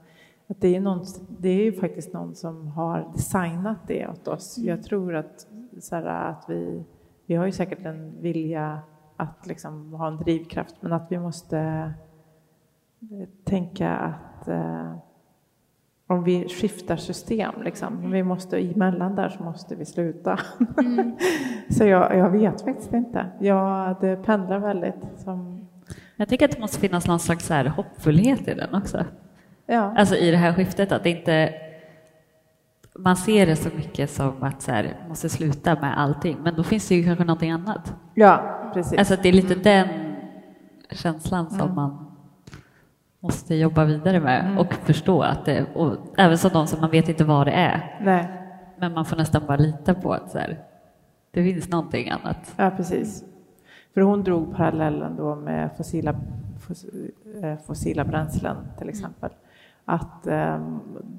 Att 0.47 0.61
det, 0.61 0.75
är 0.75 0.81
någon, 0.81 1.05
det 1.39 1.49
är 1.49 1.63
ju 1.63 1.73
faktiskt 1.73 2.13
någon 2.13 2.35
som 2.35 2.67
har 2.67 3.11
designat 3.13 3.77
det 3.87 4.07
åt 4.07 4.27
oss. 4.27 4.57
Jag 4.57 4.83
tror 4.83 5.15
att, 5.15 5.47
så 5.79 5.95
här, 5.95 6.05
att 6.05 6.45
vi... 6.47 6.83
Vi 7.25 7.35
har 7.35 7.45
ju 7.45 7.51
säkert 7.51 7.85
en 7.85 8.21
vilja 8.21 8.79
att 9.17 9.47
liksom 9.47 9.93
ha 9.93 10.07
en 10.07 10.17
drivkraft, 10.17 10.75
men 10.79 10.93
att 10.93 11.07
vi 11.09 11.19
måste 11.19 11.59
eh, 13.01 13.27
tänka 13.43 13.91
att 13.91 14.47
eh, 14.47 14.93
om 16.09 16.23
vi 16.23 16.49
skiftar 16.49 16.97
system, 16.97 17.61
liksom, 17.63 18.11
vi 18.11 18.23
måste 18.23 18.57
emellan 18.57 19.15
där 19.15 19.29
så 19.29 19.43
måste 19.43 19.75
vi 19.75 19.85
sluta. 19.85 20.39
så 21.69 21.83
jag, 21.85 22.17
jag 22.17 22.29
vet 22.29 22.61
faktiskt 22.61 22.93
inte. 22.93 23.25
Jag, 23.39 23.95
det 24.01 24.15
pendlar 24.15 24.59
väldigt. 24.59 24.95
Som, 25.17 25.67
Jag 26.15 26.29
tycker 26.29 26.45
att 26.45 26.51
det 26.51 26.59
måste 26.59 26.79
finnas 26.79 27.07
någon 27.07 27.19
slags 27.19 27.45
så 27.47 27.53
här 27.53 27.65
hoppfullhet 27.65 28.47
i 28.47 28.53
den 28.53 28.75
också. 28.75 29.05
ja. 29.65 29.93
Alltså 29.97 30.15
i 30.15 30.31
det 30.31 30.37
här 30.37 30.53
skiftet, 30.53 30.91
att 30.91 31.03
det 31.03 31.09
inte... 31.09 31.53
Man 32.99 33.15
ser 33.15 33.45
det 33.45 33.55
så 33.55 33.69
mycket 33.75 34.09
som 34.09 34.43
att 34.43 34.61
så 34.61 34.71
här, 34.71 34.95
måste 35.09 35.29
sluta 35.29 35.75
med 35.75 35.99
allting, 35.99 36.37
men 36.43 36.55
då 36.55 36.63
finns 36.63 36.87
det 36.87 36.95
ju 36.95 37.03
kanske 37.03 37.23
någonting 37.23 37.51
annat. 37.51 37.93
ja, 38.13 38.56
precis. 38.73 38.99
Alltså 38.99 39.15
det 39.23 39.29
är 39.29 39.33
lite 39.33 39.55
den 39.55 39.87
känslan 40.91 41.49
som 41.49 41.75
man 41.75 42.05
måste 43.19 43.55
jobba 43.55 43.85
vidare 43.85 44.19
med 44.19 44.57
och 44.59 44.73
förstå 44.73 45.21
att 45.21 45.45
det, 45.45 45.65
och 45.75 45.97
även 46.17 46.37
som 46.37 46.51
de 46.53 46.67
som 46.67 46.81
man 46.81 46.91
vet 46.91 47.09
inte 47.09 47.23
vad 47.23 47.47
det 47.47 47.51
är, 47.51 47.99
Nej, 48.01 48.27
men 48.77 48.93
man 48.93 49.05
får 49.05 49.17
nästan 49.17 49.41
bara 49.47 49.57
lita 49.57 49.93
på 49.93 50.13
att 50.13 50.31
så 50.31 50.37
här, 50.37 50.59
det 51.31 51.43
finns 51.43 51.69
någonting 51.69 52.09
annat. 52.09 52.53
ja, 52.57 52.71
precis. 52.77 53.23
För 53.93 54.01
hon 54.01 54.23
drog 54.23 54.55
parallellen 54.55 55.15
då 55.15 55.35
med 55.35 55.69
fossila, 55.77 56.15
fos, 56.59 56.85
eh, 57.43 57.57
fossila 57.65 58.03
bränslen 58.05 58.57
till 58.77 58.89
exempel. 58.89 59.29
Att 59.85 60.27
eh, 60.27 60.59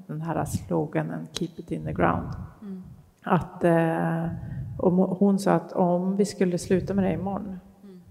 den 0.07 0.21
här 0.21 0.45
sloganen 0.45 1.27
Keep 1.33 1.49
it 1.55 1.71
in 1.71 1.85
the 1.85 1.93
ground. 1.93 2.27
Att 3.23 3.63
eh, 3.63 4.25
om, 4.79 4.97
hon 4.97 5.39
sa 5.39 5.51
att 5.51 5.71
om 5.71 6.15
vi 6.15 6.25
skulle 6.25 6.57
sluta 6.57 6.93
med 6.93 7.03
det 7.03 7.13
imorgon 7.13 7.59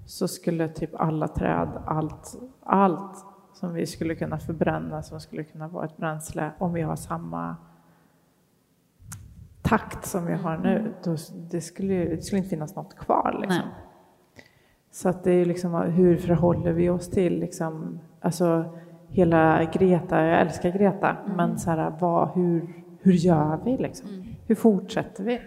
så 0.07 0.29
skulle 0.29 0.69
typ 0.69 0.91
alla 0.95 1.29
träd, 1.29 1.69
allt, 1.87 2.39
allt 2.63 3.25
som 3.55 3.75
vi 3.75 3.87
skulle 3.87 4.15
kunna 4.15 4.39
förbränna 4.39 5.03
som 5.03 5.21
skulle 5.21 5.45
kunna 5.45 5.69
vara 5.69 5.85
ett 5.85 5.97
bränsle 5.97 6.51
om 6.59 6.73
vi 6.73 6.83
har 6.83 6.97
samma 6.97 7.57
takt 9.63 10.07
som 10.07 10.27
vi 10.27 10.33
har 10.33 10.59
nu, 10.59 10.95
då, 11.05 11.17
det, 11.51 11.61
skulle, 11.61 11.95
det 11.95 12.23
skulle 12.23 12.39
inte 12.39 12.51
finnas 12.51 12.77
något 12.77 12.97
kvar. 12.97 13.39
Liksom. 13.41 13.63
Så 14.91 15.09
att 15.09 15.25
det 15.25 15.33
är 15.33 15.45
liksom, 15.45 15.75
hur 15.75 16.17
förhåller 16.17 16.73
vi 16.73 16.89
oss 16.89 17.11
till 17.11 17.41
liksom, 17.41 18.01
alltså, 18.21 18.65
hela 19.09 19.65
Greta, 19.65 20.25
jag 20.25 20.41
älskar 20.41 20.71
Greta, 20.71 21.17
men 21.37 21.59
så 21.59 21.71
här, 21.71 21.93
vad, 22.01 22.29
hur, 22.35 22.69
hur 23.01 23.13
gör 23.13 23.59
vi 23.65 23.77
liksom? 23.77 24.09
Hur 24.47 24.55
fortsätter 24.55 25.25
vi? 25.25 25.41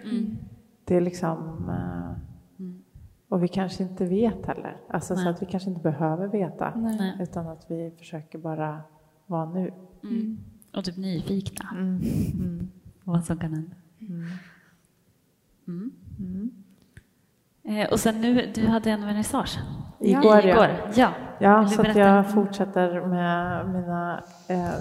Det 0.86 0.96
är 0.96 1.02
liksom, 1.02 1.70
eh, 1.70 2.12
och 3.30 3.44
vi 3.44 3.48
kanske 3.48 3.84
inte 3.84 4.06
vet 4.06 4.46
heller, 4.46 4.78
alltså, 4.90 5.16
så 5.16 5.30
att 5.30 5.42
vi 5.42 5.46
kanske 5.46 5.70
inte 5.70 5.82
behöver 5.82 6.28
veta, 6.28 6.74
Nej. 6.76 7.18
utan 7.20 7.48
att 7.48 7.66
vi 7.72 7.92
försöker 7.98 8.38
bara 8.38 8.82
vara 9.26 9.46
nu. 9.50 9.74
Och 10.74 10.86
typ 10.86 10.98
nyfikna 10.98 11.70
Mm. 11.72 12.02
Mm. 12.34 12.70
vad 13.04 13.26
som 13.26 13.38
kan 13.38 13.54
hända. 13.54 13.76
Mm. 14.00 14.26
Mm. 15.68 15.92
Mm. 16.20 16.52
Eh, 17.64 17.92
och 17.92 18.00
sen 18.00 18.22
nu, 18.22 18.52
du 18.56 18.68
hade 18.68 18.92
en 18.92 19.06
vernissage. 19.06 19.60
Igår, 20.00 20.24
ja. 20.26 20.42
Igår. 20.42 20.70
Ja. 20.96 21.14
Ja, 21.40 21.68
så 21.68 21.82
att 21.82 21.96
jag 21.96 22.32
fortsätter 22.34 23.06
med 23.08 23.70
mina... 23.70 24.24
Eh, 24.48 24.72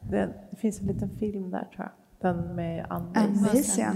det, 0.00 0.28
det 0.50 0.56
finns 0.56 0.80
en 0.80 0.86
liten 0.86 1.10
film 1.10 1.50
där 1.50 1.68
tror 1.74 1.90
jag, 2.20 2.32
den 2.34 2.54
med 2.54 2.86
Ann-Louise. 2.88 3.20
Ann-Louise, 3.20 3.80
ja. 3.80 3.92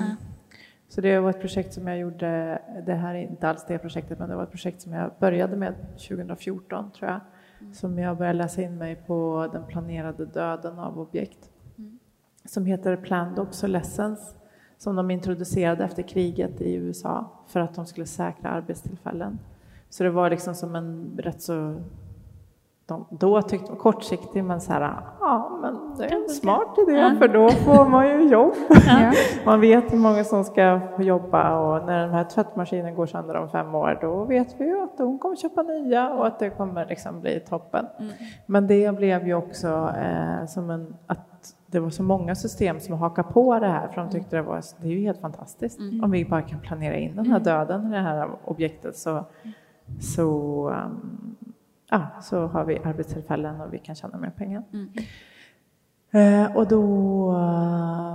Så 0.89 1.01
det 1.01 1.20
var 1.20 1.30
ett 1.30 1.41
projekt 1.41 1.72
som 1.74 1.87
jag 1.87 1.99
gjorde, 1.99 2.62
det 2.87 2.95
här 2.95 3.14
är 3.14 3.18
inte 3.18 3.49
alls 3.49 3.64
det 3.68 3.78
projektet, 3.78 4.18
men 4.18 4.28
det 4.28 4.37
var 4.37 4.43
ett 4.43 4.51
projekt 4.51 4.80
som 4.80 4.93
jag 4.93 5.11
började 5.18 5.57
med 5.57 5.74
2014 6.09 6.91
tror 6.91 7.11
jag. 7.11 7.20
Som 7.74 7.99
jag 7.99 8.16
började 8.16 8.39
läsa 8.39 8.62
in 8.62 8.78
mig 8.78 8.97
på 9.07 9.49
den 9.53 9.66
planerade 9.66 10.26
döden 10.26 10.78
av 10.78 11.01
objekt. 11.01 11.51
Som 12.45 12.66
heter 12.66 12.97
Planned 12.97 13.39
Obsolescence, 13.39 14.37
som 14.78 14.97
de 14.97 15.11
introducerade 15.11 15.84
efter 15.84 16.03
kriget 16.03 16.61
i 16.61 16.74
USA 16.74 17.30
för 17.47 17.61
att 17.61 17.74
de 17.74 17.87
skulle 17.87 18.07
säkra 18.07 18.51
arbetstillfällen. 18.51 19.39
Så 19.91 20.05
det 20.05 20.11
var 20.11 20.30
liksom 20.30 20.55
som 20.55 20.76
en 20.76 21.18
rätt 21.18 21.43
så 21.43 21.80
de, 22.89 23.07
då 23.11 23.43
tyckte 23.43 23.66
de 23.72 23.76
kortsiktig, 23.76 24.45
men 24.45 24.61
så 24.61 24.72
här, 24.72 24.97
ja, 25.20 25.59
men 25.62 25.95
det 25.99 26.05
är 26.05 26.22
en 26.22 26.28
smart 26.28 26.78
idé, 26.89 26.93
Ja. 26.99 27.14
för 27.18 27.28
då 27.28 27.49
får 27.51 27.84
man 27.89 28.09
ju 28.09 28.28
jobb. 28.28 28.53
Ja. 28.87 29.12
Man 29.45 29.61
vet 29.61 29.93
hur 29.93 29.99
många 29.99 30.24
som 30.24 30.45
ska 30.45 30.80
få 30.97 31.03
jobba 31.03 31.59
och 31.59 31.87
när 31.87 32.01
den 32.01 32.11
här 32.11 32.24
tvättmaskinen 32.24 32.95
går 32.95 33.07
sönder 33.07 33.34
om 33.37 33.49
fem 33.49 33.74
år, 33.74 33.99
då 34.01 34.24
vet 34.24 34.61
vi 34.61 34.64
ju 34.64 34.82
att 34.82 34.99
de 34.99 35.18
kommer 35.18 35.37
köpa 35.37 35.62
nya 35.62 36.11
och 36.11 36.26
att 36.26 36.39
det 36.39 36.51
kommer 36.51 36.87
liksom 36.87 37.20
bli 37.20 37.41
toppen. 37.41 37.87
Men 38.47 38.66
det 38.66 38.97
blev 38.97 39.26
ju 39.26 39.34
också 39.34 39.93
eh, 39.97 40.47
som 40.47 40.70
en, 40.70 40.95
att 41.07 41.55
det 41.66 41.80
var 41.80 41.91
så 41.91 42.03
många 42.03 42.34
system 42.34 42.80
som 42.80 42.95
hakade 42.95 43.28
på 43.32 43.59
det 43.59 43.66
här, 43.66 43.89
för 43.89 44.01
de 44.01 44.11
tyckte 44.11 44.37
det 44.37 44.43
var, 44.43 44.61
det 44.80 44.89
är 44.89 44.93
ju 44.93 45.01
helt 45.01 45.20
fantastiskt. 45.20 45.78
Om 46.03 46.11
vi 46.11 46.24
bara 46.24 46.43
kan 46.43 46.61
planera 46.61 46.97
in 46.97 47.16
den 47.16 47.26
här 47.26 47.41
döden 47.41 47.87
i 47.87 47.91
det 47.97 48.03
här 48.03 48.28
objektet 48.45 48.97
så, 48.97 49.24
så 50.01 50.24
um, 50.70 51.37
ja, 51.91 52.09
så 52.20 52.47
har 52.47 52.64
vi 52.64 52.78
arbetstillfällen 52.78 53.61
och 53.61 53.74
vi 53.74 53.78
kan 53.78 53.95
tjäna 53.95 54.18
mer 54.18 54.30
pengar. 54.30 54.62
Eh, 56.11 56.57
och 56.57 56.68
då 56.68 57.32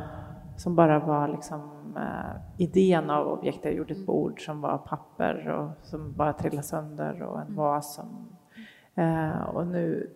som 0.56 0.76
bara 0.76 0.98
var 0.98 1.28
liksom 1.28 1.60
eh, 1.96 2.36
idén 2.58 3.10
av 3.10 3.26
objektet. 3.26 3.64
Jag 3.64 3.74
gjorde 3.74 3.94
ett 3.94 4.06
bord 4.06 4.44
som 4.44 4.60
var 4.60 4.78
papper 4.78 5.48
och 5.48 5.70
som 5.86 6.12
bara 6.12 6.32
trillade 6.32 6.62
sönder 6.62 7.22
och 7.22 7.40
en 7.40 7.54
vas 7.54 7.94
som 7.94 8.36
Eh, 8.98 9.42
och 9.42 9.66
nu, 9.66 10.10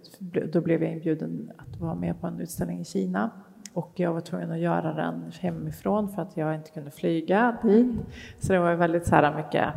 då 0.52 0.60
blev 0.60 0.82
jag 0.82 0.92
inbjuden 0.92 1.52
att 1.56 1.80
vara 1.80 1.94
med 1.94 2.20
på 2.20 2.26
en 2.26 2.40
utställning 2.40 2.80
i 2.80 2.84
Kina. 2.84 3.30
Och 3.72 3.92
jag 3.94 4.12
var 4.12 4.20
tvungen 4.20 4.50
att 4.50 4.58
göra 4.58 4.92
den 4.92 5.32
hemifrån 5.40 6.08
för 6.08 6.22
att 6.22 6.36
jag 6.36 6.54
inte 6.54 6.70
kunde 6.70 6.90
flyga. 6.90 7.56
Dit. 7.62 7.96
Så 8.38 8.52
det 8.52 8.58
var 8.58 8.74
väldigt 8.74 9.06
så 9.06 9.14
här 9.14 9.36
mycket, 9.36 9.68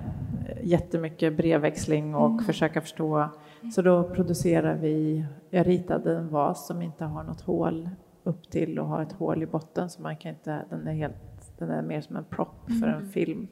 jättemycket 0.63 1.37
brevväxling 1.37 2.15
och 2.15 2.43
försöka 2.43 2.81
förstå. 2.81 3.29
Så 3.75 3.81
då 3.81 4.03
producerar 4.03 4.75
vi, 4.75 5.25
jag 5.49 5.67
ritade 5.67 6.17
en 6.17 6.29
vas 6.29 6.67
som 6.67 6.81
inte 6.81 7.05
har 7.05 7.23
något 7.23 7.41
hål 7.41 7.89
upp 8.23 8.49
till 8.49 8.79
och 8.79 8.87
har 8.87 9.01
ett 9.01 9.11
hål 9.11 9.43
i 9.43 9.45
botten 9.45 9.89
så 9.89 10.01
man 10.01 10.17
kan 10.17 10.31
inte, 10.31 10.65
den 10.69 10.87
är 10.87 10.93
helt, 10.93 11.57
den 11.57 11.69
är 11.69 11.81
mer 11.81 12.01
som 12.01 12.15
en 12.15 12.23
propp 12.23 12.71
för 12.81 12.87
en 12.87 13.09
film. 13.09 13.47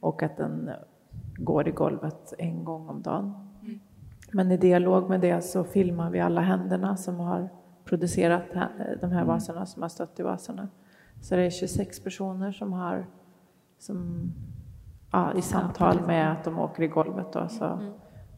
Och 0.00 0.22
att 0.22 0.36
den 0.36 0.70
går 1.36 1.68
i 1.68 1.70
golvet 1.70 2.34
en 2.38 2.64
gång 2.64 2.88
om 2.88 3.02
dagen. 3.02 3.34
Men 4.32 4.50
i 4.50 4.56
dialog 4.56 5.08
med 5.08 5.20
det 5.20 5.42
så 5.44 5.64
filmar 5.64 6.10
vi 6.10 6.20
alla 6.20 6.40
händerna 6.40 6.96
som 6.96 7.20
har 7.20 7.48
producerat 7.84 8.42
de 9.00 9.12
här 9.12 9.24
vaserna, 9.24 9.66
som 9.66 9.82
har 9.82 9.88
stött 9.88 10.20
i 10.20 10.22
vaserna. 10.22 10.68
Så 11.20 11.36
det 11.36 11.42
är 11.42 11.50
26 11.50 12.00
personer 12.00 12.52
som 12.52 12.72
har 12.72 13.06
som, 13.78 14.32
ja, 15.12 15.32
i 15.34 15.42
samtal 15.42 16.06
med 16.06 16.32
att 16.32 16.44
de 16.44 16.58
åker 16.58 16.82
i 16.82 16.86
golvet. 16.86 17.32
Då, 17.32 17.48
så, 17.48 17.64
mm. 17.64 17.92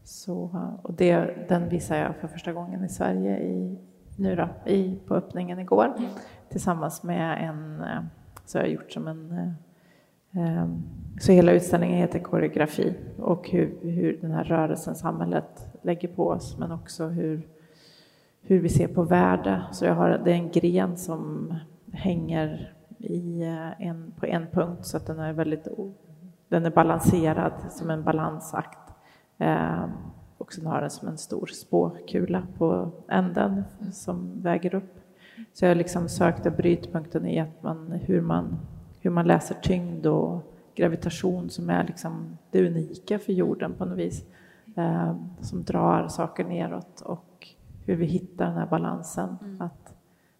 så, 0.05 0.69
och 0.83 0.95
det, 0.95 1.49
den 1.49 1.69
visar 1.69 1.97
jag 1.97 2.17
för 2.17 2.29
första 2.29 2.53
gången 2.53 2.85
i 2.85 2.89
Sverige 2.89 3.39
i, 3.39 3.79
nu 4.17 4.37
då, 4.37 4.71
i, 4.71 4.99
på 5.07 5.15
öppningen 5.15 5.59
igår 5.59 5.95
mm. 5.99 6.11
tillsammans 6.49 7.03
med 7.03 7.49
en, 7.49 7.81
eh, 7.81 8.03
så 8.45 8.59
jag 8.59 8.63
har 8.63 8.69
gjort 8.69 8.93
som 8.93 9.09
en 9.09 9.33
eh, 9.33 10.59
eh, 10.59 10.69
så 11.21 11.33
hela 11.33 11.53
utställningen 11.53 11.99
heter 11.99 12.19
koreografi 12.19 12.95
och 13.19 13.51
hur, 13.51 13.79
hur 13.83 14.19
den 14.21 14.31
här 14.31 14.45
rörelsen 14.45 14.95
samhället 14.95 15.67
lägger 15.83 16.09
på 16.09 16.29
oss 16.29 16.59
men 16.59 16.73
också 16.73 17.07
hur, 17.07 17.47
hur 18.43 18.61
vi 18.61 18.69
ser 18.69 18.89
på 18.89 19.03
värde. 19.03 19.63
Så 19.73 19.85
jag 19.85 19.95
har, 19.95 20.09
det 20.25 20.31
är 20.31 20.35
en 20.35 20.51
gren 20.51 20.97
som 20.97 21.55
hänger 21.93 22.75
i 22.99 23.43
eh, 23.43 23.87
en, 23.87 24.13
på 24.21 24.27
en 24.27 24.47
punkt 24.47 24.87
så 24.87 24.97
att 24.97 25.07
den 25.07 25.19
är 25.19 25.33
väldigt 25.33 25.69
den 26.49 26.67
är 26.67 26.71
balanserad 26.71 27.53
som 27.71 27.91
en 27.91 28.05
balansakt. 28.05 28.79
Eh, 29.39 29.85
och 30.39 30.53
sen 30.53 30.67
har 30.67 30.81
den 30.81 30.91
som 30.91 31.09
en 31.09 31.19
stor 31.19 31.47
spåkula 31.47 32.43
på 32.59 32.91
änden 33.09 33.65
som 33.93 34.43
väger 34.43 34.75
upp. 34.75 35.01
Så 35.53 35.65
jag 35.65 35.77
liksom 35.77 36.09
sökte 36.09 36.51
brytpunkten 36.51 37.27
i 37.27 37.41
att 37.41 37.63
man, 37.63 37.93
hur, 37.93 38.21
man, 38.21 38.59
hur 39.01 39.11
man 39.11 39.27
läser 39.27 39.55
tyngd 39.55 40.07
och 40.07 40.43
gravitation 40.75 41.51
som 41.51 41.71
är 41.71 41.85
liksom 41.85 42.39
det 42.51 42.67
unika 42.67 43.19
för 43.19 43.33
jorden 43.33 43.73
på 43.73 43.85
något 43.85 43.99
vis. 43.99 44.25
Eh, 44.77 45.15
som 45.41 45.65
drar 45.65 46.09
saker 46.09 46.45
neråt 46.45 47.01
och 47.01 47.49
hur 47.85 47.97
vi 47.97 48.07
hittar 48.07 48.47
den 48.47 48.55
här 48.55 48.67
balansen. 48.67 49.37
Mm. 49.43 49.63
Att 49.63 49.95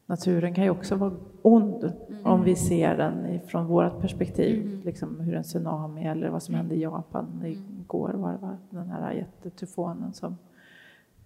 naturen 0.07 0.55
kan 0.55 0.65
ju 0.65 0.71
också 0.71 0.97
vara 0.97 1.13
ond 1.43 1.85
mm. 1.85 2.27
om 2.27 2.43
vi 2.43 2.57
ser 2.57 2.97
den 2.97 3.41
från 3.47 3.67
vårt 3.67 4.01
perspektiv. 4.01 4.67
Mm. 4.67 4.81
Liksom 4.85 5.21
hur 5.21 5.35
en 5.35 5.43
tsunami 5.43 6.07
eller 6.07 6.31
vad 6.31 6.43
som 6.43 6.55
hände 6.55 6.75
i 6.75 6.83
Japan 6.83 7.27
mm. 7.35 7.53
igår 7.81 8.13
var 8.15 8.33
det 8.33 8.39
var 8.39 8.57
den 8.71 8.91
här 8.91 9.13
jättetyfonen 9.13 10.13
som 10.13 10.37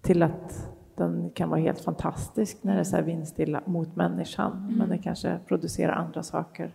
till 0.01 0.23
att 0.23 0.69
den 0.95 1.29
kan 1.29 1.49
vara 1.49 1.59
helt 1.59 1.79
fantastisk 1.79 2.57
när 2.63 2.73
det 2.73 2.79
är 2.79 2.83
så 2.83 2.95
här 2.95 3.03
vindstilla 3.03 3.61
mot 3.65 3.95
människan 3.95 4.51
mm. 4.51 4.77
men 4.77 4.89
det 4.89 4.97
kanske 4.97 5.39
producerar 5.47 5.93
andra 5.93 6.23
saker 6.23 6.71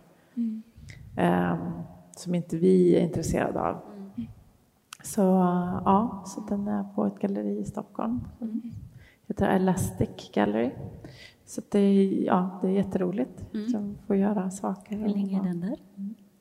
um, 1.17 1.57
som 2.11 2.35
inte 2.35 2.57
vi 2.57 2.95
är 2.95 3.01
intresserade 3.01 3.61
av. 3.61 3.77
Mm. 4.15 4.27
Så 5.03 5.21
ja, 5.85 6.23
så 6.25 6.41
den 6.41 6.67
är 6.67 6.83
på 6.95 7.05
ett 7.05 7.19
galleri 7.19 7.59
i 7.59 7.65
Stockholm. 7.65 8.21
Mm. 9.23 9.27
heter 9.27 9.49
Elastic 9.49 10.31
Gallery. 10.33 10.71
Så 11.45 11.61
det 11.71 11.79
är, 11.79 12.25
ja, 12.25 12.59
det 12.61 12.67
är 12.67 12.71
jätteroligt 12.71 13.53
mm. 13.53 13.97
få 14.07 14.15
göra 14.15 14.51
saker. 14.51 14.97
Hur 14.97 15.09
länge 15.09 15.39
är 15.39 15.43
den 15.43 15.61
där? 15.61 15.77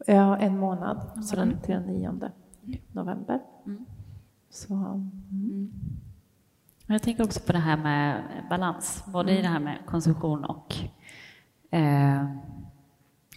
Ja, 0.07 0.37
en 0.37 0.59
månad, 0.59 1.11
mm. 1.13 1.23
så 1.23 1.37
den 1.37 1.61
till 1.61 1.75
den 1.75 1.83
9 1.83 2.31
november. 2.93 3.41
Mm. 3.67 3.87
Så, 4.51 4.75
mm. 4.75 5.73
Jag 6.87 7.03
tänker 7.03 7.25
också 7.25 7.41
på 7.41 7.53
det 7.53 7.59
här 7.59 7.77
med 7.77 8.23
balans, 8.51 9.05
både 9.07 9.33
i 9.33 9.35
mm. 9.35 9.43
det 9.43 9.49
här 9.49 9.61
med 9.61 9.79
konsumtion 9.87 10.45
och 10.45 10.75
eh, 11.71 12.25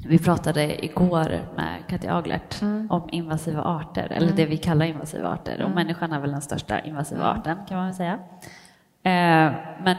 vi 0.08 0.20
pratade 0.20 0.86
igår 0.86 1.56
med 1.56 1.88
Katja 1.88 2.16
Aglert 2.16 2.62
mm. 2.62 2.92
om 2.92 3.10
invasiva 3.12 3.62
arter, 3.62 4.08
eller 4.12 4.28
mm. 4.28 4.36
det 4.36 4.46
vi 4.46 4.58
kallar 4.58 4.86
invasiva 4.86 5.30
arter. 5.30 5.64
Och 5.64 5.72
människan 5.72 6.14
är 6.14 6.20
väl 6.20 6.32
den 6.32 6.42
största 6.42 6.80
invasiva 6.80 7.24
arten, 7.24 7.58
kan 7.68 7.78
man 7.78 7.86
väl 7.86 7.96
säga. 7.96 8.20
Eh, 9.06 9.54
men 9.84 9.98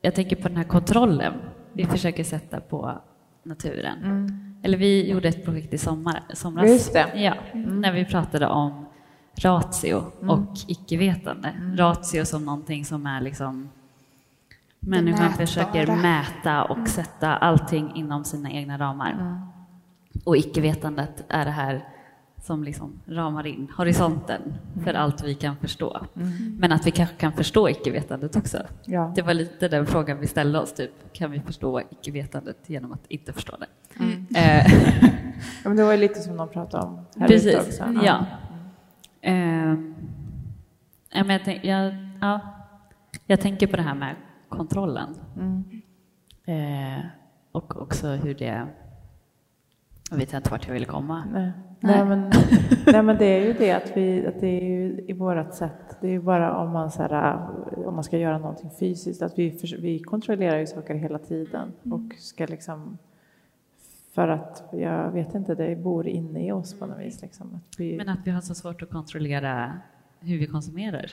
jag 0.00 0.14
tänker 0.14 0.36
på 0.36 0.48
den 0.48 0.56
här 0.56 0.64
kontrollen 0.64 1.34
vi 1.72 1.86
försöker 1.86 2.24
sätta 2.24 2.60
på 2.60 3.00
naturen. 3.42 3.98
Mm. 4.04 4.54
Eller 4.62 4.78
vi 4.78 5.10
gjorde 5.10 5.28
ett 5.28 5.44
projekt 5.44 5.74
i 5.74 5.78
sommar, 5.78 6.22
somras, 6.32 6.70
Just 6.70 6.92
det. 6.92 7.12
Ja, 7.14 7.34
mm. 7.52 7.80
när 7.80 7.92
vi 7.92 8.04
pratade 8.04 8.46
om 8.46 8.86
ratio 9.42 10.02
mm. 10.20 10.30
och 10.30 10.56
icke-vetande. 10.66 11.48
Mm. 11.48 11.76
Ratio 11.76 12.24
som 12.24 12.44
någonting 12.44 12.84
som 12.84 13.06
är 13.06 13.20
liksom 13.20 13.68
Människan 14.80 15.32
försöker 15.32 15.96
mäta 15.96 16.64
och 16.64 16.76
mm. 16.76 16.86
sätta 16.86 17.36
allting 17.36 17.92
inom 17.94 18.24
sina 18.24 18.50
egna 18.50 18.78
ramar. 18.78 19.12
Mm. 19.12 19.40
Och 20.24 20.36
icke-vetandet 20.36 21.24
är 21.28 21.44
det 21.44 21.50
här 21.50 21.84
som 22.42 22.64
liksom 22.64 23.00
ramar 23.06 23.46
in 23.46 23.68
horisonten 23.76 24.42
för 24.74 24.90
mm. 24.90 25.02
allt 25.02 25.24
vi 25.24 25.34
kan 25.34 25.56
förstå. 25.56 26.06
Mm. 26.16 26.56
Men 26.58 26.72
att 26.72 26.86
vi 26.86 26.90
kanske 26.90 27.16
kan 27.16 27.32
förstå 27.32 27.68
icke-vetandet 27.68 28.36
också. 28.36 28.58
Ja. 28.84 29.12
Det 29.16 29.22
var 29.22 29.34
lite 29.34 29.68
den 29.68 29.86
frågan 29.86 30.20
vi 30.20 30.26
ställde 30.26 30.58
oss, 30.58 30.72
typ, 30.74 31.12
kan 31.12 31.30
vi 31.30 31.40
förstå 31.40 31.80
icke-vetandet 31.80 32.56
genom 32.66 32.92
att 32.92 33.06
inte 33.08 33.32
förstå 33.32 33.56
det? 33.56 33.66
Mm. 34.04 34.26
Eh. 34.34 34.72
ja, 35.62 35.68
men 35.68 35.76
det 35.76 35.84
var 35.84 35.96
lite 35.96 36.20
som 36.20 36.36
de 36.36 36.48
pratade 36.48 36.86
om 36.86 37.06
här 37.16 37.28
Precis, 37.28 37.56
också. 37.56 37.84
ja. 38.04 38.26
Mm. 39.20 39.94
Uh, 41.12 41.32
jag, 41.32 41.40
tänk, 41.44 41.64
jag, 41.64 41.94
ja, 42.20 42.40
jag 43.26 43.40
tänker 43.40 43.66
på 43.66 43.76
det 43.76 43.82
här 43.82 43.94
med 43.94 44.14
kontrollen. 44.48 45.14
Mm. 45.36 45.64
Uh, 46.48 47.04
och 47.52 47.82
också 47.82 48.08
hur 48.08 48.34
det 48.34 48.66
jag 50.12 50.18
vet 50.18 50.34
inte 50.34 50.50
vart 50.50 50.66
jag 50.66 50.74
ville 50.74 50.86
komma. 50.86 51.24
Nej. 51.32 51.52
Nej. 51.80 52.04
men, 52.04 52.30
nej, 52.86 53.02
men 53.02 53.18
det 53.18 53.24
är 53.24 53.46
ju 53.46 53.52
det 53.52 53.72
att, 53.72 53.96
vi, 53.96 54.26
att 54.26 54.40
det 54.40 54.46
är 54.46 54.64
ju 54.64 55.04
i 55.08 55.12
vårt 55.12 55.54
sätt, 55.54 55.96
det 56.00 56.06
är 56.06 56.10
ju 56.10 56.20
bara 56.20 56.56
om 56.56 56.70
man, 56.70 56.90
så 56.90 57.02
här, 57.02 57.38
om 57.86 57.94
man 57.94 58.04
ska 58.04 58.18
göra 58.18 58.38
någonting 58.38 58.70
fysiskt, 58.80 59.22
att 59.22 59.38
vi, 59.38 59.58
vi 59.78 59.98
kontrollerar 59.98 60.58
ju 60.58 60.66
saker 60.66 60.94
hela 60.94 61.18
tiden 61.18 61.72
mm. 61.84 61.92
och 61.92 62.14
ska 62.14 62.46
liksom 62.46 62.98
för 64.14 64.28
att, 64.28 64.64
jag 64.72 65.10
vet 65.10 65.34
inte, 65.34 65.54
det 65.54 65.76
bor 65.76 66.06
inne 66.06 66.46
i 66.46 66.52
oss 66.52 66.78
på 66.78 66.86
något 66.86 67.00
vis. 67.00 67.22
Liksom, 67.22 67.54
att 67.54 67.80
vi... 67.80 67.96
Men 67.96 68.08
att 68.08 68.18
vi 68.24 68.30
har 68.30 68.40
så 68.40 68.54
svårt 68.54 68.82
att 68.82 68.90
kontrollera 68.90 69.78
hur 70.20 70.38
vi 70.38 70.46
konsumerar. 70.46 71.10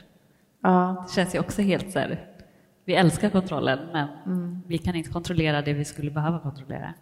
Ja. 0.60 1.04
Det 1.06 1.14
känns 1.14 1.34
ju 1.34 1.38
också 1.38 1.62
helt 1.62 1.92
så 1.92 1.98
här, 1.98 2.26
vi 2.84 2.94
älskar 2.94 3.30
kontrollen 3.30 3.78
men 3.92 4.08
mm. 4.26 4.62
vi 4.66 4.78
kan 4.78 4.94
inte 4.94 5.10
kontrollera 5.10 5.62
det 5.62 5.72
vi 5.72 5.84
skulle 5.84 6.10
behöva 6.10 6.38
kontrollera. 6.38 6.94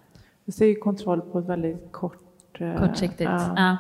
Det 0.57 0.65
är 0.65 0.69
ju 0.69 0.75
kontroll 0.75 1.21
på 1.21 1.39
ett 1.39 1.47
väldigt 1.47 1.93
kort... 1.93 2.61
Eh, 2.61 2.77
Kortsiktigt. 2.77 3.31
Ja, 3.31 3.53
ja. 3.57 3.77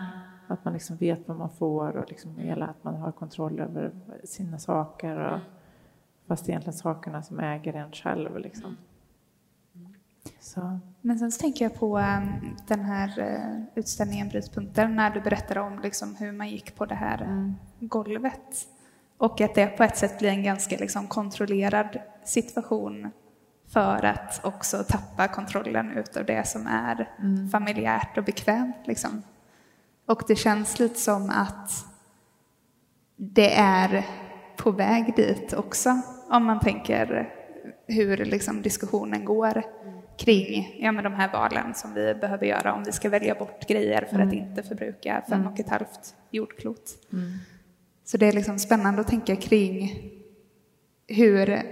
Att 0.47 0.64
man 0.64 0.75
liksom 0.75 0.97
vet 0.97 1.29
vad 1.29 1.37
man 1.37 1.51
får 1.51 1.97
och 1.97 2.09
liksom 2.09 2.37
hela 2.37 2.66
att 2.66 2.85
man 2.85 2.95
har 2.95 3.12
kontroll 3.12 3.61
över 3.61 3.93
sina 4.25 4.59
saker. 4.59 5.16
Och, 5.16 5.29
mm. 5.29 5.41
Fast 6.27 6.49
egentligen 6.49 6.79
sakerna 6.79 7.23
som 7.23 7.41
äger 7.41 7.75
en 7.75 7.93
själv. 7.93 8.39
Liksom. 8.39 8.77
Så. 10.41 10.79
Men 11.01 11.19
sen 11.19 11.33
så 11.33 11.41
tänker 11.41 11.64
jag 11.64 11.75
på 11.75 11.99
um, 11.99 12.57
den 12.69 12.81
här 12.81 13.19
uh, 13.19 13.64
utställningen 13.75 14.29
Brytpunkter 14.29 14.89
när 14.89 15.11
du 15.11 15.21
berättade 15.21 15.61
om 15.61 15.81
liksom, 15.83 16.14
hur 16.14 16.33
man 16.33 16.49
gick 16.49 16.77
på 16.77 16.87
det 16.87 16.95
här 16.95 17.23
mm. 17.23 17.55
golvet. 17.81 18.69
Och 19.19 19.41
att 19.41 19.55
det 19.55 19.66
på 19.66 19.83
ett 19.83 19.97
sätt 19.97 20.19
blir 20.19 20.29
en 20.29 20.43
ganska 20.43 20.77
liksom, 20.77 21.07
kontrollerad 21.07 21.99
situation 22.25 23.11
för 23.73 24.05
att 24.05 24.41
också 24.45 24.85
tappa 24.89 25.29
kontrollen 25.29 25.91
utav 25.91 26.25
det 26.25 26.49
som 26.49 26.66
är 26.66 27.11
mm. 27.19 27.49
familjärt 27.49 28.19
och 28.19 28.25
bekvämt. 28.25 28.77
Liksom. 28.85 29.23
Och 30.07 30.23
det 30.29 30.37
känns 30.37 30.79
lite 30.79 31.01
som 31.01 31.31
att 31.31 31.85
det 33.16 33.55
är 33.55 34.07
på 34.57 34.71
väg 34.71 35.16
dit 35.16 35.53
också, 35.53 36.01
om 36.31 36.45
man 36.45 36.61
tänker 36.61 37.35
hur 37.87 38.16
liksom 38.16 38.62
diskussionen 38.62 39.25
går 39.25 39.62
kring 40.19 40.77
ja, 40.81 40.93
men 40.93 41.05
de 41.05 41.14
här 41.14 41.33
valen 41.33 41.75
som 41.75 41.95
vi 41.95 42.14
behöver 42.14 42.47
göra 42.47 42.75
om 42.75 42.85
vi 42.85 42.93
ska 42.93 43.09
välja 43.09 43.35
bort 43.35 43.69
grejer 43.69 44.05
för 44.05 44.14
mm. 44.14 44.29
att 44.29 44.35
inte 44.35 44.62
förbruka 44.62 45.23
fem 45.29 45.41
mm. 45.41 45.53
och 45.53 45.61
ett 45.61 45.69
halvt 45.69 46.14
jordklot. 46.31 46.91
Mm. 47.12 47.33
Så 48.05 48.16
det 48.16 48.27
är 48.27 48.33
liksom 48.33 48.59
spännande 48.59 49.01
att 49.01 49.09
tänka 49.09 49.37
kring 49.37 50.01
hur, 51.07 51.62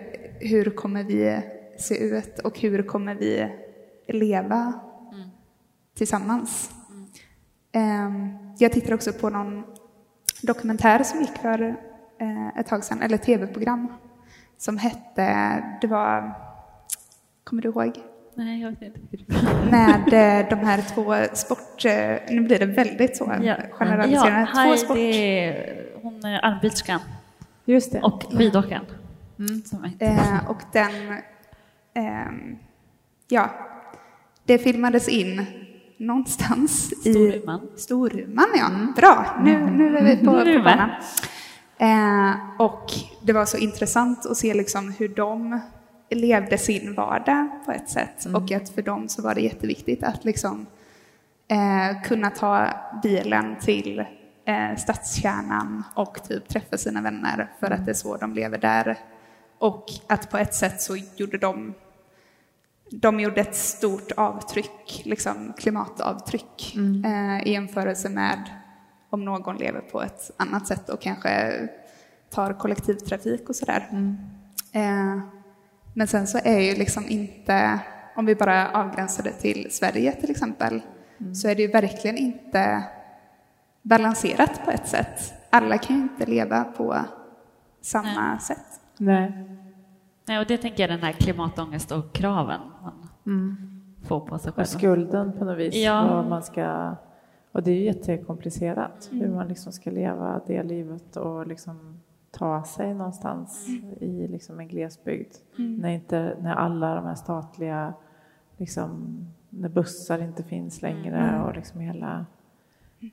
hur 0.40 0.70
kommer 0.70 1.04
vi 1.04 1.42
se 1.78 1.98
ut 1.98 2.38
och 2.38 2.60
hur 2.60 2.82
kommer 2.82 3.14
vi 3.14 3.52
leva 4.08 4.72
mm. 5.12 5.28
tillsammans. 5.94 6.70
Mm. 7.72 8.38
Jag 8.58 8.72
tittade 8.72 8.94
också 8.94 9.12
på 9.12 9.30
någon 9.30 9.64
dokumentär 10.42 11.02
som 11.02 11.20
gick 11.20 11.38
för 11.42 11.76
eh, 12.18 12.58
ett 12.58 12.66
tag 12.66 12.84
sedan, 12.84 13.02
eller 13.02 13.16
tv-program, 13.16 13.92
som 14.56 14.78
hette, 14.78 15.62
det 15.80 15.86
var, 15.86 16.34
kommer 17.44 17.62
du 17.62 17.68
ihåg? 17.68 17.92
Nej, 18.34 18.62
jag 18.62 18.70
vet 18.70 18.96
inte. 18.96 19.34
Med 19.70 20.40
eh, 20.42 20.48
de 20.48 20.66
här 20.66 20.82
två 20.94 21.36
sport... 21.36 21.84
Eh, 21.84 22.34
nu 22.34 22.40
blir 22.40 22.58
det 22.58 22.66
väldigt 22.66 23.16
så 23.16 23.34
ja. 23.42 23.56
generaliserande. 23.70 24.48
Ja, 24.54 24.64
två 24.64 24.76
sport... 24.76 24.96
är 24.96 25.86
hon 26.02 26.24
armbryterskan. 26.24 27.00
Just 27.64 27.92
det. 27.92 28.00
Och 28.00 28.22
skidåkaren. 28.22 28.84
Mm. 29.38 29.62
Är- 29.98 30.06
Eh, 30.08 30.50
och 30.50 30.62
den, 30.72 31.08
ehm, 31.08 31.14
ja, 33.28 33.50
det 34.44 34.58
filmades 34.58 35.08
in 35.08 35.46
någonstans 35.96 36.92
i 36.92 37.12
Storuman. 37.12 37.68
Storuman. 37.76 38.46
Ja, 38.56 38.70
bra. 38.96 39.40
Nu, 39.44 39.70
nu 39.70 39.96
är 39.96 40.04
vi 40.04 40.26
på, 40.26 40.44
vi 40.44 40.56
på 40.56 40.62
banan. 40.62 40.90
Eh, 41.78 42.34
och 42.58 42.90
det 43.22 43.32
var 43.32 43.44
så 43.44 43.56
intressant 43.56 44.26
att 44.26 44.36
se 44.36 44.54
liksom 44.54 44.92
hur 44.98 45.08
de 45.08 45.60
levde 46.10 46.58
sin 46.58 46.94
vardag 46.94 47.48
på 47.64 47.72
ett 47.72 47.88
sätt. 47.88 48.26
Och 48.34 48.52
att 48.52 48.68
för 48.68 48.82
dem 48.82 49.08
så 49.08 49.22
var 49.22 49.34
det 49.34 49.40
jätteviktigt 49.40 50.02
att 50.02 50.24
liksom, 50.24 50.66
eh, 51.48 52.02
kunna 52.02 52.30
ta 52.30 52.68
bilen 53.02 53.56
till 53.60 53.98
eh, 54.44 54.76
stadskärnan 54.76 55.84
och 55.94 56.28
typ 56.28 56.48
träffa 56.48 56.78
sina 56.78 57.00
vänner 57.00 57.50
för 57.60 57.70
att 57.70 57.84
det 57.84 57.92
är 57.92 57.94
så 57.94 58.16
de 58.16 58.34
lever 58.34 58.58
där. 58.58 58.98
Och 59.58 59.84
att 60.06 60.30
på 60.30 60.38
ett 60.38 60.54
sätt 60.54 60.80
så 60.80 60.96
gjorde 61.16 61.38
de 61.38 61.74
de 62.90 63.20
gjorde 63.20 63.40
ett 63.40 63.56
stort 63.56 64.12
avtryck, 64.16 65.02
liksom 65.04 65.52
klimatavtryck 65.58 66.76
eh, 67.04 67.48
i 67.48 67.52
jämförelse 67.52 68.08
med 68.08 68.50
om 69.10 69.24
någon 69.24 69.56
lever 69.56 69.80
på 69.80 70.02
ett 70.02 70.30
annat 70.36 70.66
sätt 70.66 70.88
och 70.88 71.00
kanske 71.00 71.52
tar 72.30 72.52
kollektivtrafik 72.52 73.48
och 73.48 73.56
sådär. 73.56 73.88
Eh, 74.72 75.18
men 75.94 76.06
sen 76.06 76.26
så 76.26 76.38
är 76.44 76.58
ju 76.60 76.74
liksom 76.74 77.08
inte, 77.08 77.80
om 78.16 78.26
vi 78.26 78.34
bara 78.34 78.70
avgränsar 78.70 79.22
det 79.24 79.32
till 79.32 79.68
Sverige 79.70 80.12
till 80.12 80.30
exempel, 80.30 80.82
så 81.34 81.48
är 81.48 81.54
det 81.54 81.62
ju 81.62 81.68
verkligen 81.68 82.16
inte 82.16 82.82
balanserat 83.82 84.64
på 84.64 84.70
ett 84.70 84.88
sätt. 84.88 85.34
Alla 85.50 85.78
kan 85.78 85.96
ju 85.96 86.02
inte 86.02 86.26
leva 86.26 86.64
på 86.64 87.04
samma 87.82 88.38
sätt. 88.38 88.80
Nej. 88.98 89.32
Nej, 90.28 90.38
och 90.38 90.46
det 90.46 90.56
tänker 90.56 90.82
jag 90.82 90.90
den 90.90 91.02
här 91.02 91.12
klimatångest 91.12 91.92
och 91.92 92.12
kraven 92.12 92.60
man 92.82 93.08
får 94.04 94.20
på 94.20 94.38
sig 94.38 94.48
Och 94.48 94.56
själv. 94.56 94.66
skulden 94.66 95.32
på 95.32 95.44
något 95.44 95.58
vis. 95.58 95.74
Ja. 95.74 96.06
Vad 96.08 96.26
man 96.26 96.42
ska, 96.42 96.96
och 97.52 97.62
det 97.62 97.70
är 97.70 97.74
ju 97.74 97.84
jättekomplicerat 97.84 99.08
hur 99.12 99.28
man 99.28 99.48
liksom 99.48 99.72
ska 99.72 99.90
leva 99.90 100.40
det 100.46 100.62
livet 100.62 101.16
och 101.16 101.46
liksom 101.46 102.00
ta 102.30 102.64
sig 102.64 102.94
någonstans 102.94 103.68
i 104.00 104.26
liksom 104.28 104.60
en 104.60 104.68
glesbygd. 104.68 105.32
När, 105.56 105.88
inte, 105.88 106.36
när 106.40 106.54
alla 106.54 106.94
de 106.94 107.04
här 107.04 107.14
statliga, 107.14 107.94
liksom, 108.56 109.18
när 109.50 109.68
bussar 109.68 110.22
inte 110.22 110.42
finns 110.42 110.82
längre 110.82 111.42
och 111.42 111.54
liksom 111.54 111.80
hela... 111.80 112.26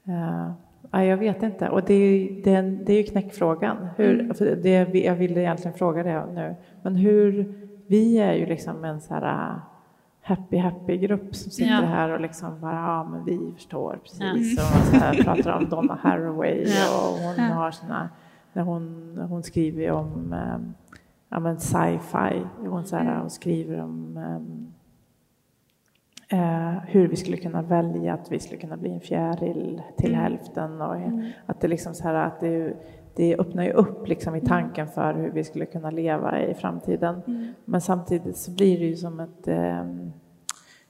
Uh, 0.07 0.51
ja, 0.92 1.04
jag 1.04 1.18
vet 1.18 1.44
inte. 1.44 1.70
Och 1.70 1.84
det 1.84 1.94
är, 1.94 2.44
det 2.44 2.62
det 2.86 2.94
är 2.94 2.98
ju 2.98 3.04
knäckfrågan. 3.04 3.78
Hur, 3.98 4.34
för 4.34 4.46
det, 4.56 4.94
jag 4.94 5.16
ville 5.16 5.42
egentligen 5.42 5.78
fråga 5.78 6.04
det 6.04 6.26
nu. 6.34 6.56
Men 6.82 6.96
hur... 6.96 7.54
Vi 7.88 8.18
är 8.18 8.34
ju 8.34 8.46
liksom 8.46 8.84
en 8.84 9.02
så 9.02 9.14
här 9.14 9.50
äh, 9.50 9.56
happy 10.22 10.58
happy 10.58 10.98
grupp 10.98 11.36
som 11.36 11.52
sitter 11.52 11.72
Ja. 11.72 11.82
här 11.82 12.10
och 12.10 12.22
liksom 12.22 12.62
bara, 12.62 12.74
ja 12.74 13.04
men 13.04 13.26
vi 13.26 13.52
förstår 13.56 14.00
precis. 14.04 14.60
Och 14.60 14.66
så 14.86 14.96
här 14.98 15.14
pratar 15.24 15.52
om 15.58 15.70
Donna 15.70 15.98
Haraway 16.02 16.64
Ja. 16.68 17.10
och 17.10 17.18
hon 17.18 17.52
har 17.52 17.72
sina, 17.72 18.10
när 18.54 18.64
hon, 18.64 19.18
hon 19.30 19.44
skriver 19.44 19.92
om 19.92 20.34
um, 20.56 20.74
ja, 21.30 21.40
men 21.40 21.60
sci-fi. 21.60 22.42
Hon, 22.70 22.86
så 22.86 22.96
här, 22.96 23.20
hon 23.20 23.30
skriver 23.30 23.82
om 23.82 24.18
ehm, 24.18 24.74
eh, 26.30 26.72
hur 26.88 27.08
vi 27.08 27.16
skulle 27.16 27.38
kunna 27.38 27.62
välja 27.62 28.14
att 28.14 28.32
vi 28.32 28.40
skulle 28.40 28.62
kunna 28.62 28.78
bli 28.78 28.94
en 28.94 29.00
fjäril 29.00 29.82
till 29.98 30.16
hälften 30.16 30.82
och 30.82 30.96
att 31.46 31.62
det 31.62 31.68
liksom 31.68 31.94
så 31.94 32.04
här 32.04 32.14
att 32.14 32.40
det, 32.40 32.74
det 33.16 33.36
öppnar 33.38 33.64
ju 33.64 33.72
upp 33.72 34.08
liksom 34.08 34.36
i 34.36 34.42
tanken 34.42 34.88
för 34.88 35.14
hur 35.14 35.32
vi 35.32 35.44
skulle 35.44 35.66
kunna 35.66 35.92
leva 35.92 36.42
i 36.42 36.54
framtiden. 36.54 37.22
Men 37.66 37.82
samtidigt 37.82 38.38
så 38.38 38.52
blir 38.52 38.80
det 38.80 38.86
ju 38.86 38.96
som 38.96 39.20
ett 39.20 39.48
ehm, 39.48 40.12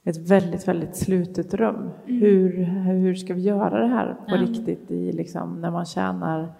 ett 0.06 0.30
väldigt, 0.30 0.68
väldigt 0.68 0.96
slutet 0.96 1.54
rum. 1.54 1.90
Hur, 2.06 2.64
hur 2.64 3.16
ska 3.16 3.34
vi 3.34 3.42
göra 3.42 3.80
det 3.80 3.88
här 3.88 4.14
på 4.14 4.36
Ja. 4.36 4.42
riktigt 4.42 4.92
i 4.92 5.12
liksom, 5.12 5.62
när 5.62 5.72
man 5.72 5.86
tjänar, 5.86 6.54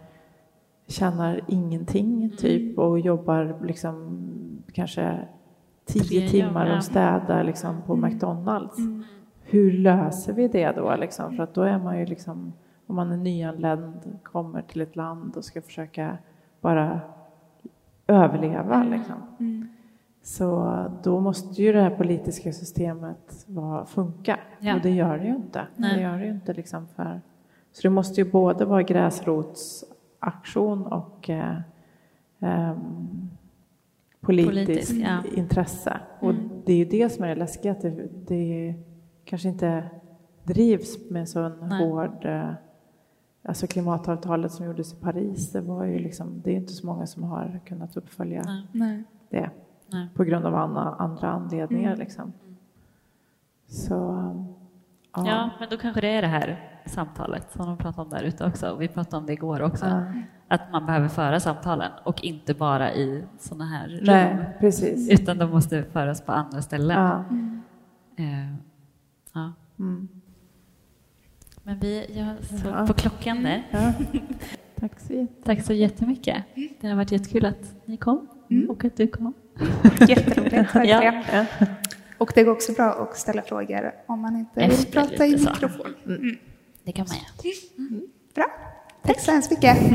tjänar 0.88 1.42
ingenting 1.48 2.32
typ 2.38 2.78
och 2.78 3.00
jobbar 3.00 3.66
liksom 3.66 4.20
kanske 4.74 5.20
tio 5.86 6.30
timmar 6.30 6.78
och 6.78 6.84
städar 6.84 7.44
liksom 7.44 7.82
på 7.82 7.96
McDonalds. 7.96 8.78
Hur 9.42 9.72
löser 9.72 10.34
vi 10.34 10.48
det 10.48 10.72
då? 10.72 10.96
Liksom? 10.96 11.36
För 11.36 11.44
att 11.44 11.54
då 11.54 11.62
är 11.62 11.80
man 11.80 12.00
ju 12.00 12.06
liksom, 12.06 12.54
om 12.88 12.96
man 12.96 13.12
är 13.12 13.18
nyanländ, 13.18 14.20
kommer 14.24 14.62
till 14.62 14.82
ett 14.82 14.96
land 14.96 15.38
och 15.38 15.46
ska 15.46 15.62
försöka 15.62 16.18
bara 16.62 17.02
överleva. 18.08 18.84
Liksom. 18.84 19.16
Så 20.24 20.86
då 21.04 21.20
måste 21.20 21.62
ju 21.62 21.74
det 21.74 21.82
här 21.82 21.90
politiska 21.90 22.54
systemet 22.54 23.46
vara, 23.48 23.86
funka. 23.86 24.40
Ja. 24.60 24.76
Och 24.76 24.82
det 24.82 24.90
gör 24.90 25.18
det 25.18 25.26
ju 25.26 25.36
inte. 25.36 25.68
Nej. 25.76 25.96
Det 25.96 26.02
gör 26.02 26.18
det 26.18 26.28
inte 26.28 26.54
liksom 26.54 26.88
för... 26.88 27.22
Så 27.72 27.82
det 27.82 27.90
måste 27.90 28.22
ju 28.22 28.32
både 28.32 28.66
vara 28.66 28.84
gräsrotsaktion 28.84 30.86
och 30.86 31.30
eh, 31.30 31.58
ehm, 32.40 33.30
politiskt 34.24 34.68
Politisk, 34.68 34.92
ja. 34.92 35.10
Mm. 35.10 35.40
intresse. 35.40 36.00
Och 36.20 36.34
det 36.66 36.74
är 36.74 36.78
ju 36.78 36.86
det 36.86 37.10
som 37.10 37.24
är 37.24 37.28
det 37.28 37.36
läskiga, 37.36 37.72
att 37.72 37.82
det, 37.82 38.10
det 38.28 38.76
kanske 39.26 39.50
inte 39.50 39.90
drivs 40.44 41.10
med 41.10 41.30
så 41.30 41.40
en 41.40 41.54
Nej. 41.62 41.88
hård... 41.90 42.26
Eh, 42.26 42.50
alltså 43.46 43.68
klimatavtalet 43.68 44.52
som 44.52 44.66
gjordes 44.66 44.94
i 44.94 44.96
Paris, 44.96 45.52
det 45.52 45.62
var 45.62 45.86
ju 45.86 46.00
liksom, 46.00 46.42
det 46.44 46.52
är 46.52 46.56
inte 46.56 46.74
så 46.74 46.86
många 46.86 47.08
som 47.08 47.24
har 47.24 47.60
kunnat 47.66 47.98
uppfölja 47.98 48.42
Nej. 48.46 48.68
Nej. 48.72 49.04
det 49.30 49.50
Nej. 49.88 50.08
på 50.14 50.24
grund 50.24 50.46
av 50.46 50.56
andra, 50.56 50.82
andra 50.82 51.30
anledningar. 51.30 51.94
Mm. 51.94 52.00
Liksom. 52.00 52.34
Så, 53.68 54.30
ja. 55.16 55.28
Ja, 55.28 55.50
men 55.60 55.70
då 55.70 55.78
kanske 55.78 56.02
det 56.02 56.08
är 56.08 56.22
det 56.22 56.28
här 56.28 56.70
samtalet 56.86 57.52
som 57.52 57.66
de 57.66 57.78
pratar 57.78 58.04
om 58.04 58.10
där 58.10 58.24
ute 58.24 58.46
också. 58.46 58.76
Vi 58.76 58.88
pratade 58.88 59.18
om 59.18 59.26
det 59.26 59.34
igår 59.34 59.62
också. 59.62 59.86
Ja. 59.86 60.04
Att 60.48 60.72
man 60.72 60.86
behöver 60.86 61.08
föra 61.08 61.40
samtalen 61.40 61.92
och 62.04 62.24
inte 62.24 62.54
bara 62.54 62.94
i 62.94 63.24
sådana 63.40 63.66
här 63.66 63.88
rum. 63.88 64.00
Nej, 64.04 64.58
precis. 64.60 65.10
Utan 65.10 65.38
de 65.38 65.50
måste 65.50 65.84
föras 65.84 66.22
på 66.22 66.32
andra 66.32 66.62
ställen. 66.62 66.98
Ja. 66.98 67.26
Eh, 68.24 68.54
ja. 69.34 69.54
Mm. 69.80 70.08
Men 71.64 71.80
vi, 71.80 72.06
jag 72.18 72.60
såg 72.62 72.88
på 72.88 72.94
klockan 72.94 73.44
där. 73.44 73.64
Tack 74.80 75.00
så 75.00 75.14
jättemycket. 75.14 75.46
Tack 75.46 75.62
så 75.62 75.74
jättemycket. 75.74 76.44
Det 76.82 76.88
har 76.88 76.96
varit 76.96 77.12
jättekul 77.12 77.46
att 77.46 77.76
ni 77.86 77.98
kom 77.98 78.28
och 78.70 78.86
att 78.86 78.98
du 78.98 79.08
kom. 79.08 79.34
Jätteroligt. 80.08 80.70
Ja. 80.74 81.24
Och 82.18 82.32
det 82.36 82.44
går 82.44 82.52
också 82.52 82.72
bra 82.74 82.86
att 82.94 83.18
ställa 83.18 83.42
frågor 83.42 83.92
om 84.08 84.22
man 84.22 84.36
inte 84.36 84.52
vill 84.60 84.72
Efter 84.72 84.92
prata 84.92 85.26
i 85.26 85.30
lite 85.30 85.44
så. 85.44 85.50
mikrofon. 85.50 85.96
Det 86.84 86.92
kan 86.92 87.06
man 87.10 87.18
göra. 87.18 88.02
Bra. 88.36 88.46
Tack 89.04 89.20
så 89.20 89.32
hemskt 89.32 89.52
mycket. 89.52 89.78